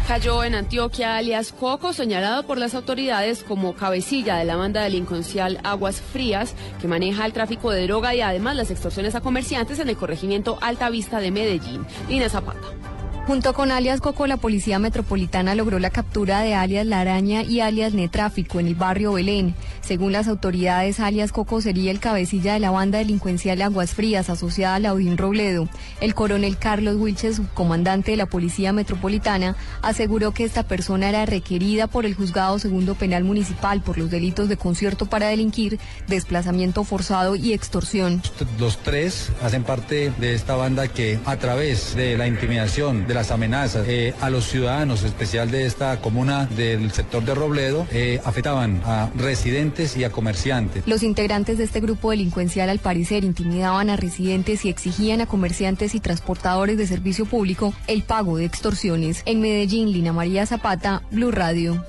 Cayó 0.09 0.43
en 0.43 0.55
Antioquia 0.55 1.19
alias 1.19 1.53
Coco, 1.53 1.93
señalado 1.93 2.45
por 2.45 2.57
las 2.57 2.75
autoridades 2.75 3.45
como 3.45 3.75
cabecilla 3.75 4.37
de 4.37 4.47
la 4.47 4.57
banda 4.57 4.83
delincuencial 4.83 5.61
Aguas 5.65 6.01
Frías, 6.01 6.55
que 6.81 6.89
maneja 6.89 7.27
el 7.27 7.35
tráfico 7.35 7.71
de 7.71 7.87
droga 7.87 8.15
y 8.15 8.23
además 8.23 8.57
las 8.57 8.71
extorsiones 8.71 9.15
a 9.15 9.21
comerciantes 9.21 9.81
en 9.81 9.91
el 9.91 9.99
corregimiento 9.99 10.57
Alta 10.63 10.89
Vista 10.89 11.21
de 11.21 11.31
Medellín. 11.31 11.85
Lina 12.09 12.31
Zapata. 12.31 12.88
Junto 13.29 13.53
con 13.53 13.71
alias 13.71 14.01
Coco, 14.01 14.27
la 14.27 14.39
Policía 14.39 14.79
Metropolitana 14.79 15.55
logró 15.55 15.79
la 15.79 15.91
captura 15.91 16.41
de 16.41 16.55
alias 16.55 16.87
La 16.87 17.01
Araña 17.01 17.43
y 17.43 17.61
alias 17.61 17.93
Netráfico 17.93 18.59
en 18.59 18.69
el 18.69 18.75
barrio 18.75 19.13
Belén. 19.13 19.55
Según 19.83 20.13
las 20.13 20.29
autoridades, 20.29 20.99
alias 20.99 21.31
Coco 21.31 21.61
sería 21.61 21.91
el 21.91 22.01
cabecilla 22.01 22.55
de 22.55 22.61
la 22.61 22.71
banda 22.71 22.97
delincuencial 22.97 23.61
Aguas 23.61 23.91
Frías 23.91 24.31
asociada 24.31 24.77
a 24.77 24.79
Laudín 24.79 25.19
Robledo. 25.19 25.69
El 26.01 26.15
coronel 26.15 26.57
Carlos 26.57 26.97
Wilches, 26.97 27.37
subcomandante 27.37 28.13
de 28.13 28.17
la 28.17 28.25
Policía 28.25 28.73
Metropolitana, 28.73 29.57
aseguró 29.83 30.33
que 30.33 30.45
esta 30.45 30.63
persona 30.63 31.11
era 31.11 31.27
requerida 31.27 31.87
por 31.87 32.07
el 32.07 32.15
Juzgado 32.15 32.59
Segundo 32.59 32.95
Penal 32.95 33.25
Municipal 33.25 33.83
por 33.83 33.99
los 33.99 34.11
delitos 34.11 34.49
de 34.49 34.57
concierto 34.57 35.05
para 35.05 35.29
delinquir, 35.29 35.79
desplazamiento 36.07 36.83
forzado 36.83 37.37
y 37.37 37.53
extorsión. 37.53 38.23
Los 38.59 38.79
tres 38.79 39.33
hacen 39.43 39.65
parte 39.65 40.15
de 40.19 40.33
esta 40.33 40.57
banda 40.57 40.89
que 40.89 41.19
a 41.27 41.37
través 41.37 41.95
de 41.95 42.17
la 42.17 42.27
intimidación, 42.27 43.07
de 43.07 43.18
las 43.19 43.33
amenazas 43.33 43.85
eh, 43.89 44.15
a 44.21 44.31
los 44.31 44.45
ciudadanos, 44.45 45.03
especial 45.03 45.51
de 45.51 45.67
esta 45.67 46.01
comuna 46.01 46.47
del 46.47 46.93
sector 46.93 47.25
de 47.25 47.35
Robledo, 47.35 47.85
eh, 47.91 48.21
afectaban 48.25 48.81
a 48.85 49.11
residentes 49.17 49.97
y 49.97 50.05
a 50.05 50.11
comerciantes. 50.11 50.85
Los 50.87 51.03
integrantes 51.03 51.59
de 51.59 51.65
este 51.65 51.81
grupo 51.81 52.13
delincuencial 52.13 52.69
al 52.69 52.79
parecer 52.79 53.25
intimidaban 53.25 53.91
a 53.91 53.97
residentes 53.97 54.65
y 54.65 54.69
exigían 54.69 55.21
a 55.21 55.27
comerciantes 55.27 55.97
y 55.97 56.01
transportadores 56.01 56.79
de 56.79 56.87
servicio 56.87 57.27
público 57.27 57.75
el 57.89 58.05
pago 58.05 58.37
de 58.37 58.45
extorsiones. 58.45 59.23
En 59.27 59.41
Medellín, 59.41 59.91
Lina 59.91 60.13
María 60.13 60.47
Zapata, 60.47 61.03
Blue 61.11 61.33
Radio. 61.33 61.85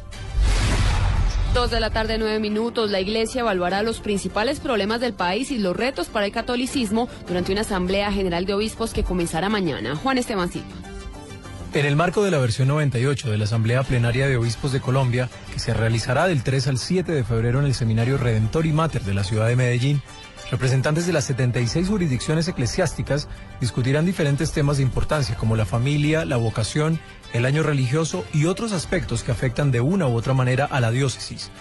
Dos 1.53 1.69
de 1.69 1.79
la 1.79 1.91
tarde, 1.91 2.17
nueve 2.17 2.39
minutos. 2.39 2.89
La 2.89 3.01
Iglesia 3.01 3.41
evaluará 3.41 3.83
los 3.83 3.99
principales 3.99 4.59
problemas 4.59 4.99
del 4.99 5.13
país 5.13 5.51
y 5.51 5.59
los 5.59 5.75
retos 5.75 6.07
para 6.07 6.25
el 6.25 6.31
catolicismo 6.31 7.07
durante 7.27 7.51
una 7.51 7.61
Asamblea 7.61 8.11
General 8.11 8.45
de 8.45 8.55
Obispos 8.55 8.93
que 8.93 9.03
comenzará 9.03 9.47
mañana. 9.47 9.95
Juan 9.95 10.17
Esteban 10.17 10.51
Silva. 10.51 10.88
En 11.71 11.85
el 11.85 11.95
marco 11.95 12.23
de 12.23 12.31
la 12.31 12.39
versión 12.39 12.67
98 12.69 13.29
de 13.29 13.37
la 13.37 13.43
Asamblea 13.43 13.83
Plenaria 13.83 14.27
de 14.27 14.37
Obispos 14.37 14.71
de 14.71 14.81
Colombia, 14.81 15.29
que 15.53 15.59
se 15.59 15.71
realizará 15.71 16.25
del 16.25 16.41
3 16.41 16.67
al 16.67 16.79
7 16.79 17.11
de 17.11 17.23
febrero 17.23 17.59
en 17.59 17.65
el 17.65 17.75
Seminario 17.75 18.17
Redentor 18.17 18.65
y 18.65 18.73
Mater 18.73 19.03
de 19.03 19.13
la 19.13 19.23
ciudad 19.23 19.47
de 19.47 19.55
Medellín, 19.55 20.01
representantes 20.49 21.05
de 21.05 21.13
las 21.13 21.25
76 21.25 21.87
jurisdicciones 21.87 22.47
eclesiásticas 22.47 23.27
discutirán 23.61 24.03
diferentes 24.03 24.51
temas 24.51 24.77
de 24.77 24.83
importancia 24.83 25.35
como 25.35 25.55
la 25.55 25.67
familia, 25.67 26.25
la 26.25 26.37
vocación, 26.37 26.99
el 27.33 27.45
año 27.45 27.61
religioso 27.61 28.25
y 28.33 28.45
otros 28.45 28.71
aspectos 28.71 29.21
que 29.21 29.31
afectan 29.31 29.69
de 29.69 29.79
una 29.79 30.07
u 30.07 30.15
otra 30.15 30.33
manera 30.33 30.65
a 30.65 30.79
la 30.79 30.89
diócesis. 30.89 31.51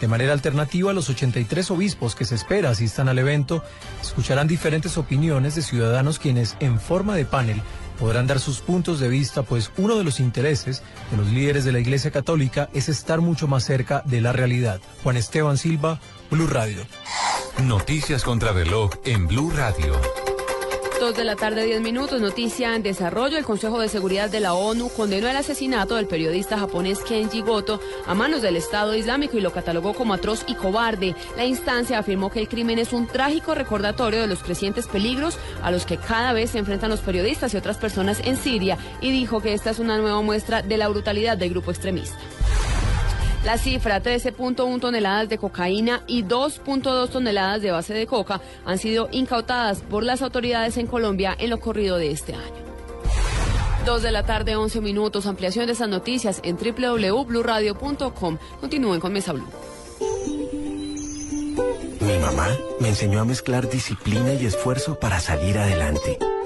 De 0.00 0.08
manera 0.08 0.32
alternativa, 0.32 0.92
los 0.92 1.08
83 1.08 1.70
obispos 1.70 2.16
que 2.16 2.24
se 2.24 2.34
espera 2.34 2.70
asistan 2.70 3.08
al 3.08 3.20
evento 3.20 3.62
escucharán 4.02 4.48
diferentes 4.48 4.98
opiniones 4.98 5.54
de 5.54 5.62
ciudadanos 5.62 6.18
quienes, 6.18 6.56
en 6.58 6.80
forma 6.80 7.14
de 7.14 7.24
panel, 7.24 7.62
podrán 8.02 8.26
dar 8.26 8.40
sus 8.40 8.58
puntos 8.58 8.98
de 8.98 9.08
vista, 9.08 9.44
pues 9.44 9.70
uno 9.76 9.96
de 9.96 10.02
los 10.02 10.18
intereses 10.18 10.82
de 11.12 11.16
los 11.16 11.28
líderes 11.28 11.64
de 11.64 11.70
la 11.70 11.78
Iglesia 11.78 12.10
Católica 12.10 12.68
es 12.74 12.88
estar 12.88 13.20
mucho 13.20 13.46
más 13.46 13.62
cerca 13.62 14.02
de 14.04 14.20
la 14.20 14.32
realidad. 14.32 14.80
Juan 15.04 15.16
Esteban 15.16 15.56
Silva, 15.56 16.00
Blue 16.28 16.48
Radio. 16.48 16.84
Noticias 17.62 18.24
contra 18.24 18.50
reloj 18.50 18.90
en 19.04 19.28
Blue 19.28 19.52
Radio. 19.54 20.21
Dos 21.02 21.16
de 21.16 21.24
la 21.24 21.34
tarde, 21.34 21.64
diez 21.64 21.80
minutos. 21.80 22.20
Noticia 22.20 22.76
en 22.76 22.84
desarrollo. 22.84 23.36
El 23.36 23.44
Consejo 23.44 23.80
de 23.80 23.88
Seguridad 23.88 24.30
de 24.30 24.38
la 24.38 24.54
ONU 24.54 24.88
condenó 24.88 25.28
el 25.28 25.36
asesinato 25.36 25.96
del 25.96 26.06
periodista 26.06 26.56
japonés 26.56 27.00
Kenji 27.00 27.40
Goto 27.40 27.80
a 28.06 28.14
manos 28.14 28.40
del 28.40 28.54
Estado 28.54 28.94
Islámico 28.94 29.36
y 29.36 29.40
lo 29.40 29.52
catalogó 29.52 29.94
como 29.94 30.14
atroz 30.14 30.44
y 30.46 30.54
cobarde. 30.54 31.16
La 31.36 31.44
instancia 31.44 31.98
afirmó 31.98 32.30
que 32.30 32.38
el 32.38 32.48
crimen 32.48 32.78
es 32.78 32.92
un 32.92 33.08
trágico 33.08 33.56
recordatorio 33.56 34.20
de 34.20 34.28
los 34.28 34.44
crecientes 34.44 34.86
peligros 34.86 35.38
a 35.64 35.72
los 35.72 35.86
que 35.86 35.96
cada 35.96 36.32
vez 36.32 36.50
se 36.50 36.58
enfrentan 36.58 36.90
los 36.90 37.00
periodistas 37.00 37.52
y 37.52 37.56
otras 37.56 37.78
personas 37.78 38.20
en 38.24 38.36
Siria 38.36 38.78
y 39.00 39.10
dijo 39.10 39.40
que 39.40 39.54
esta 39.54 39.70
es 39.70 39.80
una 39.80 39.98
nueva 39.98 40.22
muestra 40.22 40.62
de 40.62 40.76
la 40.76 40.86
brutalidad 40.86 41.36
del 41.36 41.50
grupo 41.50 41.72
extremista. 41.72 42.16
La 43.44 43.58
cifra, 43.58 44.00
13.1 44.00 44.80
toneladas 44.80 45.28
de 45.28 45.36
cocaína 45.36 46.02
y 46.06 46.22
2.2 46.22 47.08
toneladas 47.08 47.60
de 47.60 47.72
base 47.72 47.92
de 47.92 48.06
coca 48.06 48.40
han 48.64 48.78
sido 48.78 49.08
incautadas 49.10 49.80
por 49.80 50.04
las 50.04 50.22
autoridades 50.22 50.76
en 50.76 50.86
Colombia 50.86 51.34
en 51.36 51.50
lo 51.50 51.58
corrido 51.58 51.96
de 51.96 52.12
este 52.12 52.34
año. 52.34 52.62
Dos 53.84 54.02
de 54.02 54.12
la 54.12 54.22
tarde, 54.22 54.54
11 54.54 54.80
minutos. 54.80 55.26
Ampliación 55.26 55.66
de 55.66 55.72
esas 55.72 55.88
noticias 55.88 56.40
en 56.44 56.56
www.bluradio.com. 56.56 58.38
Continúen 58.60 59.00
con 59.00 59.12
Mesa 59.12 59.32
Blue. 59.32 59.48
Mi 62.00 62.18
mamá 62.18 62.46
me 62.78 62.90
enseñó 62.90 63.20
a 63.20 63.24
mezclar 63.24 63.68
disciplina 63.68 64.34
y 64.34 64.46
esfuerzo 64.46 65.00
para 65.00 65.18
salir 65.18 65.58
adelante 65.58 66.16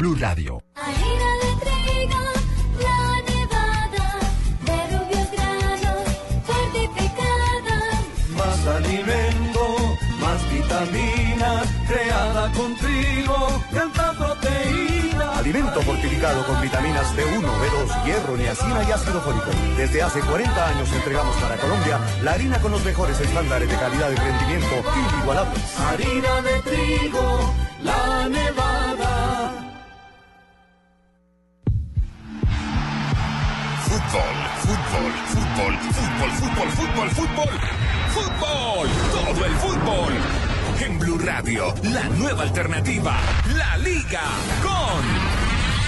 Blue 0.00 0.16
Radio. 0.18 0.62
Harina 0.76 1.30
de 1.42 1.50
trigo, 1.60 2.20
la 2.80 3.20
nevada, 3.28 4.08
de 4.64 4.78
rubios 4.96 5.30
granos, 5.30 6.04
fortificada. 6.48 7.76
Más 8.34 8.66
alimento, 8.78 9.62
más 10.18 10.40
vitaminas, 10.50 11.68
creada 11.86 12.50
con 12.52 12.74
trigo, 12.76 13.62
tanta 13.74 14.12
proteína. 14.12 15.38
Alimento 15.38 15.82
fortificado 15.82 16.46
con 16.46 16.62
vitaminas 16.62 17.14
B1, 17.14 17.44
B2, 17.44 18.04
hierro, 18.06 18.36
niacina 18.38 18.82
y 18.88 18.92
ácido 18.92 19.20
fólico. 19.20 19.50
Desde 19.76 20.00
hace 20.00 20.20
40 20.20 20.66
años 20.66 20.90
entregamos 20.94 21.36
para 21.36 21.58
Colombia 21.58 22.00
la 22.22 22.32
harina 22.32 22.58
con 22.62 22.72
los 22.72 22.82
mejores 22.86 23.20
estándares 23.20 23.68
de 23.68 23.76
calidad 23.76 24.10
y 24.10 24.16
rendimiento 24.16 24.76
inigualables. 25.12 25.78
Harina 25.78 26.40
de 26.40 26.62
trigo, 26.62 27.54
la 27.82 28.28
nevada. 28.30 28.69
Fútbol, 34.10 34.26
fútbol, 34.58 35.12
fútbol, 35.28 36.30
fútbol, 36.32 36.70
fútbol, 36.70 37.10
fútbol, 37.10 37.48
fútbol. 38.10 38.88
Todo 39.12 39.46
el 39.46 39.52
fútbol. 39.52 40.12
En 40.80 40.98
Blue 40.98 41.18
Radio, 41.18 41.72
la 41.84 42.08
nueva 42.18 42.42
alternativa, 42.42 43.20
la 43.56 43.76
Liga 43.78 44.22
con 44.64 45.39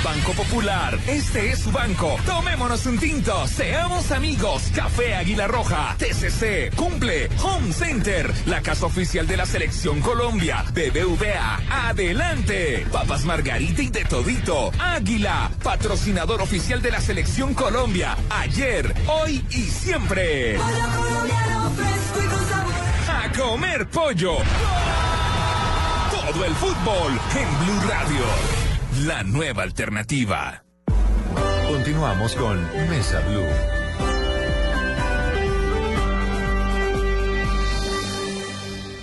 Banco 0.03 0.33
Popular. 0.33 0.99
Este 1.07 1.51
es 1.51 1.61
su 1.61 1.71
banco. 1.71 2.17
Tomémonos 2.27 2.87
un 2.87 2.99
tinto, 2.99 3.47
seamos 3.47 4.11
amigos. 4.11 4.65
Café 4.75 5.15
Águila 5.15 5.47
Roja, 5.47 5.95
TCC, 5.99 6.75
Cumple, 6.75 7.29
Home 7.43 7.73
Center, 7.73 8.33
la 8.47 8.63
casa 8.63 8.87
oficial 8.87 9.27
de 9.27 9.37
la 9.37 9.47
Selección 9.47 10.01
Colombia, 10.01 10.65
BBVA, 10.73 11.89
adelante. 11.89 12.87
Papas 12.91 13.25
Margarita 13.25 13.83
y 13.83 13.91
de 13.91 14.05
todito. 14.05 14.73
Águila, 14.79 15.51
patrocinador 15.63 16.43
oficial 16.43 16.83
de 16.83 16.91
la 16.91 17.01
Selección 17.01 17.55
Colombia, 17.55 18.17
ayer, 18.31 18.93
hoy 19.07 19.45
y 19.51 19.63
siempre. 19.63 20.57
A 23.09 23.33
comer 23.37 23.87
pollo. 23.89 24.37
Todo 26.11 26.45
el 26.45 26.55
fútbol 26.55 27.21
en 27.37 27.65
Blue 27.65 27.89
Radio. 27.89 28.62
La 29.01 29.23
nueva 29.25 29.63
alternativa. 29.63 30.65
Continuamos 31.67 32.37
con 32.37 32.61
Mesa 32.91 33.21
Blue. 33.27 33.82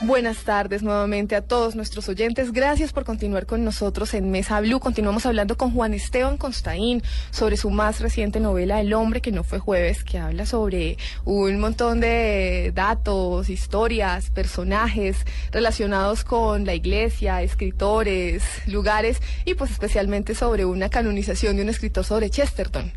Buenas 0.10 0.44
tardes 0.44 0.82
nuevamente 0.82 1.36
a 1.36 1.42
todos 1.44 1.76
nuestros 1.76 2.10
oyentes. 2.10 2.52
Gracias 2.52 2.94
por 2.94 3.06
continuar 3.06 3.46
con 3.46 3.64
nosotros 3.64 4.16
en 4.16 4.32
Mesa 4.32 4.60
Blue. 4.60 4.80
Continuamos 4.80 5.28
hablando 5.28 5.56
con 5.56 5.72
Juan 5.72 5.94
Esteban 5.94 6.38
Constaín 6.38 7.04
sobre 7.30 7.58
su 7.58 7.70
más 7.70 8.00
reciente 8.00 8.40
novela 8.40 8.82
El 8.82 8.96
hombre 8.96 9.22
que 9.22 9.32
no 9.32 9.44
fue 9.44 9.60
jueves, 9.60 10.04
que 10.04 10.18
habla 10.18 10.48
sobre 10.48 10.98
un 11.26 11.60
montón 11.60 12.00
de 12.00 12.72
datos, 12.74 13.52
historias, 13.52 14.32
personajes 14.32 15.16
relacionados 15.52 16.24
con 16.24 16.66
la 16.66 16.74
iglesia, 16.74 17.44
escritores, 17.44 18.42
lugares 18.66 19.22
y 19.46 19.54
pues 19.54 19.70
especialmente 19.70 20.34
sobre 20.34 20.66
una 20.66 20.90
canonización 20.90 21.56
de 21.56 21.62
un 21.62 21.70
escritor 21.70 22.04
sobre 22.04 22.32
Chesterton. 22.32 22.94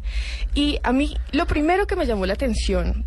Y 0.55 0.81
a 0.83 0.95
mí 0.95 1.15
lo 1.33 1.47
primero 1.47 1.87
que 1.87 1.95
me 1.95 2.07
llamó 2.07 2.25
la 2.25 2.33
atención 2.33 3.05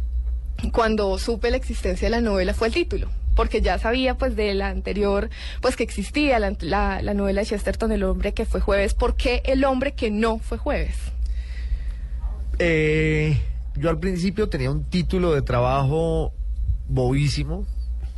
cuando 0.71 1.17
supe 1.17 1.51
la 1.51 1.57
existencia 1.57 2.07
de 2.07 2.11
la 2.11 2.21
novela 2.21 2.53
fue 2.53 2.67
el 2.67 2.73
título 2.73 3.09
porque 3.35 3.61
ya 3.61 3.77
sabía 3.77 4.15
pues 4.15 4.35
de 4.35 4.53
la 4.53 4.69
anterior, 4.69 5.29
pues 5.61 5.75
que 5.75 5.83
existía 5.83 6.39
la, 6.39 6.55
la, 6.61 7.01
la 7.01 7.13
novela 7.13 7.41
de 7.41 7.47
Chesterton, 7.47 7.91
El 7.91 8.03
hombre 8.03 8.33
que 8.33 8.45
fue 8.45 8.61
jueves. 8.61 8.93
¿Por 8.93 9.15
qué 9.15 9.43
El 9.45 9.65
hombre 9.65 9.93
que 9.93 10.09
no 10.09 10.39
fue 10.39 10.57
jueves? 10.57 10.95
Eh, 12.59 13.37
yo 13.75 13.89
al 13.89 13.99
principio 13.99 14.47
tenía 14.47 14.71
un 14.71 14.85
título 14.85 15.33
de 15.33 15.41
trabajo 15.41 16.33
bobísimo, 16.87 17.65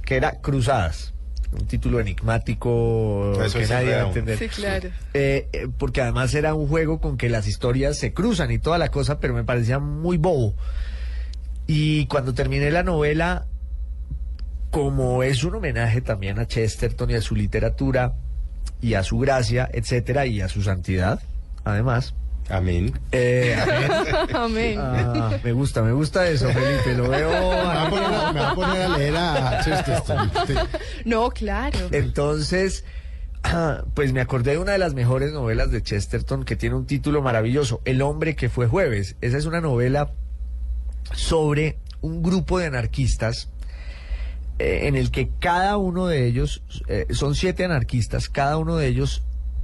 que 0.05 0.15
era 0.15 0.39
Cruzadas. 0.39 1.13
Un 1.51 1.65
título 1.65 2.01
enigmático 2.01 3.41
Eso 3.41 3.59
que 3.59 3.67
nadie 3.67 3.95
va 3.95 4.03
a 4.03 4.07
entender. 4.07 4.37
Sí, 4.37 4.49
claro. 4.49 4.89
Eh, 5.13 5.47
eh, 5.53 5.67
porque 5.77 6.01
además 6.01 6.33
era 6.33 6.53
un 6.53 6.67
juego 6.67 6.99
con 6.99 7.17
que 7.17 7.29
las 7.29 7.47
historias 7.47 7.97
se 7.97 8.13
cruzan 8.13 8.51
y 8.51 8.59
toda 8.59 8.77
la 8.77 8.89
cosa, 8.89 9.19
pero 9.19 9.33
me 9.33 9.45
parecía 9.45 9.79
muy 9.79 10.17
bobo. 10.17 10.53
Y 11.67 12.05
cuando 12.07 12.33
terminé 12.33 12.71
la 12.71 12.83
novela, 12.83 13.45
como 14.71 15.23
es 15.23 15.43
un 15.43 15.55
homenaje 15.55 16.01
también 16.01 16.39
a 16.39 16.47
Chesterton 16.47 17.11
y 17.11 17.15
a 17.15 17.21
su 17.21 17.35
literatura 17.35 18.15
y 18.81 18.93
a 18.93 19.03
su 19.03 19.19
gracia, 19.19 19.69
etcétera, 19.71 20.25
y 20.25 20.41
a 20.41 20.47
su 20.47 20.61
santidad, 20.61 21.21
además. 21.63 22.13
Amén. 22.49 22.97
Eh, 23.11 23.57
amén. 23.61 23.91
Amén. 24.33 24.79
Ah, 24.79 25.37
me 25.43 25.51
gusta, 25.51 25.81
me 25.81 25.91
gusta 25.91 26.27
eso, 26.29 26.47
Felipe. 26.47 26.93
Lo 26.95 27.09
veo. 27.09 27.29
Me 27.29 27.55
va 27.65 27.87
a 27.87 27.89
poner 27.89 28.13
a, 28.13 28.31
me 28.31 28.39
va 28.39 28.51
a 28.51 28.55
poner 28.55 28.81
a 28.83 28.97
leer 28.97 29.15
a 29.17 29.61
Chesterton. 29.63 30.31
No, 31.03 31.29
claro. 31.31 31.77
Entonces, 31.91 32.85
pues 33.93 34.13
me 34.13 34.21
acordé 34.21 34.51
de 34.51 34.59
una 34.59 34.71
de 34.71 34.77
las 34.77 34.93
mejores 34.93 35.33
novelas 35.33 35.71
de 35.71 35.81
Chesterton 35.81 36.45
que 36.45 36.55
tiene 36.55 36.75
un 36.75 36.85
título 36.85 37.21
maravilloso, 37.21 37.81
El 37.83 38.01
hombre 38.01 38.35
que 38.35 38.47
fue 38.47 38.67
jueves. 38.67 39.17
Esa 39.19 39.37
es 39.37 39.45
una 39.45 39.59
novela 39.59 40.11
sobre 41.13 41.77
un 42.01 42.21
grupo 42.23 42.59
de 42.59 42.67
anarquistas 42.67 43.49
eh, 44.59 44.87
en 44.87 44.95
el 44.95 45.11
que 45.11 45.29
cada 45.39 45.77
uno 45.77 46.07
de 46.07 46.25
ellos, 46.27 46.63
eh, 46.87 47.05
son 47.11 47.35
siete 47.35 47.63
anarquistas, 47.65 48.29
cada 48.29 48.57
uno 48.57 48.75
de 48.77 48.87
ellos 48.87 49.21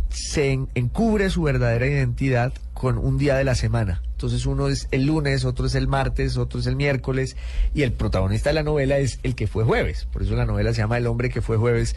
se 0.09 0.51
en- 0.51 0.69
encubre 0.75 1.29
su 1.31 1.41
verdadera 1.43 1.87
identidad 1.87 2.53
con 2.73 2.97
un 2.99 3.17
día 3.17 3.35
de 3.35 3.43
la 3.43 3.55
semana. 3.55 4.01
Entonces 4.11 4.45
uno 4.45 4.67
es 4.67 4.87
el 4.91 5.05
lunes, 5.05 5.43
otro 5.45 5.65
es 5.65 5.75
el 5.75 5.87
martes, 5.87 6.37
otro 6.37 6.59
es 6.59 6.67
el 6.67 6.75
miércoles 6.75 7.35
y 7.73 7.81
el 7.81 7.91
protagonista 7.91 8.51
de 8.51 8.53
la 8.53 8.63
novela 8.63 8.97
es 8.99 9.19
el 9.23 9.35
que 9.35 9.47
fue 9.47 9.63
jueves. 9.63 10.05
Por 10.13 10.21
eso 10.23 10.35
la 10.35 10.45
novela 10.45 10.71
se 10.73 10.81
llama 10.81 10.97
El 10.97 11.07
hombre 11.07 11.29
que 11.29 11.41
fue 11.41 11.57
jueves. 11.57 11.95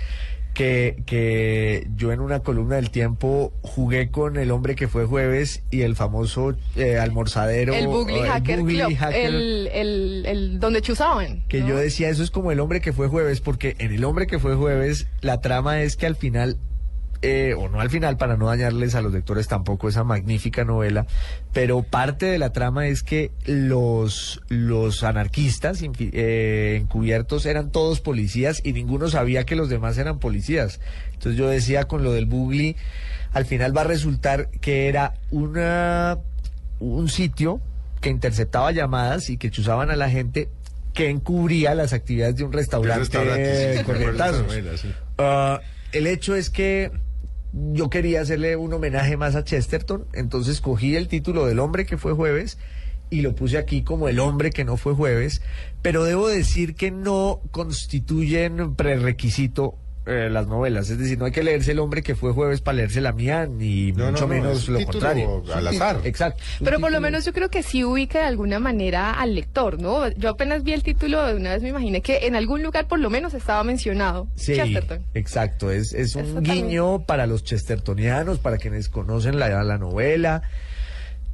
Que, 0.57 1.03
que 1.05 1.87
yo 1.97 2.13
en 2.13 2.21
una 2.21 2.41
columna 2.41 2.77
del 2.77 2.89
tiempo 2.91 3.53
jugué 3.61 4.11
con 4.11 4.39
el 4.39 4.51
hombre 4.51 4.75
que 4.75 4.89
fue 4.89 5.05
jueves 5.05 5.63
y 5.71 5.83
el 5.83 5.97
famoso 5.97 6.57
eh, 6.77 6.97
almorzadero. 6.99 7.75
el 7.75 7.87
Bugly 7.89 8.21
el 8.21 8.27
Hacker 8.27 8.61
Bugly 8.61 8.79
Club, 8.79 8.97
Hacker 8.97 9.25
el, 9.27 9.67
el, 9.67 10.25
el 10.25 10.59
donde 10.59 10.81
chuzaban. 10.81 11.45
que 11.49 11.59
yo 11.67 11.77
decía 11.77 12.09
eso 12.09 12.23
es 12.23 12.31
como 12.31 12.53
el 12.53 12.61
hombre 12.61 12.81
que 12.81 12.95
fue 12.95 13.07
jueves, 13.09 13.43
porque 13.43 13.77
en 13.81 13.93
el 13.93 14.03
hombre 14.05 14.27
que 14.27 14.39
fue 14.39 14.55
jueves 14.55 15.09
la 15.21 15.43
trama 15.43 15.83
es 15.83 15.99
que 15.99 16.07
al 16.07 16.17
final, 16.17 16.57
eh, 17.29 17.55
o 17.55 17.69
no 17.69 17.81
al 17.81 17.91
final 17.91 18.17
para 18.17 18.37
no 18.37 18.47
dañarles 18.47 18.95
a 18.95 19.03
los 19.03 19.13
lectores 19.13 19.49
tampoco 19.49 19.89
esa 19.89 20.05
magnífica 20.05 20.65
novela, 20.65 21.09
pero 21.53 21.83
parte 21.83 22.27
de 22.27 22.39
la 22.39 22.53
trama 22.53 22.87
es 22.87 23.03
que 23.03 23.33
los, 23.47 24.41
los 24.49 25.03
anarquistas 25.03 25.83
eh, 25.83 26.79
encubiertos 26.81 27.45
eran 27.47 27.73
todos 27.73 28.01
policías 28.01 28.61
y 28.63 28.73
ninguno 28.75 29.09
sabía 29.09 29.43
que 29.43 29.57
los 29.57 29.69
demás 29.69 29.99
eran 29.99 30.21
policías. 30.21 30.79
Entonces 31.15 31.37
yo 31.37 31.49
decía 31.49 31.89
con 31.89 32.05
lo 32.05 32.13
del 32.13 32.27
Bugly, 32.27 32.77
al 33.33 33.45
final 33.45 33.77
va 33.77 33.81
a 33.81 33.85
resultar 33.87 34.49
que 34.61 34.87
era 34.87 35.15
una, 35.33 36.19
un 36.79 37.09
sitio 37.09 37.61
que 38.01 38.11
interceptaba 38.11 38.71
llamadas 38.71 39.31
y 39.31 39.37
que 39.37 39.51
chuzaban 39.51 39.91
a 39.91 39.97
la 39.97 40.09
gente 40.09 40.49
que 40.95 41.11
encubría 41.11 41.75
las 41.75 41.93
actividades 41.93 42.37
de 42.37 42.45
un 42.45 42.53
restaurante, 42.53 43.01
restaurante, 43.01 43.85
sí, 43.85 44.61
de 44.61 44.79
sí, 44.79 44.89
sí. 44.89 44.95
Ah, 45.19 45.61
el 45.91 46.07
hecho 46.07 46.37
es 46.37 46.51
que 46.51 46.93
yo 47.73 47.89
quería 47.91 48.21
hacerle 48.21 48.57
un 48.57 48.73
homenaje 48.73 49.17
más 49.17 49.35
a 49.35 49.45
Chesterton, 49.45 50.07
entonces 50.13 50.61
cogí 50.61 50.97
el 50.97 51.09
título 51.09 51.47
del 51.47 51.59
hombre 51.59 51.87
que 51.87 51.97
fue 51.97 52.13
jueves 52.13 52.59
y 53.09 53.23
lo 53.23 53.35
puse 53.35 53.57
aquí 53.57 53.83
como 53.83 54.09
el 54.09 54.19
hombre 54.19 54.51
que 54.51 54.65
no 54.65 54.77
fue 54.77 54.95
jueves, 54.95 55.41
pero 55.81 56.05
debo 56.05 56.29
decir 56.29 56.75
que 56.75 56.91
no 56.91 57.41
constituyen 57.53 58.75
prerequisito 58.75 59.77
eh, 60.07 60.29
las 60.31 60.47
novelas. 60.47 60.89
Es 60.89 60.99
decir, 60.99 61.19
no 61.19 61.25
hay 61.25 61.33
que 61.33 61.43
leerse 61.43 61.73
El 61.73 61.81
hombre 61.81 62.03
que 62.03 62.15
fue 62.15 62.33
jueves 62.33 62.61
para 62.61 62.77
leerse 62.77 63.01
la 63.01 63.13
mía, 63.13 63.47
ni 63.47 63.93
No, 63.93 64.11
mucho 64.13 64.27
no, 64.27 64.35
no, 64.35 64.51
es 64.53 64.69
menos 64.69 64.69
lo 64.69 64.85
contrario. 64.87 65.43
al 65.55 65.67
azar. 65.69 66.01
Exacto. 66.05 66.43
Pero 66.65 66.79
por 66.81 66.93
lo 66.93 67.01
menos 67.01 67.25
yo 67.25 67.33
creo 67.33 67.49
que 67.51 67.63
sí 67.63 67.83
ubica 67.85 68.21
de 68.21 68.25
alguna 68.27 68.59
manera 68.61 69.11
al 69.13 69.35
lector, 69.35 69.81
¿no? 69.81 70.09
Yo 70.11 70.31
apenas 70.31 70.63
vi 70.63 70.73
el 70.73 70.83
título 70.83 71.27
de 71.27 71.35
una 71.35 71.51
vez 71.55 71.63
me 71.63 71.71
imaginé 71.71 72.01
que 72.03 72.27
en 72.27 72.37
algún 72.37 72.63
lugar 72.63 72.87
por 72.89 72.99
lo 73.01 73.11
menos 73.11 73.35
estaba 73.35 73.63
mencionado 73.65 74.29
Sí, 74.37 74.55
Chesterton. 74.55 75.01
exacto. 75.15 75.71
Es, 75.71 75.93
es 75.93 76.15
un 76.17 76.43
guiño 76.43 77.03
para 77.05 77.27
los 77.27 77.43
chestertonianos, 77.45 78.39
para 78.39 78.59
quienes 78.59 78.89
conocen 78.89 79.39
la, 79.39 79.63
la 79.65 79.79
novela. 79.79 80.43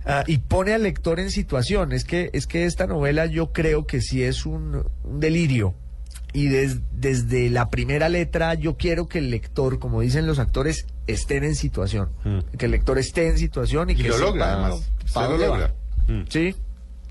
ah, 0.07 0.25
y 0.27 0.39
pone 0.39 0.73
al 0.73 0.83
lector 0.83 1.21
en 1.21 1.31
situación. 1.31 1.93
Es 1.93 2.05
que, 2.05 2.31
es 2.33 2.47
que 2.47 2.65
esta 2.65 2.87
novela 2.87 3.27
yo 3.27 3.53
creo 3.53 3.87
que 3.87 4.01
sí 4.01 4.23
es 4.23 4.47
un, 4.47 4.83
un 5.05 5.21
delirio. 5.21 5.75
Y 6.35 6.49
des- 6.49 6.79
desde 6.93 7.51
la 7.51 7.69
primera 7.69 8.09
letra 8.09 8.55
yo 8.55 8.77
quiero 8.79 9.07
que 9.07 9.19
el 9.19 9.31
lector, 9.31 9.79
como 9.79 10.01
dicen 10.01 10.27
los 10.27 10.39
actores, 10.39 10.87
estén 11.07 11.45
en 11.45 11.55
situación. 11.55 12.09
Que 12.57 12.65
el 12.67 12.71
lector 12.73 12.99
esté 12.99 13.29
en 13.29 13.39
situación 13.39 13.91
y, 13.91 13.93
Y 13.93 13.97
que 13.97 14.09
lo 14.09 14.19
logra, 14.19 14.53
además. 14.55 14.91
Se 15.05 15.21
lo 15.21 15.37
logra. 15.37 15.75
Sí. 16.31 16.55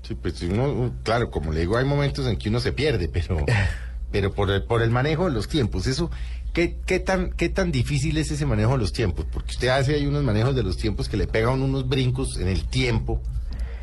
Sí, 0.02 0.16
pues 0.20 0.42
uno, 0.42 0.92
claro, 1.04 1.30
como 1.30 1.52
le 1.52 1.60
digo, 1.60 1.76
hay 1.76 1.84
momentos 1.84 2.26
en 2.26 2.36
que 2.36 2.48
uno 2.48 2.58
se 2.58 2.72
pierde, 2.72 3.08
pero, 3.08 3.44
pero 4.10 4.32
por 4.32 4.50
el, 4.50 4.64
por 4.64 4.82
el 4.82 4.90
manejo 4.90 5.26
de 5.26 5.30
los 5.30 5.46
tiempos, 5.46 5.86
eso, 5.86 6.10
¿qué, 6.52 6.76
qué 6.84 6.98
tan, 6.98 7.30
qué 7.30 7.48
tan 7.48 7.70
difícil 7.70 8.18
es 8.18 8.32
ese 8.32 8.44
manejo 8.44 8.72
de 8.72 8.78
los 8.78 8.92
tiempos? 8.92 9.24
Porque 9.32 9.52
usted 9.52 9.68
hace 9.68 9.94
ahí 9.94 10.04
unos 10.06 10.24
manejos 10.24 10.56
de 10.56 10.64
los 10.64 10.76
tiempos 10.76 11.08
que 11.08 11.16
le 11.16 11.28
pegan 11.28 11.62
unos 11.62 11.88
brincos 11.88 12.36
en 12.38 12.48
el 12.48 12.64
tiempo, 12.64 13.22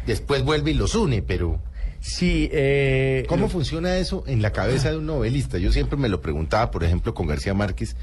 después 0.05 0.43
vuelve 0.43 0.71
y 0.71 0.73
los 0.73 0.93
une, 0.95 1.21
pero... 1.21 1.61
Sí, 2.01 2.49
eh, 2.51 3.25
¿Cómo 3.27 3.43
lo- 3.43 3.49
funciona 3.49 3.97
eso 3.97 4.23
en 4.27 4.41
la 4.41 4.51
cabeza 4.51 4.89
de 4.91 4.97
un 4.97 5.05
novelista? 5.05 5.57
Yo 5.57 5.71
siempre 5.71 5.97
me 5.97 6.09
lo 6.09 6.21
preguntaba, 6.21 6.71
por 6.71 6.83
ejemplo, 6.83 7.13
con 7.13 7.27
García 7.27 7.53
Márquez 7.53 7.95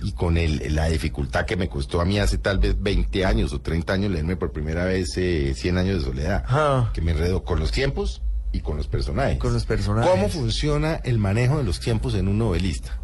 y 0.00 0.12
con 0.12 0.36
el, 0.36 0.74
la 0.74 0.86
dificultad 0.88 1.46
que 1.46 1.56
me 1.56 1.68
costó 1.68 2.00
a 2.00 2.04
mí 2.04 2.18
hace 2.18 2.38
tal 2.38 2.58
vez 2.58 2.76
20 2.80 3.24
años 3.24 3.52
o 3.52 3.60
30 3.60 3.92
años 3.94 4.10
leerme 4.12 4.36
por 4.36 4.52
primera 4.52 4.84
vez 4.84 5.16
eh, 5.16 5.54
100 5.54 5.78
años 5.78 5.98
de 6.00 6.04
soledad, 6.10 6.92
que 6.92 7.00
me 7.00 7.12
enredó 7.12 7.42
con 7.44 7.58
los 7.58 7.72
tiempos 7.72 8.22
y 8.52 8.60
con 8.60 8.76
los 8.76 8.86
personajes. 8.86 9.38
Con 9.38 9.52
los 9.52 9.64
personajes. 9.64 10.10
¿Cómo 10.10 10.28
funciona 10.28 10.94
el 11.02 11.18
manejo 11.18 11.58
de 11.58 11.64
los 11.64 11.80
tiempos 11.80 12.14
en 12.14 12.28
un 12.28 12.38
novelista? 12.38 13.00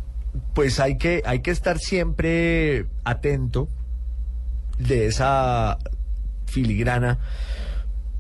pues 0.54 0.80
hay 0.80 0.96
que, 0.96 1.22
hay 1.26 1.40
que 1.40 1.50
estar 1.50 1.78
siempre 1.78 2.86
atento 3.04 3.68
de 4.78 5.06
esa 5.06 5.76
filigrana 6.46 7.18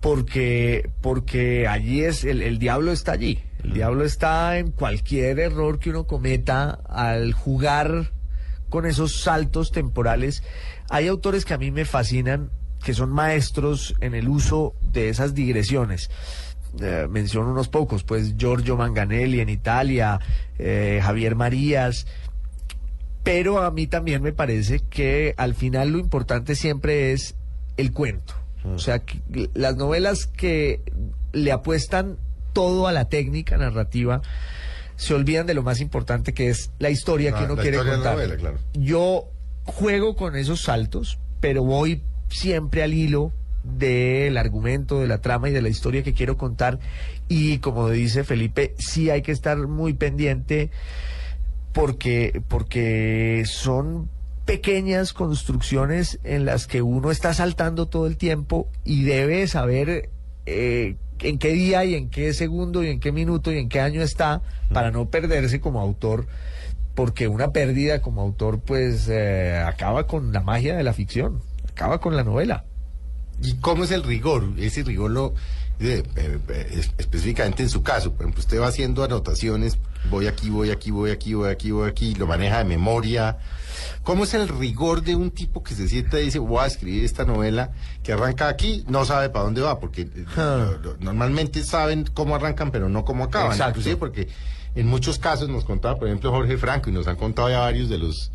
porque, 0.02 0.90
porque 1.00 1.68
allí 1.68 2.02
es, 2.02 2.24
el, 2.24 2.42
el 2.42 2.58
diablo 2.58 2.92
está 2.92 3.12
allí. 3.12 3.38
El 3.62 3.72
diablo 3.72 4.04
está 4.04 4.58
en 4.58 4.72
cualquier 4.72 5.38
error 5.38 5.78
que 5.78 5.90
uno 5.90 6.08
cometa 6.08 6.80
al 6.88 7.32
jugar 7.32 8.10
con 8.68 8.84
esos 8.84 9.22
saltos 9.22 9.70
temporales. 9.70 10.42
Hay 10.90 11.06
autores 11.06 11.44
que 11.44 11.54
a 11.54 11.58
mí 11.58 11.70
me 11.70 11.84
fascinan, 11.84 12.50
que 12.82 12.94
son 12.94 13.10
maestros 13.10 13.94
en 14.00 14.16
el 14.16 14.28
uso 14.28 14.74
de 14.82 15.08
esas 15.08 15.34
digresiones. 15.34 16.10
Eh, 16.80 17.06
menciono 17.08 17.52
unos 17.52 17.68
pocos, 17.68 18.02
pues 18.02 18.36
Giorgio 18.36 18.76
Manganelli 18.76 19.38
en 19.38 19.50
Italia, 19.50 20.18
eh, 20.58 21.00
Javier 21.00 21.36
Marías, 21.36 22.08
pero 23.22 23.62
a 23.62 23.70
mí 23.70 23.86
también 23.86 24.20
me 24.20 24.32
parece 24.32 24.80
que 24.80 25.34
al 25.36 25.54
final 25.54 25.90
lo 25.90 25.98
importante 26.00 26.56
siempre 26.56 27.12
es 27.12 27.36
el 27.76 27.92
cuento. 27.92 28.41
O 28.64 28.78
sea, 28.78 29.00
que 29.00 29.20
las 29.54 29.76
novelas 29.76 30.26
que 30.26 30.82
le 31.32 31.52
apuestan 31.52 32.16
todo 32.52 32.86
a 32.86 32.92
la 32.92 33.08
técnica 33.08 33.56
narrativa 33.56 34.22
se 34.96 35.14
olvidan 35.14 35.46
de 35.46 35.54
lo 35.54 35.62
más 35.62 35.80
importante 35.80 36.32
que 36.34 36.48
es 36.50 36.70
la 36.78 36.90
historia 36.90 37.32
que 37.32 37.38
Ah, 37.40 37.44
uno 37.44 37.56
quiere 37.56 37.78
contar. 37.78 38.14
novela, 38.14 38.36
claro. 38.36 38.58
Yo 38.74 39.24
juego 39.64 40.14
con 40.16 40.36
esos 40.36 40.62
saltos, 40.62 41.18
pero 41.40 41.64
voy 41.64 42.02
siempre 42.28 42.82
al 42.82 42.94
hilo 42.94 43.32
del 43.64 44.36
argumento, 44.38 45.00
de 45.00 45.06
la 45.06 45.20
trama 45.20 45.48
y 45.48 45.52
de 45.52 45.62
la 45.62 45.68
historia 45.68 46.02
que 46.02 46.14
quiero 46.14 46.36
contar. 46.36 46.78
Y 47.28 47.58
como 47.58 47.88
dice 47.88 48.22
Felipe, 48.24 48.74
sí 48.78 49.08
hay 49.10 49.22
que 49.22 49.32
estar 49.32 49.56
muy 49.66 49.92
pendiente 49.94 50.70
porque, 51.72 52.42
porque 52.48 53.44
son 53.46 54.08
pequeñas 54.44 55.12
construcciones 55.12 56.18
en 56.24 56.44
las 56.44 56.66
que 56.66 56.82
uno 56.82 57.10
está 57.10 57.32
saltando 57.34 57.86
todo 57.86 58.06
el 58.06 58.16
tiempo 58.16 58.68
y 58.84 59.04
debe 59.04 59.46
saber 59.46 60.10
eh, 60.46 60.96
en 61.20 61.38
qué 61.38 61.52
día 61.52 61.84
y 61.84 61.94
en 61.94 62.10
qué 62.10 62.32
segundo 62.34 62.82
y 62.82 62.88
en 62.88 62.98
qué 63.00 63.12
minuto 63.12 63.52
y 63.52 63.58
en 63.58 63.68
qué 63.68 63.80
año 63.80 64.02
está 64.02 64.42
para 64.72 64.90
no 64.90 65.08
perderse 65.08 65.60
como 65.60 65.80
autor 65.80 66.26
porque 66.94 67.28
una 67.28 67.52
pérdida 67.52 68.02
como 68.02 68.20
autor 68.20 68.60
pues 68.60 69.08
eh, 69.08 69.56
acaba 69.64 70.06
con 70.06 70.32
la 70.32 70.40
magia 70.40 70.76
de 70.76 70.82
la 70.82 70.92
ficción, 70.92 71.40
acaba 71.70 72.00
con 72.00 72.16
la 72.16 72.24
novela. 72.24 72.64
¿Y 73.42 73.54
cómo 73.54 73.84
es 73.84 73.90
el 73.92 74.02
rigor? 74.02 74.44
Ese 74.58 74.82
rigor 74.82 75.10
lo 75.10 75.34
eh, 75.80 76.02
eh, 76.16 76.38
eh, 76.48 76.66
es- 76.72 76.90
específicamente 76.98 77.62
en 77.62 77.70
su 77.70 77.82
caso, 77.82 78.12
por 78.12 78.22
ejemplo, 78.22 78.40
usted 78.40 78.60
va 78.60 78.66
haciendo 78.66 79.02
anotaciones, 79.04 79.78
voy 80.10 80.26
aquí, 80.26 80.50
voy 80.50 80.70
aquí, 80.70 80.90
voy 80.90 81.10
aquí, 81.10 81.34
voy 81.34 81.50
aquí, 81.50 81.70
voy 81.70 81.88
aquí, 81.88 82.14
lo 82.14 82.26
maneja 82.26 82.58
de 82.58 82.64
memoria. 82.64 83.38
¿Cómo 84.02 84.24
es 84.24 84.34
el 84.34 84.48
rigor 84.48 85.02
de 85.02 85.14
un 85.14 85.30
tipo 85.30 85.62
que 85.62 85.74
se 85.74 85.88
sienta 85.88 86.20
y 86.20 86.24
dice, 86.24 86.38
voy 86.38 86.60
a 86.60 86.66
escribir 86.66 87.04
esta 87.04 87.24
novela 87.24 87.70
que 88.02 88.12
arranca 88.12 88.48
aquí, 88.48 88.84
no 88.88 89.04
sabe 89.04 89.30
para 89.30 89.44
dónde 89.44 89.60
va? 89.60 89.78
Porque 89.78 90.02
eh, 90.02 90.26
normalmente 91.00 91.62
saben 91.64 92.04
cómo 92.12 92.34
arrancan, 92.34 92.70
pero 92.70 92.88
no 92.88 93.04
cómo 93.04 93.24
acaban. 93.24 93.52
Exacto. 93.52 93.78
Inclusive 93.78 93.96
porque 93.96 94.28
en 94.74 94.86
muchos 94.86 95.18
casos 95.18 95.48
nos 95.48 95.64
contaba, 95.64 95.96
por 95.98 96.08
ejemplo, 96.08 96.30
Jorge 96.30 96.56
Franco, 96.56 96.90
y 96.90 96.92
nos 96.92 97.06
han 97.06 97.16
contado 97.16 97.48
ya 97.48 97.60
varios 97.60 97.88
de 97.88 97.98
los 97.98 98.32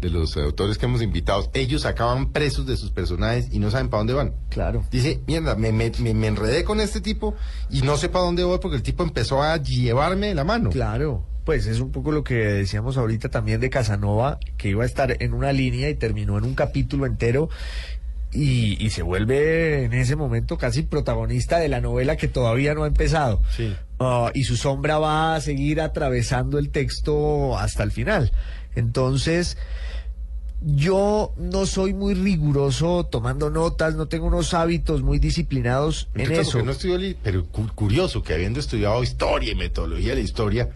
de 0.00 0.10
los 0.10 0.36
autores 0.36 0.78
que 0.78 0.86
hemos 0.86 1.02
invitado, 1.02 1.50
ellos 1.54 1.86
acaban 1.86 2.32
presos 2.32 2.66
de 2.66 2.76
sus 2.76 2.90
personajes 2.90 3.48
y 3.50 3.58
no 3.58 3.70
saben 3.70 3.88
para 3.88 4.00
dónde 4.00 4.14
van. 4.14 4.34
Claro. 4.50 4.84
Dice, 4.90 5.20
mierda, 5.26 5.54
me, 5.56 5.72
me, 5.72 5.90
me, 5.90 6.26
enredé 6.26 6.64
con 6.64 6.80
este 6.80 7.00
tipo 7.00 7.34
y 7.70 7.82
no 7.82 7.96
sé 7.96 8.08
para 8.08 8.24
dónde 8.24 8.44
voy 8.44 8.58
porque 8.58 8.76
el 8.76 8.82
tipo 8.82 9.02
empezó 9.02 9.42
a 9.42 9.56
llevarme 9.56 10.34
la 10.34 10.44
mano. 10.44 10.70
Claro. 10.70 11.24
Pues 11.44 11.66
es 11.66 11.78
un 11.78 11.92
poco 11.92 12.10
lo 12.10 12.24
que 12.24 12.34
decíamos 12.34 12.96
ahorita 12.96 13.28
también 13.28 13.60
de 13.60 13.70
Casanova, 13.70 14.40
que 14.56 14.68
iba 14.68 14.82
a 14.82 14.86
estar 14.86 15.16
en 15.22 15.32
una 15.32 15.52
línea 15.52 15.88
y 15.88 15.94
terminó 15.94 16.36
en 16.38 16.44
un 16.44 16.56
capítulo 16.56 17.06
entero 17.06 17.48
y, 18.32 18.84
y 18.84 18.90
se 18.90 19.02
vuelve 19.02 19.84
en 19.84 19.92
ese 19.94 20.16
momento 20.16 20.58
casi 20.58 20.82
protagonista 20.82 21.58
de 21.58 21.68
la 21.68 21.80
novela 21.80 22.16
que 22.16 22.28
todavía 22.28 22.74
no 22.74 22.84
ha 22.84 22.88
empezado. 22.88 23.40
Ah, 23.98 24.30
y 24.34 24.44
su 24.44 24.56
sombra 24.56 24.98
va 24.98 25.36
a 25.36 25.40
seguir 25.40 25.80
atravesando 25.80 26.58
el 26.58 26.70
texto 26.70 27.56
hasta 27.56 27.82
el 27.82 27.92
final. 27.92 28.32
Entonces, 28.76 29.56
yo 30.62 31.32
no 31.36 31.66
soy 31.66 31.92
muy 31.92 32.14
riguroso 32.14 33.04
tomando 33.04 33.50
notas, 33.50 33.94
no 33.94 34.06
tengo 34.06 34.26
unos 34.26 34.54
hábitos 34.54 35.02
muy 35.02 35.18
disciplinados 35.18 36.08
en 36.14 36.22
Entonces, 36.22 36.48
eso. 36.48 36.62
no 36.62 36.72
pero 37.22 37.44
cu- 37.46 37.68
curioso 37.74 38.22
que 38.22 38.32
habiendo 38.34 38.58
estudiado 38.60 39.02
historia 39.02 39.52
y 39.52 39.54
metodología 39.54 40.10
de 40.10 40.14
la 40.16 40.20
historia, 40.20 40.70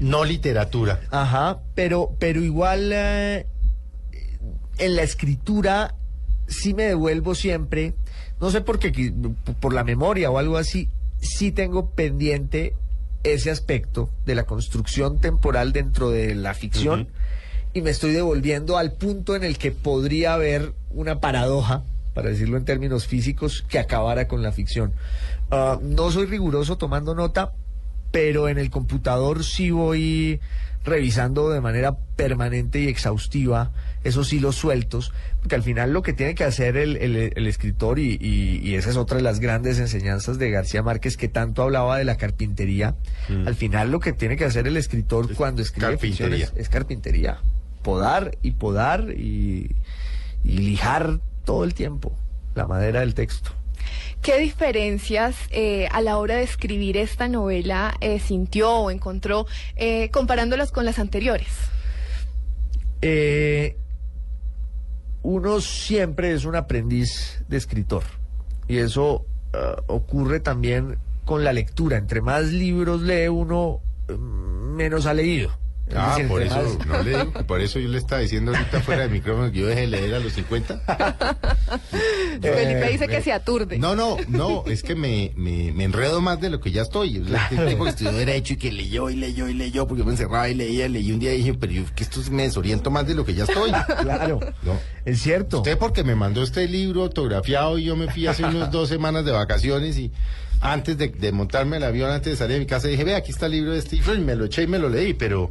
no 0.00 0.24
literatura. 0.24 1.00
Ajá, 1.10 1.58
pero, 1.74 2.14
pero 2.18 2.42
igual 2.42 2.90
eh, 2.92 3.46
en 4.78 4.96
la 4.96 5.02
escritura 5.02 5.94
sí 6.46 6.72
me 6.72 6.84
devuelvo 6.84 7.34
siempre, 7.34 7.94
no 8.40 8.50
sé 8.50 8.60
por 8.62 8.78
qué, 8.78 9.12
por 9.60 9.74
la 9.74 9.84
memoria 9.84 10.30
o 10.30 10.38
algo 10.38 10.56
así, 10.56 10.88
sí 11.20 11.52
tengo 11.52 11.90
pendiente 11.90 12.74
ese 13.32 13.50
aspecto 13.50 14.10
de 14.26 14.34
la 14.34 14.44
construcción 14.44 15.18
temporal 15.18 15.72
dentro 15.72 16.10
de 16.10 16.34
la 16.34 16.54
ficción 16.54 17.08
y 17.74 17.82
me 17.82 17.90
estoy 17.90 18.12
devolviendo 18.12 18.78
al 18.78 18.92
punto 18.92 19.36
en 19.36 19.44
el 19.44 19.58
que 19.58 19.72
podría 19.72 20.34
haber 20.34 20.72
una 20.90 21.20
paradoja, 21.20 21.82
para 22.14 22.30
decirlo 22.30 22.56
en 22.56 22.64
términos 22.64 23.06
físicos, 23.06 23.64
que 23.68 23.78
acabara 23.78 24.26
con 24.26 24.42
la 24.42 24.52
ficción. 24.52 24.92
Ah, 25.50 25.78
no 25.80 26.10
soy 26.10 26.26
riguroso 26.26 26.78
tomando 26.78 27.14
nota, 27.14 27.52
pero 28.10 28.48
en 28.48 28.58
el 28.58 28.70
computador 28.70 29.44
sí 29.44 29.70
voy 29.70 30.40
revisando 30.84 31.50
de 31.50 31.60
manera 31.60 31.96
permanente 32.16 32.80
y 32.80 32.88
exhaustiva 32.88 33.70
esos 34.08 34.32
hilos 34.32 34.56
sueltos, 34.56 35.12
porque 35.40 35.54
al 35.54 35.62
final 35.62 35.92
lo 35.92 36.02
que 36.02 36.12
tiene 36.12 36.34
que 36.34 36.44
hacer 36.44 36.76
el, 36.76 36.96
el- 36.96 37.32
el 37.36 37.46
escritor, 37.46 37.98
y, 37.98 38.18
y- 38.20 38.60
y 38.62 38.74
esa 38.74 38.90
es 38.90 38.96
otra 38.96 39.16
de 39.18 39.22
las 39.22 39.40
grandes 39.40 39.78
enseñanzas 39.78 40.38
de 40.38 40.50
García 40.50 40.82
Márquez, 40.82 41.16
que 41.16 41.28
tanto 41.28 41.62
hablaba 41.62 41.98
de 41.98 42.04
la 42.04 42.16
carpintería, 42.16 42.94
al 43.46 43.54
final 43.54 43.90
lo 43.90 44.00
que 44.00 44.12
tiene 44.12 44.36
que 44.36 44.44
hacer 44.44 44.66
el 44.66 44.76
escritor 44.76 45.32
cuando 45.34 45.62
escribe 45.62 45.86
es, 45.94 46.00
carpintería. 46.00 46.48
es 46.56 46.68
carpintería, 46.68 47.40
podar 47.82 48.36
y 48.42 48.50
podar 48.52 49.10
y, 49.16 49.70
y 50.44 50.58
lijar 50.58 51.20
todo 51.44 51.64
el 51.64 51.74
tiempo 51.74 52.12
la 52.54 52.66
madera 52.66 53.00
del 53.00 53.14
texto. 53.14 53.50
¿Qué 54.20 54.36
diferencias 54.38 55.36
eh, 55.50 55.86
a 55.92 56.00
la 56.00 56.18
hora 56.18 56.34
de 56.36 56.42
escribir 56.42 56.96
esta 56.96 57.28
novela 57.28 57.96
eh, 58.00 58.18
sintió 58.18 58.72
o 58.72 58.90
encontró 58.90 59.46
eh, 59.76 60.10
comparándolas 60.10 60.72
con 60.72 60.84
las 60.84 60.98
anteriores? 60.98 61.46
Eh, 65.28 65.30
uno 65.30 65.60
siempre 65.60 66.32
es 66.32 66.44
un 66.44 66.56
aprendiz 66.56 67.44
de 67.48 67.56
escritor 67.58 68.02
y 68.66 68.78
eso 68.78 69.26
ah, 69.52 69.82
ocurre 69.86 70.40
también 70.40 70.98
con 71.24 71.44
la 71.44 71.52
lectura. 71.52 71.98
Entre 71.98 72.20
más 72.20 72.46
libros 72.46 73.02
lee 73.02 73.28
uno, 73.28 73.80
mm, 74.08 74.74
menos 74.76 75.06
ha 75.06 75.14
leído. 75.14 75.50
Ah, 75.96 76.16
por 76.28 76.42
eso, 76.42 76.54
más- 76.56 76.86
no 76.86 77.02
le 77.02 77.10
digo, 77.18 77.32
por 77.46 77.60
eso 77.60 77.78
yo 77.78 77.88
le 77.88 77.98
estaba 77.98 78.20
diciendo 78.20 78.52
ahorita 78.54 78.80
fuera 78.80 79.02
de 79.02 79.08
micrófono 79.08 79.50
que 79.50 79.58
yo 79.60 79.66
dejé 79.66 79.82
de 79.82 79.86
leer 79.88 80.14
a 80.14 80.18
los 80.18 80.32
50. 80.32 80.80
Felipe 82.40 82.86
Eh, 82.88 82.92
dice 82.92 83.08
que 83.08 83.22
se 83.22 83.32
aturde. 83.32 83.78
No, 83.78 83.94
no, 83.94 84.16
no, 84.28 84.64
es 84.66 84.82
que 84.82 84.94
me, 84.94 85.32
me, 85.36 85.72
me 85.72 85.84
enredo 85.84 86.20
más 86.20 86.40
de 86.40 86.50
lo 86.50 86.60
que 86.60 86.70
ya 86.70 86.82
estoy. 86.82 87.16
Es 87.18 87.68
tipo 87.68 87.84
que 87.84 87.90
estudió 87.90 88.12
Derecho 88.12 88.54
y 88.54 88.56
que 88.56 88.72
leyó 88.72 89.10
y 89.10 89.16
leyó 89.16 89.48
y 89.48 89.54
leyó, 89.54 89.86
porque 89.86 90.04
me 90.04 90.10
encerraba 90.12 90.48
y 90.48 90.54
leía, 90.54 90.88
leí 90.88 91.10
un 91.12 91.18
día 91.20 91.34
y 91.34 91.38
dije, 91.38 91.54
pero 91.54 91.72
yo 91.72 91.82
que 91.94 92.02
esto 92.04 92.20
me 92.30 92.44
desoriento 92.44 92.90
más 92.90 93.06
de 93.06 93.14
lo 93.14 93.24
que 93.24 93.34
ya 93.34 93.44
estoy. 93.44 93.70
Claro, 94.02 94.40
No. 94.62 94.78
es 95.04 95.20
cierto. 95.22 95.58
Usted 95.58 95.78
porque 95.78 96.04
me 96.04 96.14
mandó 96.14 96.42
este 96.42 96.66
libro 96.68 97.02
autografiado 97.02 97.78
y 97.78 97.84
yo 97.84 97.96
me 97.96 98.08
fui 98.10 98.26
hace 98.26 98.44
unos 98.44 98.70
dos 98.70 98.88
semanas 98.88 99.24
de 99.24 99.32
vacaciones 99.32 99.96
y 99.98 100.12
antes 100.60 100.96
de, 100.98 101.08
de 101.08 101.32
montarme 101.32 101.76
el 101.78 101.84
avión, 101.84 102.10
antes 102.10 102.32
de 102.32 102.36
salir 102.36 102.54
de 102.54 102.60
mi 102.60 102.66
casa, 102.66 102.88
dije, 102.88 103.04
ve, 103.04 103.14
aquí 103.14 103.30
está 103.30 103.46
el 103.46 103.52
libro 103.52 103.72
de 103.72 103.80
Stephen, 103.80 104.20
y 104.20 104.24
me 104.24 104.34
lo 104.34 104.46
eché 104.46 104.62
y 104.62 104.66
me 104.66 104.78
lo 104.78 104.88
leí, 104.88 105.14
pero, 105.14 105.50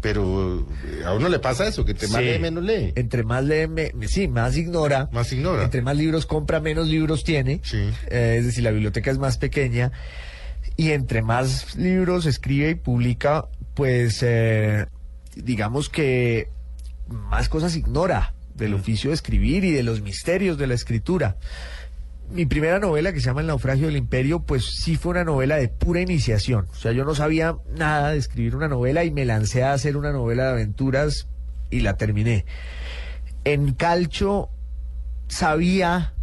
pero 0.00 0.66
eh, 0.86 1.04
a 1.04 1.12
uno 1.14 1.28
le 1.28 1.38
pasa 1.38 1.66
eso, 1.68 1.84
que 1.84 1.94
te 1.94 2.08
más 2.08 2.20
Sí. 2.22 2.26
lee, 2.28 2.38
menos 2.38 2.64
lee. 2.64 2.92
Entre 2.96 3.22
más 3.22 3.44
lee, 3.44 3.66
me- 3.68 3.92
sí, 4.08 4.28
más 4.28 4.56
ignora. 4.56 5.08
Más 5.12 5.32
ignora. 5.32 5.64
Entre 5.64 5.82
más 5.82 5.96
libros 5.96 6.24
compra, 6.26 6.60
menos 6.60 6.88
libros 6.88 7.22
tiene. 7.24 7.60
Sí. 7.64 7.90
Eh, 8.10 8.36
es 8.38 8.46
decir, 8.46 8.64
la 8.64 8.70
biblioteca 8.70 9.10
es 9.10 9.18
más 9.18 9.36
pequeña. 9.38 9.92
Y 10.76 10.92
entre 10.92 11.20
más 11.22 11.76
libros 11.76 12.24
escribe 12.26 12.70
y 12.70 12.74
publica, 12.74 13.46
pues 13.74 14.20
eh, 14.22 14.86
digamos 15.36 15.88
que 15.90 16.48
más 17.08 17.48
cosas 17.48 17.76
ignora 17.76 18.34
del 18.54 18.74
oficio 18.74 19.10
de 19.10 19.14
escribir 19.14 19.64
y 19.64 19.72
de 19.72 19.82
los 19.82 20.00
misterios 20.00 20.56
de 20.58 20.66
la 20.66 20.74
escritura. 20.74 21.36
Mi 22.30 22.46
primera 22.46 22.78
novela, 22.78 23.12
que 23.12 23.18
se 23.18 23.26
llama 23.26 23.40
El 23.40 23.48
naufragio 23.48 23.86
del 23.86 23.96
imperio, 23.96 24.40
pues 24.40 24.64
sí 24.64 24.96
fue 24.96 25.10
una 25.10 25.24
novela 25.24 25.56
de 25.56 25.68
pura 25.68 26.00
iniciación. 26.00 26.68
O 26.70 26.74
sea, 26.76 26.92
yo 26.92 27.04
no 27.04 27.16
sabía 27.16 27.56
nada 27.76 28.12
de 28.12 28.18
escribir 28.18 28.54
una 28.54 28.68
novela 28.68 29.02
y 29.02 29.10
me 29.10 29.24
lancé 29.24 29.64
a 29.64 29.72
hacer 29.72 29.96
una 29.96 30.12
novela 30.12 30.44
de 30.44 30.50
aventuras 30.50 31.26
y 31.70 31.80
la 31.80 31.96
terminé. 31.96 32.44
En 33.42 33.72
Calcho 33.74 34.48
sabía 35.26 36.14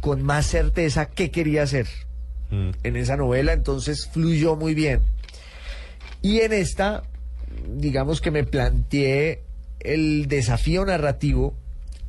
con 0.00 0.22
más 0.22 0.46
certeza 0.46 1.06
qué 1.06 1.30
quería 1.30 1.64
hacer 1.64 1.86
en 2.50 2.96
esa 2.96 3.16
novela, 3.16 3.52
entonces 3.52 4.06
fluyó 4.06 4.56
muy 4.56 4.74
bien. 4.74 5.00
Y 6.22 6.40
en 6.40 6.52
esta, 6.52 7.02
digamos 7.68 8.20
que 8.20 8.30
me 8.30 8.44
planteé 8.44 9.42
el 9.80 10.28
desafío 10.28 10.84
narrativo 10.84 11.54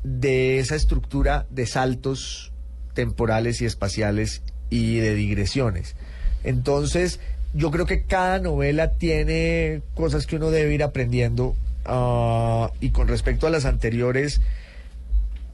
de 0.04 0.60
esa 0.60 0.76
estructura 0.76 1.46
de 1.50 1.66
saltos 1.66 2.53
temporales 2.94 3.62
y 3.62 3.66
espaciales 3.66 4.41
y 4.70 4.98
de 4.98 5.14
digresiones. 5.16 5.96
Entonces, 6.44 7.20
yo 7.54 7.70
creo 7.72 7.86
que 7.86 8.04
cada 8.04 8.39
novela 8.39 8.91
tiene 8.94 9.82
cosas 9.96 10.26
que 10.26 10.36
uno 10.38 10.50
debe 10.52 10.74
ir 10.74 10.84
aprendiendo 10.84 11.56
ah, 11.86 12.72
y 12.82 12.89
con 12.89 13.08
respecto 13.08 13.46
a 13.48 13.50
las 13.50 13.66
anteriores, 13.66 14.41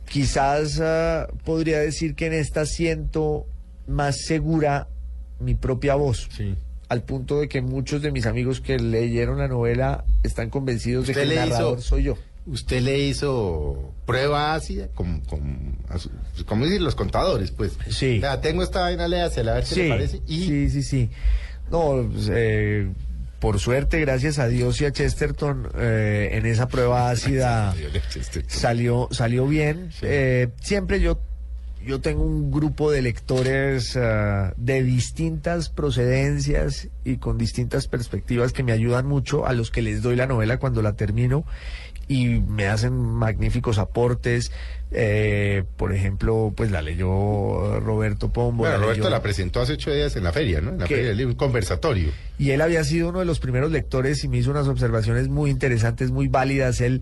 quizás 0.08 0.80
ah, 0.82 1.28
podría 1.46 1.80
decir 1.80 2.16
que 2.16 2.28
en 2.28 2.34
esta 2.34 2.66
siento 2.66 3.46
más 3.88 4.18
segura 4.26 4.88
mi 5.40 5.56
propia 5.56 5.96
voz. 5.96 6.30
Al 6.90 7.04
punto 7.04 7.40
de 7.40 7.48
que 7.48 7.62
muchos 7.62 8.02
de 8.02 8.12
mis 8.12 8.26
amigos 8.26 8.62
que 8.62 8.80
leyeron 8.80 9.38
la 9.38 9.48
novela 9.48 10.06
están 10.24 10.50
convencidos 10.50 11.06
de 11.08 11.14
que 11.14 11.22
el 11.22 11.32
hizo- 11.34 11.40
narrador 11.42 11.82
soy 11.82 12.04
yo. 12.04 12.18
Usted 12.46 12.82
le 12.82 13.00
hizo 13.00 13.94
prueba 14.06 14.56
ácida, 14.56 14.88
como, 14.96 15.22
como, 15.28 15.76
como 16.46 16.66
dicen 16.66 16.84
los 16.84 16.96
contadores, 16.96 17.52
pues. 17.52 17.78
Sí. 17.90 18.20
Vea, 18.20 18.42
tengo 18.42 18.64
esta 18.64 18.82
vaina, 18.82 19.08
léasela, 19.08 19.52
a 19.52 19.56
ver 19.56 19.64
qué 19.66 19.76
le 19.76 19.90
parece. 19.90 20.22
Y 20.26 20.46
Sí, 20.46 20.70
sí, 20.70 20.84
sí. 20.84 21.10
No, 21.72 22.10
pues, 22.12 22.30
eh, 22.34 22.90
por 23.40 23.60
suerte, 23.60 24.00
gracias 24.00 24.40
a 24.40 24.48
Dios 24.48 24.82
y 24.82 24.86
a 24.86 24.92
Chesterton, 24.92 25.70
eh, 25.78 26.30
en 26.34 26.46
esa 26.46 26.68
prueba 26.68 27.10
ácida 27.12 27.76
salió, 28.48 29.08
salió 29.12 29.48
bien. 29.48 29.92
Eh, 30.02 30.50
siempre 30.62 31.00
yo, 31.00 31.20
yo 31.86 32.02
tengo 32.02 32.24
un 32.24 32.52
grupo 32.52 32.92
de 32.92 33.02
lectores 33.02 33.96
ah, 33.96 34.54
de 34.58 34.84
distintas 34.84 35.70
procedencias 35.70 36.90
y 37.06 37.18
con 37.18 37.38
distintas 37.38 37.88
perspectivas 37.88 38.52
que 38.52 38.64
me 38.64 38.74
ayudan 38.74 39.08
mucho, 39.08 39.46
a 39.46 39.54
los 39.54 39.72
que 39.72 39.82
les 39.82 40.02
doy 40.02 40.16
la 40.18 40.28
novela 40.28 40.58
cuando 40.58 40.82
la 40.82 40.94
termino 40.94 41.46
y 42.10 42.26
me 42.28 42.68
hacen 42.68 42.94
magníficos 43.00 43.78
aportes. 43.78 44.52
Eh, 44.92 45.64
por 45.78 45.94
ejemplo, 45.94 46.52
pues 46.58 46.72
la 46.72 46.82
leyó 46.82 47.80
Roberto 47.80 48.30
Pombo. 48.30 48.64
bueno, 48.64 48.78
la 48.78 48.82
Roberto 48.84 49.04
leyó- 49.04 49.10
la 49.12 49.22
presentó 49.22 49.62
hace 49.62 49.74
ocho 49.74 49.94
días 49.94 50.16
en 50.16 50.24
la 50.24 50.32
feria, 50.34 50.60
¿no? 50.60 50.72
En 50.72 50.80
la 50.80 50.86
¿Qué? 50.88 50.96
feria 50.96 51.10
del 51.10 51.18
libro, 51.18 51.34
un 51.34 51.38
conversatorio. 51.38 52.10
y 52.40 52.50
él 52.52 52.62
había 52.62 52.84
sido 52.84 53.10
uno 53.10 53.20
de 53.20 53.26
los 53.26 53.40
primeros 53.40 53.72
lectores 53.72 54.24
y 54.24 54.28
me 54.28 54.38
hizo 54.38 54.50
unas 54.52 54.68
observaciones 54.68 55.28
muy 55.30 55.52
interesantes, 55.52 56.10
muy 56.12 56.28
válidas. 56.28 56.82
Él 56.82 57.02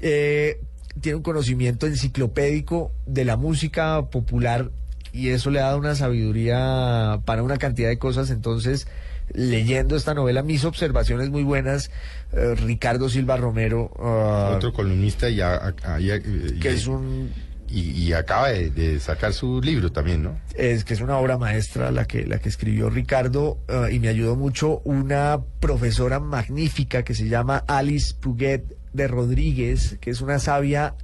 eh, 0.00 0.58
tiene 1.02 1.16
un 1.16 1.22
conocimiento 1.22 1.86
enciclopédico 1.86 2.90
de 3.06 3.24
la 3.26 3.36
música 3.36 4.06
popular 4.10 4.70
y 5.12 5.28
eso 5.28 5.50
le 5.50 5.60
ha 5.60 5.64
dado 5.66 5.78
una 5.78 5.94
sabiduría 5.94 7.20
para 7.26 7.42
una 7.42 7.58
cantidad 7.58 7.88
de 7.88 7.98
cosas. 7.98 8.30
Entonces, 8.30 8.86
leyendo 9.32 9.96
esta 9.96 10.14
novela, 10.14 10.42
mis 10.42 10.64
observaciones 10.64 11.30
muy 11.30 11.42
buenas, 11.42 11.90
eh, 12.32 12.54
Ricardo 12.54 13.08
Silva 13.08 13.36
Romero, 13.36 13.90
ah, 13.98 14.52
Otro 14.56 14.72
columnista 14.72 15.28
y, 15.28 15.40
a- 15.40 15.74
a- 15.84 16.00
y 16.00 16.10
a- 16.10 16.16
y- 16.16 16.58
que 16.60 16.70
es 16.70 16.86
un 16.86 17.30
y, 17.68 17.80
y 17.90 18.12
acaba 18.12 18.50
de, 18.50 18.70
de 18.70 19.00
sacar 19.00 19.32
su 19.32 19.60
libro 19.60 19.90
también, 19.90 20.22
¿no? 20.22 20.38
es 20.54 20.84
que 20.84 20.94
es 20.94 21.00
una 21.00 21.18
obra 21.18 21.36
maestra 21.36 21.90
la 21.90 22.04
que 22.04 22.24
la 22.24 22.38
que 22.38 22.48
escribió 22.48 22.88
Ricardo 22.90 23.58
eh, 23.68 23.88
y 23.92 23.98
me 23.98 24.06
ayudó 24.08 24.36
mucho 24.36 24.80
una 24.84 25.40
profesora 25.58 26.20
magnífica 26.20 27.02
que 27.02 27.14
se 27.14 27.28
llama 27.28 27.64
Alice 27.66 28.14
Puget 28.20 28.62
de 28.92 29.08
Rodríguez, 29.08 29.98
que 30.00 30.10
es 30.10 30.20
una 30.20 30.38
sabia 30.38 30.94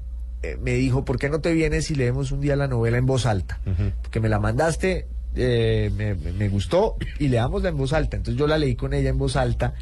eh, 0.44 0.56
me 0.62 0.74
dijo, 0.74 1.04
¿por 1.04 1.18
qué 1.18 1.28
no 1.28 1.40
te 1.40 1.52
vienes 1.52 1.90
y 1.90 1.94
leemos 1.96 2.30
un 2.32 2.40
día 2.40 2.54
la 2.56 2.68
novela 2.68 2.96
en 2.96 3.06
voz 3.06 3.26
alta? 3.26 3.60
Porque 4.02 4.18
me 4.20 4.28
la 4.28 4.38
mandaste, 4.40 5.06
eh, 5.36 5.90
me, 5.96 6.14
me- 6.14 6.48
gustó 6.48 6.96
y 7.18 7.28
leámosla 7.28 7.70
en 7.70 7.76
voz 7.76 7.92
alta. 7.92 8.16
Entonces 8.16 8.38
yo 8.38 8.46
la 8.46 8.58
leí 8.58 8.74
con 8.76 8.92
ella 8.94 9.10
en 9.10 9.18
voz 9.18 9.36
alta 9.36 9.74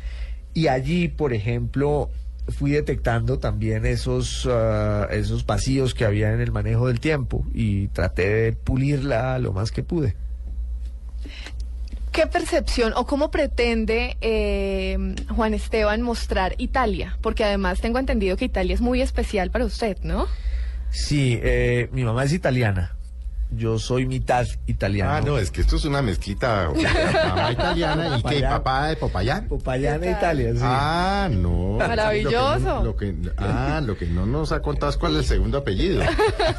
y 0.54 0.68
allí, 0.68 1.08
por 1.08 1.32
ejemplo, 1.32 2.10
fui 2.48 2.72
detectando 2.72 3.38
también 3.38 3.86
esos, 3.86 4.46
ah, 4.50 5.06
esos 5.10 5.46
vacíos 5.46 5.94
que 5.94 6.04
había 6.04 6.32
en 6.32 6.40
el 6.40 6.52
manejo 6.52 6.88
del 6.88 7.00
tiempo 7.00 7.44
y 7.54 7.88
traté 7.88 8.28
de 8.28 8.52
pulirla 8.52 9.38
lo 9.38 9.52
más 9.52 9.70
que 9.72 9.82
pude. 9.82 10.16
¿Qué 12.12 12.26
percepción 12.26 12.92
o 12.96 13.06
cómo 13.06 13.30
pretende 13.30 14.16
eh, 14.20 15.14
Juan 15.28 15.54
Esteban 15.54 16.02
mostrar 16.02 16.54
Italia? 16.58 17.16
Porque 17.22 17.44
además 17.44 17.80
tengo 17.80 18.00
entendido 18.00 18.36
que 18.36 18.46
Italia 18.46 18.74
es 18.74 18.80
muy 18.80 19.00
especial 19.00 19.50
para 19.52 19.64
usted, 19.64 19.96
¿no? 20.02 20.26
Sí, 20.90 21.38
eh, 21.40 21.88
mi 21.92 22.02
mamá 22.02 22.24
es 22.24 22.32
italiana. 22.32 22.96
Yo 23.52 23.78
soy 23.78 24.06
mitad 24.06 24.46
italiano. 24.66 25.10
Ah, 25.12 25.20
no, 25.20 25.36
es 25.38 25.50
que 25.50 25.60
esto 25.62 25.76
es 25.76 25.84
una 25.84 26.02
mezclita. 26.02 26.70
Mamá 27.28 27.52
italiana 27.52 28.18
y 28.18 28.22
que 28.22 28.40
papá 28.42 28.86
de 28.88 28.96
Popayán. 28.96 29.48
Popayán, 29.48 30.02
Italia, 30.04 30.52
sí. 30.54 30.60
Ah, 30.62 31.28
no. 31.30 31.72
Maravilloso. 31.78 32.84
Lo 32.84 32.96
que, 32.96 33.12
no- 33.12 33.24
lo 33.24 33.30
que- 33.36 33.42
ah, 33.44 33.80
lo 33.84 33.96
que 33.98 34.06
no 34.06 34.26
nos 34.26 34.52
ha 34.52 34.62
contado 34.62 34.90
es 34.90 34.96
cuál 34.96 35.12
es 35.14 35.18
el 35.18 35.24
segundo 35.24 35.58
apellido. 35.58 36.02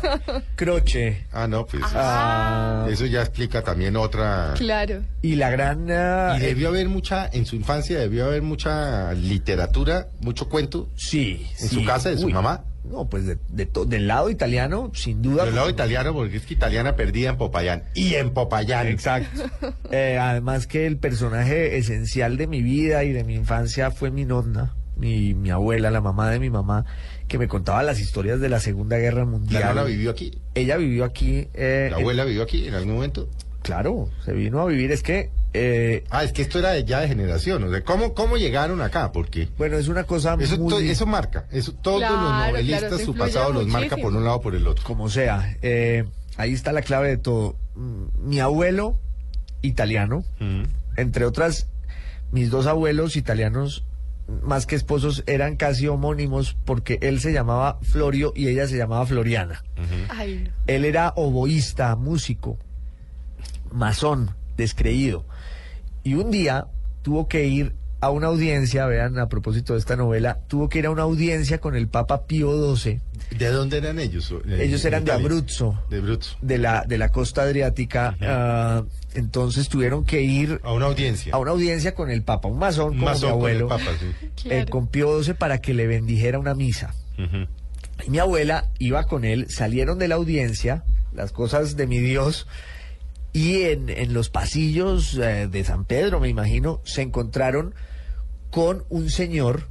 Croce. 0.55 1.25
Ah, 1.31 1.47
no, 1.47 1.65
pues. 1.65 1.83
Ah. 1.93 2.85
Eso 2.89 3.05
ya 3.05 3.21
explica 3.21 3.61
también 3.63 3.95
otra. 3.95 4.53
Claro. 4.57 5.01
Y 5.21 5.35
la 5.35 5.49
gran... 5.49 5.87
ah, 5.91 6.35
Y 6.37 6.41
debió 6.41 6.69
haber 6.69 6.89
mucha, 6.89 7.27
en 7.31 7.45
su 7.45 7.55
infancia 7.55 7.99
debió 7.99 8.25
haber 8.25 8.41
mucha 8.41 9.13
literatura, 9.13 10.07
mucho 10.21 10.49
cuento. 10.49 10.89
Sí. 10.95 11.47
En 11.61 11.69
sí. 11.69 11.75
su 11.75 11.85
casa, 11.85 12.09
de 12.09 12.17
su 12.17 12.27
Uy, 12.27 12.33
mamá. 12.33 12.63
No, 12.83 13.07
pues 13.09 13.25
de, 13.25 13.37
de 13.49 13.65
to- 13.67 13.85
del 13.85 14.07
lado 14.07 14.29
italiano, 14.29 14.91
sin 14.95 15.21
duda. 15.21 15.45
Del 15.45 15.55
lado 15.55 15.69
italiano, 15.69 16.13
porque 16.13 16.37
es 16.37 16.45
que 16.45 16.53
italiana 16.55 16.95
perdida 16.95 17.29
en 17.29 17.37
Popayán. 17.37 17.83
Y 17.93 18.15
en 18.15 18.31
Popayán. 18.31 18.87
Exacto. 18.87 19.43
Eh, 19.93 20.17
además 20.17 20.67
que 20.67 20.87
el 20.87 20.97
personaje 20.97 21.77
esencial 21.77 22.37
de 22.37 22.47
mi 22.47 22.61
vida 22.61 23.03
y 23.03 23.11
de 23.11 23.25
mi 23.25 23.35
infancia 23.35 23.91
fue 23.91 24.09
mi 24.09 24.23
nonna, 24.23 24.73
mi, 24.95 25.33
mi 25.33 25.49
abuela, 25.49 25.91
la 25.91 25.99
mamá 25.99 26.29
de 26.31 26.39
mi 26.39 26.49
mamá, 26.49 26.85
que 27.27 27.37
me 27.37 27.49
contaba 27.49 27.83
las 27.83 27.99
historias 27.99 28.39
de 28.39 28.47
la 28.47 28.59
Segunda 28.61 28.97
Guerra 28.97 29.25
Mundial. 29.25 29.75
¿La 29.75 29.83
vivió 29.83 30.11
aquí? 30.11 30.39
Ella 30.55 30.77
vivió 30.77 31.03
aquí. 31.03 31.49
eh, 31.53 31.89
¿La 31.91 31.97
en- 31.97 32.01
abuela 32.03 32.23
vivió 32.23 32.43
aquí 32.43 32.67
en 32.67 32.73
algún 32.75 32.93
momento? 32.95 33.29
claro, 33.63 34.09
se 34.25 34.31
vino 34.33 34.59
a 34.61 34.65
vivir. 34.65 34.91
Es 34.91 35.03
que, 35.03 35.29
eh, 35.53 36.03
Ah, 36.09 36.23
es 36.23 36.31
que 36.33 36.41
esto 36.41 36.59
era 36.59 36.71
de 36.71 36.83
ya 36.85 36.99
de 37.01 37.07
generación. 37.07 37.63
O 37.63 37.69
sea, 37.71 37.83
¿cómo, 37.83 38.13
cómo 38.13 38.37
llegaron 38.37 38.81
acá? 38.81 39.11
Porque 39.11 39.49
bueno, 39.57 39.77
es 39.77 39.87
una 39.87 40.03
cosa 40.05 40.35
eso, 40.39 40.55
to- 40.55 40.61
muy... 40.63 40.89
eso 40.89 41.05
marca. 41.05 41.45
Eso, 41.51 41.73
todos 41.73 41.99
Claro, 41.99 42.15
los 42.21 42.47
novelistas, 42.47 43.01
su 43.01 43.15
pasado 43.15 43.51
los 43.53 43.67
marca 43.67 43.97
por 43.97 44.13
un 44.15 44.23
lado 44.23 44.37
o 44.37 44.41
por 44.41 44.55
el 44.55 44.65
otro. 44.67 44.83
como 44.85 45.09
sea. 45.09 45.57
eh, 45.61 46.05
ahí 46.37 46.53
está 46.53 46.71
la 46.71 46.81
clave 46.81 47.09
de 47.09 47.17
todo. 47.17 47.55
Mm, 47.75 48.03
Mi 48.29 48.39
abuelo, 48.39 48.97
italiano, 49.61 50.23
entre 50.97 51.25
otras, 51.25 51.67
mis 52.31 52.49
dos 52.49 52.65
abuelos 52.67 53.15
italianos, 53.15 53.83
más 54.43 54.65
que 54.65 54.75
esposos, 54.75 55.23
eran 55.27 55.55
casi 55.57 55.87
homónimos 55.87 56.55
porque 56.65 56.97
él 57.01 57.19
se 57.19 57.33
llamaba 57.33 57.77
Florio 57.81 58.31
y 58.35 58.47
ella 58.47 58.67
se 58.67 58.77
llamaba 58.77 59.05
Floriana. 59.05 59.63
Ay, 60.09 60.43
no. 60.45 60.51
Él 60.67 60.85
era 60.85 61.11
oboísta, 61.17 61.95
músico, 61.97 62.57
masón, 63.71 64.31
descreído. 64.57 65.25
Y 66.03 66.15
un 66.15 66.31
día 66.31 66.67
tuvo 67.01 67.27
que 67.27 67.47
ir 67.47 67.73
a 67.99 68.09
una 68.09 68.27
audiencia, 68.27 68.87
vean, 68.87 69.19
a 69.19 69.29
propósito 69.29 69.73
de 69.73 69.79
esta 69.79 69.95
novela, 69.95 70.39
tuvo 70.47 70.69
que 70.69 70.79
ir 70.79 70.87
a 70.87 70.89
una 70.89 71.03
audiencia 71.03 71.59
con 71.59 71.75
el 71.75 71.87
Papa 71.87 72.25
Pío 72.25 72.75
XII. 72.75 72.99
¿De 73.37 73.47
dónde 73.49 73.77
eran 73.77 73.99
ellos? 73.99 74.33
Eh, 74.47 74.63
Ellos 74.63 74.83
eran 74.85 75.05
de. 75.05 75.11
Abruzzo, 75.11 75.79
De 75.89 75.97
Abruzzo. 75.97 76.35
de 76.41 76.57
la, 76.57 76.83
de 76.87 76.97
la 76.97 77.09
costa 77.11 77.43
adriática. 77.43 78.17
ah, 78.21 78.83
entonces 79.13 79.69
tuvieron 79.69 80.03
que 80.05 80.21
ir 80.23 80.59
A 80.63 80.73
una 80.73 80.85
audiencia. 80.87 81.33
a 81.33 81.37
una 81.37 81.51
audiencia 81.51 81.93
con 81.93 82.09
el 82.09 82.23
Papa, 82.23 82.47
un 82.47 82.57
masón 82.57 82.93
como 82.93 83.05
masón 83.05 83.33
mi 83.35 83.39
con 83.41 83.49
el 83.51 83.57
abuelo, 83.61 83.67
Papa, 83.67 83.91
sí. 84.35 84.47
eh, 84.49 84.65
con 84.69 84.87
Pío 84.87 85.21
XII 85.21 85.35
para 85.35 85.59
que 85.59 85.73
le 85.75 85.85
bendijera 85.85 86.39
una 86.39 86.55
misa. 86.55 86.93
Y 88.07 88.09
mi 88.09 88.17
abuela 88.17 88.69
iba 88.79 89.03
con 89.03 89.25
él, 89.25 89.45
salieron 89.49 89.99
de 89.99 90.07
la 90.07 90.15
audiencia, 90.15 90.83
las 91.13 91.31
cosas 91.31 91.75
de 91.77 91.85
mi 91.85 91.99
Dios, 91.99 92.47
y 93.33 93.63
en, 93.63 93.89
en 93.89 94.13
los 94.13 94.29
pasillos 94.29 95.17
eh, 95.17 95.47
de 95.49 95.63
San 95.63 95.85
Pedro, 95.85 96.19
me 96.19 96.29
imagino, 96.29 96.81
se 96.83 97.01
encontraron 97.01 97.73
con 98.49 98.83
un 98.89 99.09
señor 99.09 99.67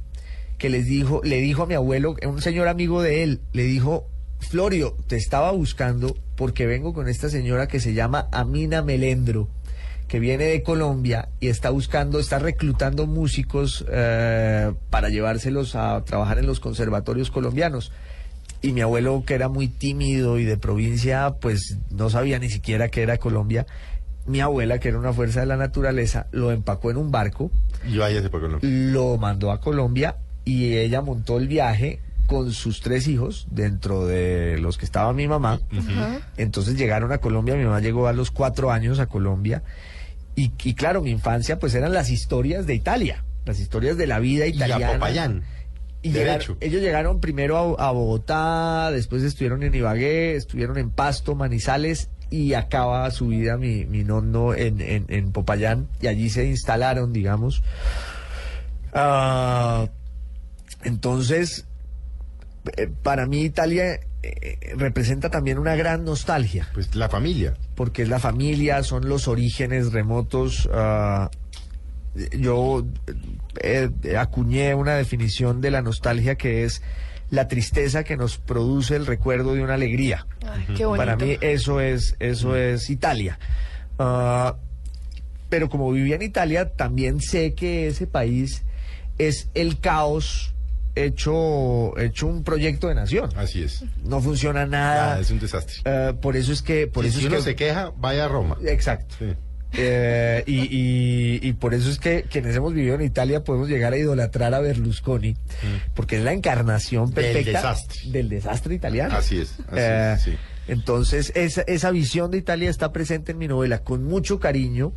que 0.57 0.69
les 0.69 0.85
dijo, 0.85 1.21
le 1.23 1.41
dijo 1.41 1.63
a 1.63 1.65
mi 1.65 1.73
abuelo, 1.73 2.15
un 2.25 2.41
señor 2.41 2.67
amigo 2.67 3.01
de 3.01 3.23
él, 3.23 3.41
le 3.53 3.63
dijo, 3.63 4.07
Florio, 4.39 4.97
te 5.07 5.15
estaba 5.15 5.51
buscando 5.51 6.15
porque 6.35 6.65
vengo 6.65 6.93
con 6.93 7.07
esta 7.07 7.29
señora 7.29 7.67
que 7.67 7.79
se 7.79 7.93
llama 7.93 8.27
Amina 8.31 8.81
Melendro, 8.81 9.47
que 10.07 10.19
viene 10.19 10.45
de 10.45 10.63
Colombia 10.63 11.29
y 11.39 11.47
está 11.47 11.69
buscando, 11.69 12.19
está 12.19 12.39
reclutando 12.39 13.05
músicos 13.05 13.85
eh, 13.91 14.73
para 14.89 15.09
llevárselos 15.09 15.75
a 15.75 16.03
trabajar 16.03 16.39
en 16.39 16.47
los 16.47 16.59
conservatorios 16.59 17.31
colombianos. 17.31 17.91
Y 18.61 18.73
mi 18.73 18.81
abuelo, 18.81 19.23
que 19.25 19.33
era 19.33 19.49
muy 19.49 19.67
tímido 19.67 20.37
y 20.37 20.45
de 20.45 20.57
provincia, 20.57 21.35
pues 21.41 21.77
no 21.89 22.09
sabía 22.09 22.37
ni 22.39 22.49
siquiera 22.49 22.89
que 22.89 23.01
era 23.01 23.17
Colombia. 23.17 23.65
Mi 24.27 24.39
abuela, 24.39 24.79
que 24.79 24.89
era 24.89 24.99
una 24.99 25.13
fuerza 25.13 25.39
de 25.39 25.47
la 25.47 25.57
naturaleza, 25.57 26.27
lo 26.31 26.51
empacó 26.51 26.91
en 26.91 26.97
un 26.97 27.11
barco, 27.11 27.49
Y 27.87 27.97
váyase 27.97 28.29
por 28.29 28.41
Colombia. 28.41 28.69
lo 28.69 29.17
mandó 29.17 29.51
a 29.51 29.59
Colombia 29.59 30.17
y 30.45 30.75
ella 30.77 31.01
montó 31.01 31.39
el 31.39 31.47
viaje 31.47 31.99
con 32.27 32.51
sus 32.53 32.81
tres 32.81 33.07
hijos, 33.07 33.47
dentro 33.49 34.05
de 34.05 34.57
los 34.59 34.77
que 34.77 34.85
estaba 34.85 35.11
mi 35.11 35.27
mamá. 35.27 35.59
Entonces 36.37 36.75
llegaron 36.77 37.11
a 37.11 37.17
Colombia, 37.17 37.55
mi 37.55 37.65
mamá 37.65 37.79
llegó 37.81 38.07
a 38.07 38.13
los 38.13 38.31
cuatro 38.31 38.71
años 38.71 38.99
a 38.99 39.07
Colombia. 39.07 39.63
Y, 40.35 40.51
y 40.63 40.73
claro, 40.75 41.01
mi 41.01 41.09
infancia 41.11 41.59
pues 41.59 41.73
eran 41.75 41.91
las 41.91 42.09
historias 42.09 42.65
de 42.67 42.75
Italia, 42.75 43.23
las 43.45 43.59
historias 43.59 43.97
de 43.97 44.07
la 44.07 44.19
vida 44.19 44.45
Y 44.45 44.51
italiana. 44.51 44.89
a 44.89 44.93
Popayán. 44.93 45.43
Y 46.03 46.11
llegaron- 46.11 46.57
ellos 46.61 46.81
llegaron 46.81 47.19
primero 47.19 47.77
a, 47.79 47.87
a 47.87 47.91
Bogotá, 47.91 48.89
después 48.91 49.21
estuvieron 49.23 49.61
en 49.63 49.75
Ibagué, 49.75 50.35
estuvieron 50.35 50.77
en 50.77 50.89
Pasto, 50.89 51.35
Manizales 51.35 52.09
y 52.31 52.53
acaba 52.53 53.09
su 53.11 53.27
vida 53.27 53.57
mi, 53.57 53.85
mi 53.85 54.03
nono 54.03 54.53
en, 54.55 54.81
en, 54.81 55.05
en 55.09 55.31
Popayán 55.31 55.87
y 56.01 56.07
allí 56.07 56.29
se 56.29 56.45
instalaron, 56.45 57.13
digamos. 57.13 57.61
Ah, 58.93 59.87
entonces, 60.83 61.65
eh, 62.77 62.89
para 63.03 63.25
mí 63.25 63.41
Italia 63.41 63.99
eh, 64.23 64.57
representa 64.75 65.29
también 65.29 65.59
una 65.59 65.75
gran 65.75 66.03
nostalgia. 66.03 66.67
Pues 66.73 66.95
la 66.95 67.09
familia. 67.09 67.53
Porque 67.75 68.01
es 68.03 68.09
la 68.09 68.19
familia, 68.19 68.83
son 68.83 69.07
los 69.07 69.27
orígenes 69.27 69.91
remotos. 69.91 70.69
ah, 70.73 71.29
yo 72.37 72.85
eh, 73.61 73.89
eh, 74.03 74.17
acuñé 74.17 74.75
una 74.75 74.95
definición 74.95 75.61
de 75.61 75.71
la 75.71 75.81
nostalgia 75.81 76.35
que 76.35 76.63
es 76.63 76.81
la 77.29 77.47
tristeza 77.47 78.03
que 78.03 78.17
nos 78.17 78.37
produce 78.37 78.95
el 78.95 79.05
recuerdo 79.05 79.53
de 79.53 79.63
una 79.63 79.75
alegría. 79.75 80.27
Ay, 80.45 80.65
qué 80.75 80.85
bonito. 80.85 80.97
Para 80.97 81.15
mí 81.15 81.37
eso 81.39 81.79
es, 81.79 82.15
eso 82.19 82.55
es 82.55 82.89
Italia. 82.89 83.39
Ah, 83.97 84.57
pero 85.49 85.69
como 85.69 85.91
vivía 85.91 86.15
en 86.15 86.21
Italia, 86.21 86.69
también 86.69 87.21
sé 87.21 87.53
que 87.53 87.87
ese 87.87 88.07
país 88.07 88.63
es 89.17 89.49
el 89.53 89.79
caos 89.79 90.53
hecho, 90.95 91.97
hecho 91.97 92.27
un 92.27 92.43
proyecto 92.43 92.87
de 92.87 92.95
nación. 92.95 93.29
Así 93.35 93.63
es. 93.63 93.83
No 94.03 94.21
funciona 94.21 94.65
nada. 94.65 95.15
Ah, 95.15 95.19
es 95.19 95.31
un 95.31 95.39
desastre. 95.39 95.75
Eh, 95.85 96.13
por 96.21 96.35
eso 96.35 96.51
es 96.51 96.61
que, 96.61 96.87
por 96.87 97.05
Y 97.05 97.09
eso 97.09 97.19
si 97.19 97.25
es 97.25 97.31
uno 97.31 97.37
que 97.37 97.43
se 97.43 97.55
queja, 97.55 97.91
vaya 97.97 98.25
a 98.25 98.27
Roma. 98.27 98.57
Exacto. 98.65 99.15
Sí. 99.19 99.33
Eh, 99.73 100.43
y, 100.47 100.59
y- 100.63 101.39
y 101.41 101.53
por 101.53 101.73
eso 101.73 101.89
es 101.89 101.97
que 101.97 102.23
quienes 102.23 102.55
hemos 102.55 102.73
vivido 102.73 102.95
en 102.95 103.01
Italia 103.01 103.43
podemos 103.43 103.69
llegar 103.69 103.93
a 103.93 103.97
idolatrar 103.97 104.53
a 104.53 104.59
Berlusconi, 104.59 105.37
porque 105.93 106.17
es 106.17 106.23
la 106.23 106.33
encarnación 106.33 107.09
Mm. 107.09 107.13
Del 107.13 107.25
perfecta 107.25 107.51
desastre. 107.51 108.11
del 108.11 108.29
desastre 108.29 108.75
italiano. 108.75 109.15
Así 109.15 109.39
es, 109.39 109.51
así 109.67 109.75
Eh, 109.77 110.13
es, 110.15 110.21
sí. 110.23 110.33
Entonces, 110.67 111.31
esa, 111.35 111.61
esa 111.63 111.91
visión 111.91 112.31
de 112.31 112.37
Italia 112.37 112.69
está 112.69 112.91
presente 112.91 113.31
en 113.31 113.37
mi 113.37 113.47
novela 113.47 113.79
con 113.79 114.03
mucho 114.03 114.39
cariño, 114.39 114.93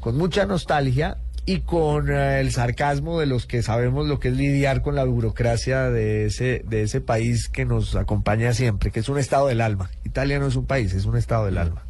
con 0.00 0.16
mucha 0.16 0.44
nostalgia 0.46 1.18
y 1.46 1.60
con 1.60 2.10
eh, 2.10 2.40
el 2.40 2.50
sarcasmo 2.52 3.18
de 3.20 3.26
los 3.26 3.46
que 3.46 3.62
sabemos 3.62 4.06
lo 4.06 4.18
que 4.20 4.28
es 4.28 4.34
lidiar 4.36 4.82
con 4.82 4.94
la 4.94 5.04
burocracia 5.04 5.88
de 5.90 6.26
ese, 6.26 6.62
de 6.66 6.82
ese 6.82 7.00
país 7.00 7.48
que 7.48 7.64
nos 7.64 7.94
acompaña 7.94 8.52
siempre, 8.52 8.90
que 8.90 9.00
es 9.00 9.08
un 9.08 9.18
estado 9.18 9.46
del 9.48 9.60
alma. 9.60 9.90
Italia 10.04 10.38
no 10.38 10.46
es 10.46 10.56
un 10.56 10.66
país, 10.66 10.92
es 10.92 11.04
un 11.06 11.16
estado 11.16 11.46
del 11.46 11.58
alma. 11.58 11.84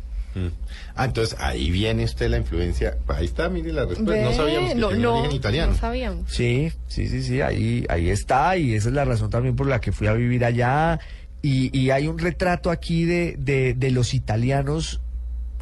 Ah, 0.94 1.04
entonces 1.06 1.36
ahí 1.40 1.70
viene 1.70 2.04
usted 2.04 2.28
la 2.28 2.38
influencia. 2.38 2.96
Ahí 3.08 3.26
está, 3.26 3.48
mire 3.48 3.72
la 3.72 3.84
respuesta. 3.86 4.24
no 4.24 4.32
sabíamos 4.32 4.70
que 4.70 4.74
no, 4.76 4.88
tenía 4.88 5.02
no, 5.04 5.14
origen 5.20 5.36
italiano. 5.36 5.72
no 5.72 5.78
sabíamos. 5.78 6.32
Sí, 6.32 6.72
sí, 6.88 7.08
sí, 7.08 7.22
sí, 7.22 7.40
ahí, 7.40 7.84
ahí 7.88 8.10
está 8.10 8.56
y 8.56 8.74
esa 8.74 8.88
es 8.88 8.94
la 8.94 9.04
razón 9.04 9.30
también 9.30 9.56
por 9.56 9.66
la 9.66 9.80
que 9.80 9.92
fui 9.92 10.06
a 10.06 10.12
vivir 10.12 10.44
allá 10.44 10.98
y, 11.42 11.76
y 11.78 11.90
hay 11.90 12.08
un 12.08 12.18
retrato 12.18 12.70
aquí 12.70 13.04
de, 13.04 13.36
de, 13.38 13.74
de 13.74 13.90
los 13.90 14.12
italianos 14.14 15.00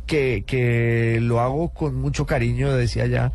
que, 0.07 0.45
que 0.47 1.19
lo 1.21 1.41
hago 1.41 1.71
con 1.71 1.97
mucho 1.97 2.27
cariño, 2.27 2.73
decía 2.73 3.07
ya, 3.07 3.33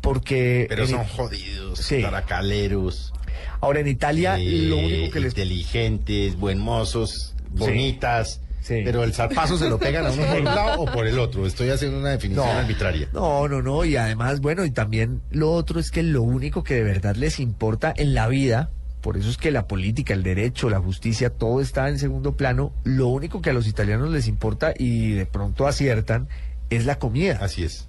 porque... 0.00 0.66
Pero 0.68 0.86
son 0.86 1.04
jodidos, 1.04 1.78
Sí. 1.78 2.02
taracaleros. 2.02 3.12
Ahora 3.60 3.80
en 3.80 3.88
Italia 3.88 4.38
eh, 4.38 4.44
lo 4.68 4.76
único 4.76 5.10
que 5.12 5.20
les... 5.20 5.32
Inteligentes, 5.32 6.36
buen 6.36 6.58
mozos, 6.58 7.34
bonitas. 7.50 8.40
Pero 8.66 9.04
el 9.04 9.12
zarpazo 9.12 9.58
se 9.58 9.68
lo 9.68 9.78
pegan 9.78 10.06
a 10.06 10.10
uno 10.12 10.24
por 10.24 10.38
un 10.38 10.44
lado 10.44 10.80
o 10.80 10.86
por 10.86 11.06
el 11.06 11.18
otro. 11.18 11.46
Estoy 11.46 11.70
haciendo 11.70 11.98
una 11.98 12.10
definición 12.10 12.48
arbitraria. 12.48 13.08
No, 13.12 13.46
no, 13.48 13.62
no, 13.62 13.84
y 13.84 13.96
además, 13.96 14.40
bueno, 14.40 14.64
y 14.64 14.70
también 14.70 15.20
lo 15.30 15.52
otro 15.52 15.80
es 15.80 15.90
que 15.90 16.02
lo 16.02 16.22
único 16.22 16.64
que 16.64 16.74
de 16.74 16.82
verdad 16.82 17.16
les 17.16 17.40
importa 17.40 17.92
en 17.96 18.14
la 18.14 18.28
vida, 18.28 18.70
por 19.00 19.16
eso 19.16 19.28
es 19.28 19.36
que 19.36 19.50
la 19.50 19.66
política, 19.66 20.14
el 20.14 20.22
derecho, 20.22 20.70
la 20.70 20.80
justicia, 20.80 21.30
todo 21.30 21.60
está 21.60 21.88
en 21.88 21.98
segundo 21.98 22.36
plano, 22.36 22.72
lo 22.84 23.08
único 23.08 23.42
que 23.42 23.50
a 23.50 23.52
los 23.52 23.66
italianos 23.66 24.10
les 24.10 24.28
importa 24.28 24.72
y 24.76 25.12
de 25.12 25.26
pronto 25.26 25.66
aciertan 25.66 26.28
es 26.70 26.86
la 26.86 26.98
comida. 26.98 27.38
Así 27.40 27.64
es. 27.64 27.88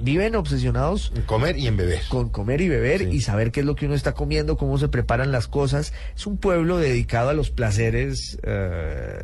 Viven 0.00 0.34
obsesionados 0.34 1.12
En 1.14 1.22
comer 1.22 1.56
y 1.58 1.66
en 1.68 1.76
beber. 1.76 2.00
con 2.08 2.28
comer 2.28 2.60
y 2.60 2.68
beber 2.68 3.02
y 3.02 3.20
saber 3.20 3.52
qué 3.52 3.60
es 3.60 3.66
lo 3.66 3.76
que 3.76 3.86
uno 3.86 3.94
está 3.94 4.12
comiendo, 4.12 4.56
cómo 4.56 4.76
se 4.78 4.88
preparan 4.88 5.30
las 5.32 5.46
cosas. 5.46 5.92
Es 6.16 6.26
un 6.26 6.36
pueblo 6.36 6.78
dedicado 6.78 7.28
a 7.30 7.32
los 7.34 7.50
placeres 7.50 8.38
eh, 8.42 9.18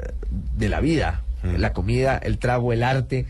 de 0.57 0.69
la 0.69 0.81
vida, 0.81 1.23
la 1.43 1.73
comida, 1.73 2.19
el 2.19 2.39
trago, 2.39 2.73
el 2.73 2.83
arte. 2.85 3.27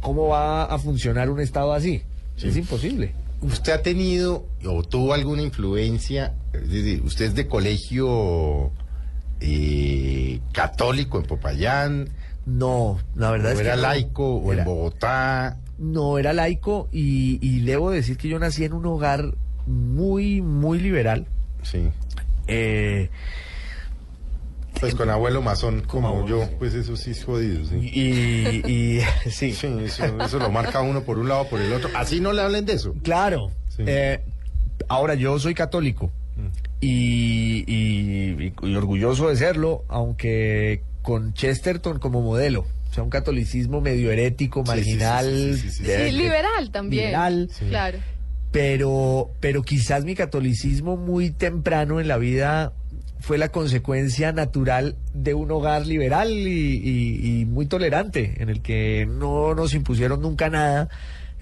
¿Cómo 0.00 0.28
va 0.28 0.64
a 0.64 0.78
funcionar 0.78 1.30
un 1.30 1.40
estado 1.40 1.72
así? 1.72 2.02
Es 2.36 2.56
imposible. 2.56 3.14
¿Usted 3.40 3.72
ha 3.72 3.82
tenido 3.82 4.46
o 4.66 4.82
tuvo 4.82 5.14
alguna 5.14 5.42
influencia? 5.42 6.34
Es 6.52 6.68
decir, 6.70 7.02
usted 7.04 7.26
es 7.26 7.34
de 7.34 7.46
colegio 7.48 8.70
eh, 9.40 10.40
católico 10.52 11.18
en 11.18 11.24
Popayán. 11.24 12.08
No, 12.46 12.98
la 13.14 13.30
verdad 13.30 13.50
¿O 13.50 13.54
es 13.54 13.60
que 13.60 13.66
era 13.66 13.76
no. 13.76 13.82
laico 13.82 14.36
o 14.36 14.52
Era- 14.52 14.62
en 14.62 14.66
Bogotá. 14.68 15.58
No, 15.78 16.18
era 16.18 16.32
laico 16.32 16.88
y, 16.92 17.38
y 17.42 17.60
debo 17.60 17.90
decir 17.90 18.16
que 18.16 18.28
yo 18.28 18.38
nací 18.38 18.64
en 18.64 18.72
un 18.72 18.86
hogar 18.86 19.34
muy, 19.66 20.40
muy 20.40 20.78
liberal. 20.80 21.26
Sí. 21.62 21.88
Eh, 22.46 23.10
Pues 24.80 24.94
con 24.94 25.08
abuelo 25.10 25.40
masón 25.42 25.82
como 25.82 26.26
yo, 26.28 26.48
pues 26.58 26.74
eso 26.74 26.96
sí 26.96 27.10
es 27.12 27.24
jodido. 27.24 27.64
Sí. 27.66 27.76
y, 27.76 28.70
y 28.70 29.00
sí. 29.30 29.46
eso, 29.50 29.78
eso 30.22 30.38
lo 30.38 30.50
marca 30.50 30.80
uno 30.82 31.02
por 31.02 31.18
un 31.18 31.28
lado 31.28 31.42
o 31.42 31.48
por 31.48 31.60
el 31.60 31.72
otro. 31.72 31.90
Así 31.94 32.20
no 32.20 32.32
le 32.32 32.42
hablen 32.42 32.66
de 32.66 32.74
eso. 32.74 32.94
Claro. 33.02 33.50
Eh, 33.78 34.20
ahora 34.88 35.14
yo 35.14 35.38
soy 35.38 35.54
católico 35.54 36.10
y- 36.80 37.64
y- 37.66 38.52
y 38.62 38.74
orgulloso 38.76 39.28
de 39.28 39.36
serlo, 39.36 39.84
aunque 39.88 40.82
con 41.02 41.32
Chesterton 41.34 41.98
como 41.98 42.20
modelo. 42.22 42.66
O 42.96 42.98
sea, 42.98 43.04
un 43.04 43.10
catolicismo 43.10 43.82
medio 43.82 44.10
herético, 44.10 44.64
Sí, 44.64 44.72
sí, 44.72 44.84
sí, 44.84 44.90
marginal. 44.96 45.26
sí, 45.30 45.54
sí, 45.54 45.60
sí, 45.60 45.70
sí. 45.70 45.82
de- 45.84 46.10
Sí, 46.10 46.16
liberal 46.16 46.70
también. 46.70 47.04
Liberal. 47.08 47.50
Claro. 47.68 47.98
pero, 48.52 49.30
pero 49.40 49.62
quizás 49.62 50.04
mi 50.06 50.14
catolicismo 50.14 50.96
muy 50.96 51.28
temprano 51.30 52.00
en 52.00 52.08
la 52.08 52.16
vida 52.16 52.72
fue 53.20 53.36
la 53.36 53.50
consecuencia 53.50 54.32
natural 54.32 54.96
de 55.12 55.34
un 55.34 55.50
hogar 55.50 55.86
liberal 55.86 56.30
y, 56.30 56.80
y- 56.82 57.40
y 57.40 57.44
muy 57.44 57.66
tolerante, 57.66 58.36
en 58.38 58.48
el 58.48 58.62
que 58.62 59.06
no 59.06 59.54
nos 59.54 59.74
impusieron 59.74 60.22
nunca 60.22 60.48
nada. 60.48 60.88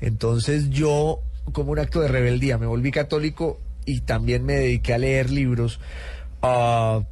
Entonces 0.01 0.71
yo, 0.71 1.21
como 1.53 1.71
un 1.71 1.79
acto 1.79 2.01
de 2.01 2.09
rebeldía, 2.09 2.59
me 2.59 2.67
volví 2.67 2.91
católico 2.91 3.61
y 3.87 4.01
también 4.01 4.45
me 4.45 4.55
dediqué 4.55 4.95
a 4.95 4.99
leer 4.99 5.31
libros 5.31 5.79
ah, 6.43 7.03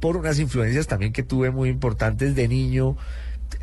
por 0.00 0.16
unas 0.16 0.38
influencias 0.38 0.86
también 0.86 1.12
que 1.12 1.22
tuve 1.24 1.50
muy 1.50 1.68
importantes 1.68 2.34
de 2.34 2.48
niño 2.48 2.96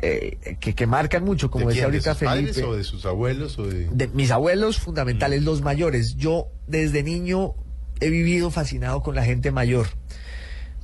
eh, 0.02 0.56
que, 0.60 0.74
que 0.74 0.86
marcan 0.86 1.24
mucho, 1.24 1.50
como 1.50 1.66
¿De 1.68 1.74
decía 1.74 1.88
quién? 1.88 1.94
ahorita 1.94 2.10
¿De 2.10 2.18
sus 2.18 2.24
padres 2.28 2.54
Felipe. 2.54 2.68
o 2.68 2.76
de 2.76 2.84
sus 2.84 3.06
abuelos 3.06 3.58
o 3.58 3.66
de...? 3.66 3.88
De 3.92 4.08
mis 4.08 4.30
abuelos 4.30 4.78
fundamentales, 4.78 5.42
los 5.42 5.62
mayores. 5.62 6.16
Yo 6.16 6.48
desde 6.66 7.02
niño 7.02 7.54
he 8.00 8.10
vivido 8.10 8.50
fascinado 8.50 9.02
con 9.02 9.14
la 9.14 9.24
gente 9.24 9.50
mayor, 9.50 9.86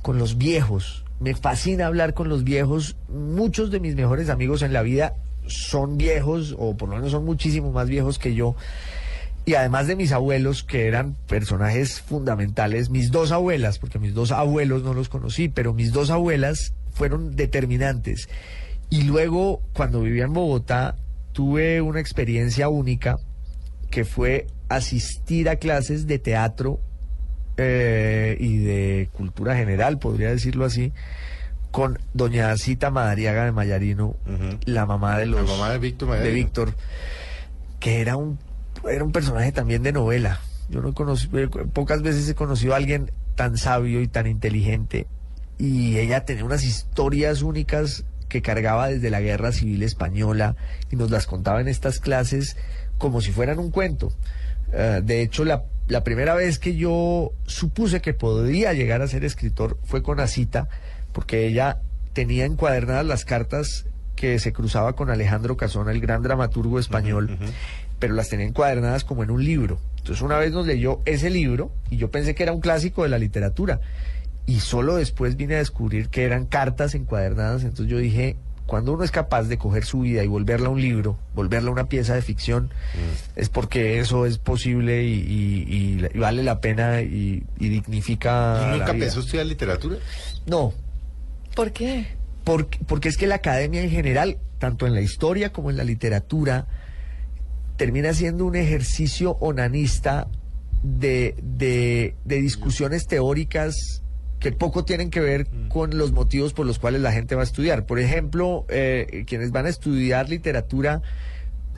con 0.01 0.17
los 0.17 0.37
viejos. 0.37 1.03
Me 1.19 1.33
fascina 1.33 1.87
hablar 1.87 2.13
con 2.13 2.29
los 2.29 2.43
viejos. 2.43 2.95
Muchos 3.09 3.71
de 3.71 3.79
mis 3.79 3.95
mejores 3.95 4.29
amigos 4.29 4.61
en 4.61 4.71
la 4.73 4.83
vida 4.83 5.15
son 5.47 5.97
viejos, 5.97 6.55
o 6.57 6.75
por 6.77 6.89
lo 6.89 6.95
menos 6.97 7.11
son 7.11 7.25
muchísimo 7.25 7.71
más 7.71 7.87
viejos 7.87 8.19
que 8.19 8.35
yo. 8.35 8.55
Y 9.45 9.55
además 9.55 9.87
de 9.87 9.95
mis 9.95 10.11
abuelos, 10.11 10.63
que 10.63 10.87
eran 10.87 11.15
personajes 11.27 12.01
fundamentales, 12.01 12.89
mis 12.89 13.11
dos 13.11 13.31
abuelas, 13.31 13.79
porque 13.79 13.97
mis 13.97 14.13
dos 14.13 14.33
abuelos 14.33 14.83
no 14.83 14.93
los 14.93 15.07
conocí, 15.07 15.47
pero 15.47 15.73
mis 15.73 15.93
dos 15.93 16.09
abuelas 16.09 16.73
fueron 16.91 17.35
determinantes. 17.37 18.27
Y 18.89 19.03
luego, 19.03 19.61
cuando 19.73 20.01
vivía 20.01 20.25
en 20.25 20.33
Bogotá, 20.33 20.95
tuve 21.33 21.81
una 21.81 21.99
experiencia 21.99 22.69
única 22.69 23.17
que 23.89 24.05
fue 24.05 24.47
asistir 24.69 25.49
a 25.49 25.57
clases 25.57 26.07
de 26.07 26.19
teatro 26.19 26.79
eh, 27.57 28.37
y 28.39 28.57
de 28.57 29.09
cultura 29.13 29.55
general, 29.55 29.99
podría 29.99 30.29
decirlo 30.29 30.65
así, 30.65 30.93
con 31.71 31.99
doña 32.13 32.55
Cita 32.57 32.89
Madariaga 32.89 33.45
de 33.45 33.51
Mayarino, 33.51 34.15
la 34.65 34.85
mamá 34.85 35.17
de 35.17 35.25
los 35.25 35.41
La 35.41 35.51
mamá 35.51 35.71
de 35.71 35.79
Víctor 35.79 36.07
Madariaga. 36.09 36.33
de 36.33 36.35
Víctor, 36.35 36.73
que 37.79 38.01
era 38.01 38.15
un 38.15 38.39
era 38.89 39.03
un 39.03 39.11
personaje 39.11 39.51
también 39.51 39.83
de 39.83 39.91
novela. 39.91 40.39
Yo 40.69 40.81
no 40.81 40.93
conocí, 40.93 41.29
eh, 41.33 41.47
pocas 41.73 42.01
veces 42.01 42.29
he 42.29 42.35
conocido 42.35 42.73
a 42.73 42.77
alguien 42.77 43.11
tan 43.35 43.57
sabio 43.57 44.01
y 44.01 44.07
tan 44.07 44.27
inteligente. 44.27 45.07
Y 45.57 45.97
ella 45.97 46.25
tenía 46.25 46.45
unas 46.45 46.63
historias 46.63 47.41
únicas 47.41 48.05
que 48.29 48.41
cargaba 48.41 48.87
desde 48.89 49.09
la 49.09 49.21
Guerra 49.21 49.51
Civil 49.51 49.83
Española 49.83 50.55
y 50.91 50.95
nos 50.95 51.11
las 51.11 51.25
contaba 51.27 51.61
en 51.61 51.67
estas 51.67 51.99
clases 51.99 52.57
como 52.97 53.21
si 53.21 53.31
fueran 53.31 53.59
un 53.59 53.71
cuento. 53.71 54.11
Eh, 54.73 55.01
de 55.03 55.21
hecho, 55.21 55.45
la, 55.45 55.63
la 55.87 56.03
primera 56.03 56.33
vez 56.33 56.59
que 56.59 56.75
yo 56.75 57.31
supuse 57.45 58.01
que 58.01 58.13
podría 58.13 58.73
llegar 58.73 59.01
a 59.01 59.07
ser 59.07 59.23
escritor 59.23 59.77
fue 59.83 60.03
con 60.03 60.19
Asita, 60.19 60.67
porque 61.13 61.47
ella 61.47 61.79
tenía 62.13 62.45
encuadernadas 62.45 63.05
las 63.05 63.25
cartas 63.25 63.85
que 64.15 64.39
se 64.39 64.51
cruzaba 64.51 64.93
con 64.93 65.09
Alejandro 65.09 65.55
Casona, 65.55 65.91
el 65.91 66.01
gran 66.01 66.23
dramaturgo 66.23 66.79
español, 66.79 67.37
pero 67.99 68.15
las 68.15 68.29
tenía 68.29 68.47
encuadernadas 68.47 69.03
como 69.03 69.23
en 69.23 69.31
un 69.31 69.43
libro. 69.43 69.79
Entonces 69.97 70.21
una 70.21 70.37
vez 70.37 70.51
nos 70.51 70.65
leyó 70.65 71.01
ese 71.05 71.29
libro 71.29 71.71
y 71.89 71.97
yo 71.97 72.09
pensé 72.09 72.33
que 72.33 72.43
era 72.43 72.51
un 72.51 72.59
clásico 72.59 73.03
de 73.03 73.09
la 73.09 73.19
literatura. 73.19 73.79
Y 74.47 74.61
solo 74.61 74.95
después 74.95 75.35
vine 75.35 75.55
a 75.55 75.57
descubrir 75.59 76.09
que 76.09 76.23
eran 76.23 76.45
cartas 76.45 76.95
encuadernadas. 76.95 77.63
Entonces 77.63 77.87
yo 77.87 77.97
dije, 77.99 78.37
cuando 78.65 78.93
uno 78.93 79.03
es 79.03 79.11
capaz 79.11 79.43
de 79.43 79.57
coger 79.57 79.85
su 79.85 79.99
vida 79.99 80.23
y 80.23 80.27
volverla 80.27 80.67
a 80.67 80.71
un 80.71 80.81
libro, 80.81 81.17
volverla 81.35 81.69
a 81.69 81.73
una 81.73 81.89
pieza 81.89 82.15
de 82.15 82.21
ficción, 82.21 82.69
es 83.35 83.49
porque 83.49 83.99
eso 83.99 84.25
es 84.25 84.37
posible 84.39 85.03
y, 85.03 85.13
y- 85.13 85.65
y- 86.01 86.05
y 86.13 86.17
vale 86.19 86.43
la 86.43 86.59
pena 86.61 87.01
y, 87.01 87.43
y 87.59 87.69
dignifica. 87.69 88.57
¿Y 88.59 88.65
la 88.65 88.77
nunca 88.77 88.91
vida. 88.93 89.05
pensó 89.05 89.19
estudiar 89.19 89.45
literatura? 89.45 89.97
No, 90.47 90.73
¿Por 91.55 91.71
qué? 91.71 92.07
porque, 92.43 92.79
porque 92.87 93.09
es 93.09 93.17
que 93.17 93.27
la 93.27 93.35
academia 93.35 93.81
en 93.83 93.89
general, 93.89 94.37
tanto 94.59 94.87
en 94.87 94.93
la 94.93 95.01
historia 95.01 95.51
como 95.51 95.69
en 95.69 95.75
la 95.77 95.83
literatura, 95.83 96.67
termina 97.75 98.13
siendo 98.13 98.45
un 98.45 98.55
ejercicio 98.55 99.37
onanista 99.41 100.27
de, 100.83 101.35
de, 101.43 102.15
de 102.25 102.35
discusiones 102.41 103.07
teóricas 103.07 104.01
que 104.39 104.51
poco 104.51 104.85
tienen 104.85 105.09
que 105.09 105.19
ver 105.19 105.47
con 105.69 105.97
los 105.97 106.11
motivos 106.11 106.53
por 106.53 106.65
los 106.65 106.79
cuales 106.79 107.01
la 107.01 107.11
gente 107.11 107.35
va 107.35 107.41
a 107.41 107.45
estudiar. 107.45 107.85
Por 107.85 107.99
ejemplo, 107.99 108.65
eh, 108.69 109.23
quienes 109.27 109.51
van 109.51 109.65
a 109.65 109.69
estudiar 109.69 110.29
literatura 110.29 111.01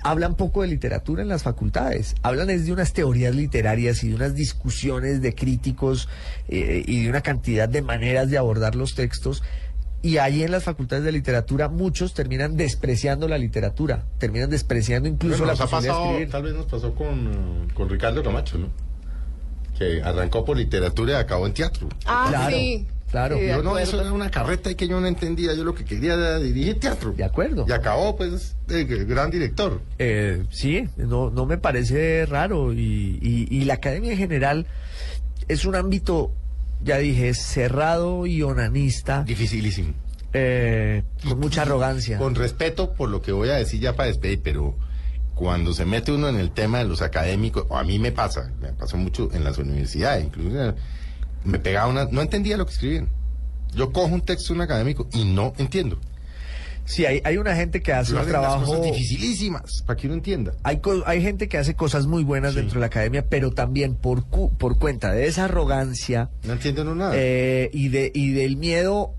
hablan 0.01 0.35
poco 0.35 0.61
de 0.61 0.67
literatura 0.67 1.21
en 1.21 1.27
las 1.27 1.43
facultades, 1.43 2.15
hablan 2.21 2.49
es 2.49 2.65
de 2.65 2.71
unas 2.71 2.93
teorías 2.93 3.35
literarias 3.35 4.03
y 4.03 4.09
de 4.09 4.15
unas 4.15 4.33
discusiones 4.35 5.21
de 5.21 5.35
críticos 5.35 6.07
eh, 6.47 6.83
y 6.85 7.03
de 7.03 7.09
una 7.09 7.21
cantidad 7.21 7.67
de 7.67 7.81
maneras 7.81 8.29
de 8.29 8.37
abordar 8.37 8.75
los 8.75 8.95
textos. 8.95 9.43
Y 10.01 10.17
ahí 10.17 10.43
en 10.43 10.51
las 10.51 10.63
facultades 10.63 11.03
de 11.03 11.11
literatura 11.11 11.67
muchos 11.67 12.13
terminan 12.13 12.55
despreciando 12.55 13.27
la 13.27 13.37
literatura, 13.37 14.05
terminan 14.17 14.49
despreciando 14.49 15.09
incluso 15.09 15.39
Bueno, 15.39 15.53
la 15.53 15.59
posibilidad 15.59 15.93
de 15.93 16.03
escribir. 16.07 16.29
tal 16.29 16.43
vez 16.43 16.53
nos 16.53 16.65
pasó 16.67 16.95
con, 16.95 17.67
con 17.73 17.89
Ricardo 17.89 18.23
Camacho, 18.23 18.57
¿no? 18.57 18.88
Que 19.79 20.01
arrancó 20.03 20.43
por 20.45 20.57
literatura 20.57 21.13
y 21.13 21.15
acabó 21.15 21.47
en 21.47 21.53
teatro. 21.53 21.87
Ah, 22.05 22.25
Claro, 22.29 22.55
sí. 22.57 22.85
claro. 23.09 23.37
Sí, 23.39 23.47
Yo 23.47 23.63
no, 23.63 23.77
eso 23.79 23.99
era 24.01 24.11
una 24.13 24.29
carreta 24.29 24.69
y 24.69 24.75
que 24.75 24.87
yo 24.87 24.99
no 24.99 25.07
entendía. 25.07 25.53
Yo 25.55 25.63
lo 25.63 25.73
que 25.73 25.85
quería 25.85 26.13
era 26.15 26.37
dirigir 26.37 26.79
teatro. 26.79 27.13
De 27.13 27.23
acuerdo. 27.23 27.65
Y 27.67 27.71
acabó, 27.71 28.15
pues, 28.17 28.55
de 28.67 28.83
gran 28.83 29.31
director. 29.31 29.81
Eh, 29.97 30.43
sí, 30.51 30.87
no, 30.97 31.29
no 31.31 31.45
me 31.45 31.57
parece 31.57 32.25
raro 32.27 32.73
y, 32.73 33.17
y- 33.21 33.47
y 33.49 33.63
la 33.65 33.75
academia 33.75 34.11
en 34.11 34.17
general 34.17 34.67
es 35.47 35.65
un 35.65 35.75
ámbito, 35.75 36.31
ya 36.83 36.97
dije, 36.97 37.33
cerrado 37.33 38.25
y 38.27 38.43
onanista. 38.43 39.23
Dificilísimo. 39.23 39.93
eh, 40.33 41.01
con 41.27 41.39
mucha 41.39 41.63
arrogancia. 41.63 42.19
Con 42.19 42.35
respeto 42.35 42.91
por 42.93 43.09
lo 43.09 43.19
que 43.21 43.31
voy 43.31 43.49
a 43.49 43.53
decir 43.55 43.79
ya 43.79 43.95
para 43.95 44.09
despedir, 44.09 44.41
pero 44.43 44.75
cuando 45.39 45.73
se 45.73 45.85
mete 45.85 46.11
uno 46.11 46.27
en 46.27 46.35
el 46.35 46.51
tema 46.51 46.79
de 46.79 46.83
los 46.83 47.01
académicos, 47.01 47.65
o 47.69 47.77
a 47.77 47.83
mí 47.85 47.97
me 47.97 48.11
pasa, 48.11 48.51
me 48.61 48.73
pasó 48.73 48.97
mucho 48.97 49.29
en 49.31 49.45
las 49.45 49.57
universidades, 49.57 50.25
incluso 50.25 50.75
me 51.45 51.59
pegaba 51.59 51.87
una, 51.87 52.05
no 52.11 52.21
entendía 52.21 52.57
lo 52.57 52.65
que 52.65 52.73
escribían. 52.73 53.07
Yo 53.73 53.93
cojo 53.93 54.07
un 54.13 54.19
texto 54.21 54.49
de 54.53 54.57
un 54.57 54.61
académico 54.63 55.07
y 55.13 55.23
no 55.23 55.53
entiendo. 55.57 55.97
Sí, 56.83 57.05
hay, 57.05 57.21
hay 57.23 57.37
una 57.37 57.55
gente 57.55 57.81
que 57.81 57.93
hace 57.93 58.15
un 58.15 58.25
trabajo... 58.25 58.65
cosas 58.65 58.81
dificilísimas 58.81 59.83
para 59.85 59.95
que 59.95 60.07
uno 60.07 60.15
entienda. 60.15 60.53
Hay, 60.63 60.79
co- 60.79 61.03
hay 61.05 61.21
gente 61.21 61.47
que 61.47 61.57
hace 61.57 61.75
cosas 61.75 62.05
muy 62.07 62.23
buenas 62.23 62.55
dentro 62.55 62.73
de 62.75 62.79
la 62.81 62.87
academia, 62.87 63.23
pero 63.29 63.51
también 63.51 63.93
por, 63.95 64.25
cu- 64.25 64.51
por 64.57 64.77
cuenta 64.77 65.11
de 65.13 65.27
esa 65.27 65.45
arrogancia 65.45 66.31
No 66.43 66.53
entienden 66.53 66.97
nada. 66.97 67.13
eh, 67.15 67.69
y, 67.73 67.87
de, 67.89 68.11
y 68.13 68.31
del 68.31 68.57
miedo 68.57 69.13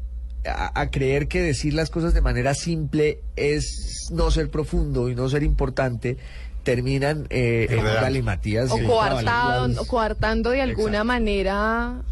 a, 0.47 0.81
a 0.81 0.91
creer 0.91 1.29
que 1.29 1.41
decir 1.41 1.75
las 1.75 1.91
cosas 1.91 2.15
de 2.15 2.21
manera 2.21 2.55
simple 2.55 3.21
es 3.37 4.09
no 4.11 4.31
ser 4.31 4.51
profundo 4.51 5.09
y 5.09 5.15
no 5.15 5.29
ser 5.29 5.43
importante, 5.43 6.17
terminan 6.63 7.27
eh, 7.31 7.67
en 7.71 7.85
galimatías. 7.85 8.71
O 8.71 8.79
coartado, 8.87 9.85
coartando 9.87 10.51
de 10.51 10.61
alguna 10.63 10.89
Exacto. 10.99 11.05
manera 11.07 12.03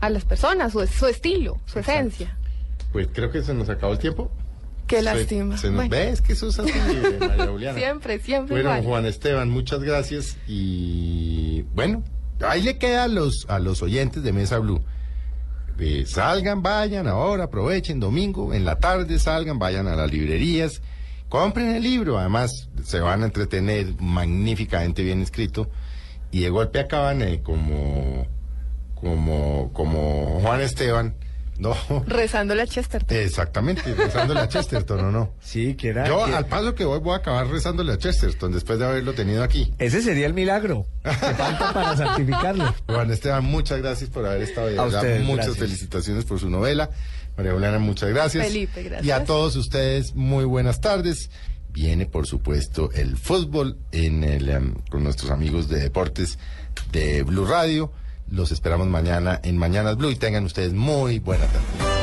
a 0.00 0.10
las 0.10 0.24
personas, 0.24 0.72
su, 0.72 0.86
su 0.86 1.06
estilo, 1.06 1.58
su 1.66 1.78
esencia. 1.78 2.36
Pues 2.92 3.08
creo 3.12 3.30
que 3.30 3.42
se 3.42 3.54
nos 3.54 3.68
acabó 3.68 3.92
el 3.92 3.98
tiempo. 3.98 4.30
Qué 4.86 4.96
Se- 4.96 5.02
lástima. 5.02 5.56
Se, 5.56 5.68
nos 5.68 5.76
Bueno. 5.76 5.90
ve, 5.90 6.10
es 6.10 6.20
que 6.20 6.32
eso 6.34 6.48
es 6.48 6.58
así, 6.58 6.70
eh, 6.70 7.18
María 7.28 7.46
Juliana. 7.46 7.78
Siempre, 7.78 8.18
siempre 8.18 8.56
Bueno, 8.56 8.70
igual. 8.70 8.84
Juan 8.84 9.06
Esteban, 9.06 9.48
muchas 9.48 9.80
gracias 9.82 10.36
y 10.46 11.62
bueno, 11.74 12.02
ahí 12.46 12.62
le 12.62 12.78
queda 12.78 13.04
a 13.04 13.08
los 13.08 13.46
a 13.48 13.58
los 13.58 13.80
oyentes 13.82 14.22
de 14.22 14.32
Mesa 14.32 14.58
Blue. 14.58 14.82
Eh, 15.78 16.04
salgan, 16.06 16.62
vayan 16.62 17.08
ahora, 17.08 17.44
aprovechen 17.44 17.98
domingo, 17.98 18.54
en 18.54 18.64
la 18.64 18.78
tarde 18.78 19.18
salgan, 19.18 19.58
vayan 19.58 19.88
a 19.88 19.96
las 19.96 20.10
librerías, 20.10 20.80
compren 21.28 21.74
el 21.74 21.82
libro, 21.82 22.18
además 22.18 22.68
se 22.84 23.00
van 23.00 23.22
a 23.22 23.26
entretener 23.26 23.94
magníficamente 24.00 25.02
bien 25.02 25.22
escrito 25.22 25.68
y 26.30 26.40
de 26.42 26.50
golpe 26.50 26.80
acaban 26.80 27.22
eh, 27.22 27.42
como 27.42 28.26
como 28.94 29.72
como 29.72 30.40
Juan 30.40 30.60
Esteban, 30.60 31.14
no 31.62 32.04
Rezándole 32.06 32.62
a 32.62 32.66
Chesterton. 32.66 33.16
Exactamente, 33.16 33.94
rezándole 33.94 34.40
a 34.40 34.48
Chesterton, 34.48 35.00
¿o 35.06 35.10
no? 35.10 35.32
Sí, 35.40 35.74
que 35.74 35.88
era... 35.88 36.06
Yo 36.06 36.26
que- 36.26 36.34
al 36.34 36.46
paso 36.46 36.74
que 36.74 36.84
voy 36.84 36.98
voy 36.98 37.14
a 37.14 37.16
acabar 37.18 37.46
rezándole 37.48 37.92
a 37.92 37.98
Chesterton 37.98 38.52
después 38.52 38.78
de 38.78 38.84
haberlo 38.86 39.14
tenido 39.14 39.42
aquí. 39.42 39.72
Ese 39.78 40.02
sería 40.02 40.26
el 40.26 40.34
milagro. 40.34 40.86
que 41.02 41.10
falta 41.10 41.72
para 41.72 41.96
santificarlo. 41.96 42.74
Juan 42.86 43.10
Esteban, 43.10 43.44
muchas 43.44 43.78
gracias 43.80 44.10
por 44.10 44.26
haber 44.26 44.42
estado 44.42 44.66
de 44.66 44.78
A 44.78 44.84
verdad, 44.84 45.00
ustedes, 45.00 45.22
Muchas 45.22 45.46
gracias. 45.46 45.58
felicitaciones 45.66 46.24
por 46.24 46.38
su 46.40 46.50
novela. 46.50 46.90
María 47.36 47.52
Juliana, 47.52 47.78
muchas 47.78 48.10
gracias. 48.10 48.46
Felipe, 48.46 48.82
gracias. 48.82 49.06
Y 49.06 49.10
a 49.10 49.24
todos 49.24 49.56
ustedes, 49.56 50.14
muy 50.14 50.44
buenas 50.44 50.80
tardes. 50.80 51.30
Viene, 51.70 52.04
por 52.04 52.26
supuesto, 52.26 52.90
el 52.92 53.16
fútbol 53.16 53.78
en 53.92 54.24
el, 54.24 54.50
em, 54.50 54.74
con 54.90 55.02
nuestros 55.02 55.30
amigos 55.30 55.68
de 55.68 55.80
deportes 55.80 56.38
de 56.90 57.22
Blue 57.22 57.46
Radio. 57.46 57.90
Los 58.32 58.50
esperamos 58.50 58.86
mañana 58.86 59.38
en 59.44 59.58
Mañanas 59.58 59.98
Blue 59.98 60.10
y 60.10 60.16
tengan 60.16 60.46
ustedes 60.46 60.72
muy 60.72 61.18
buena 61.18 61.44
tarde. 61.44 62.01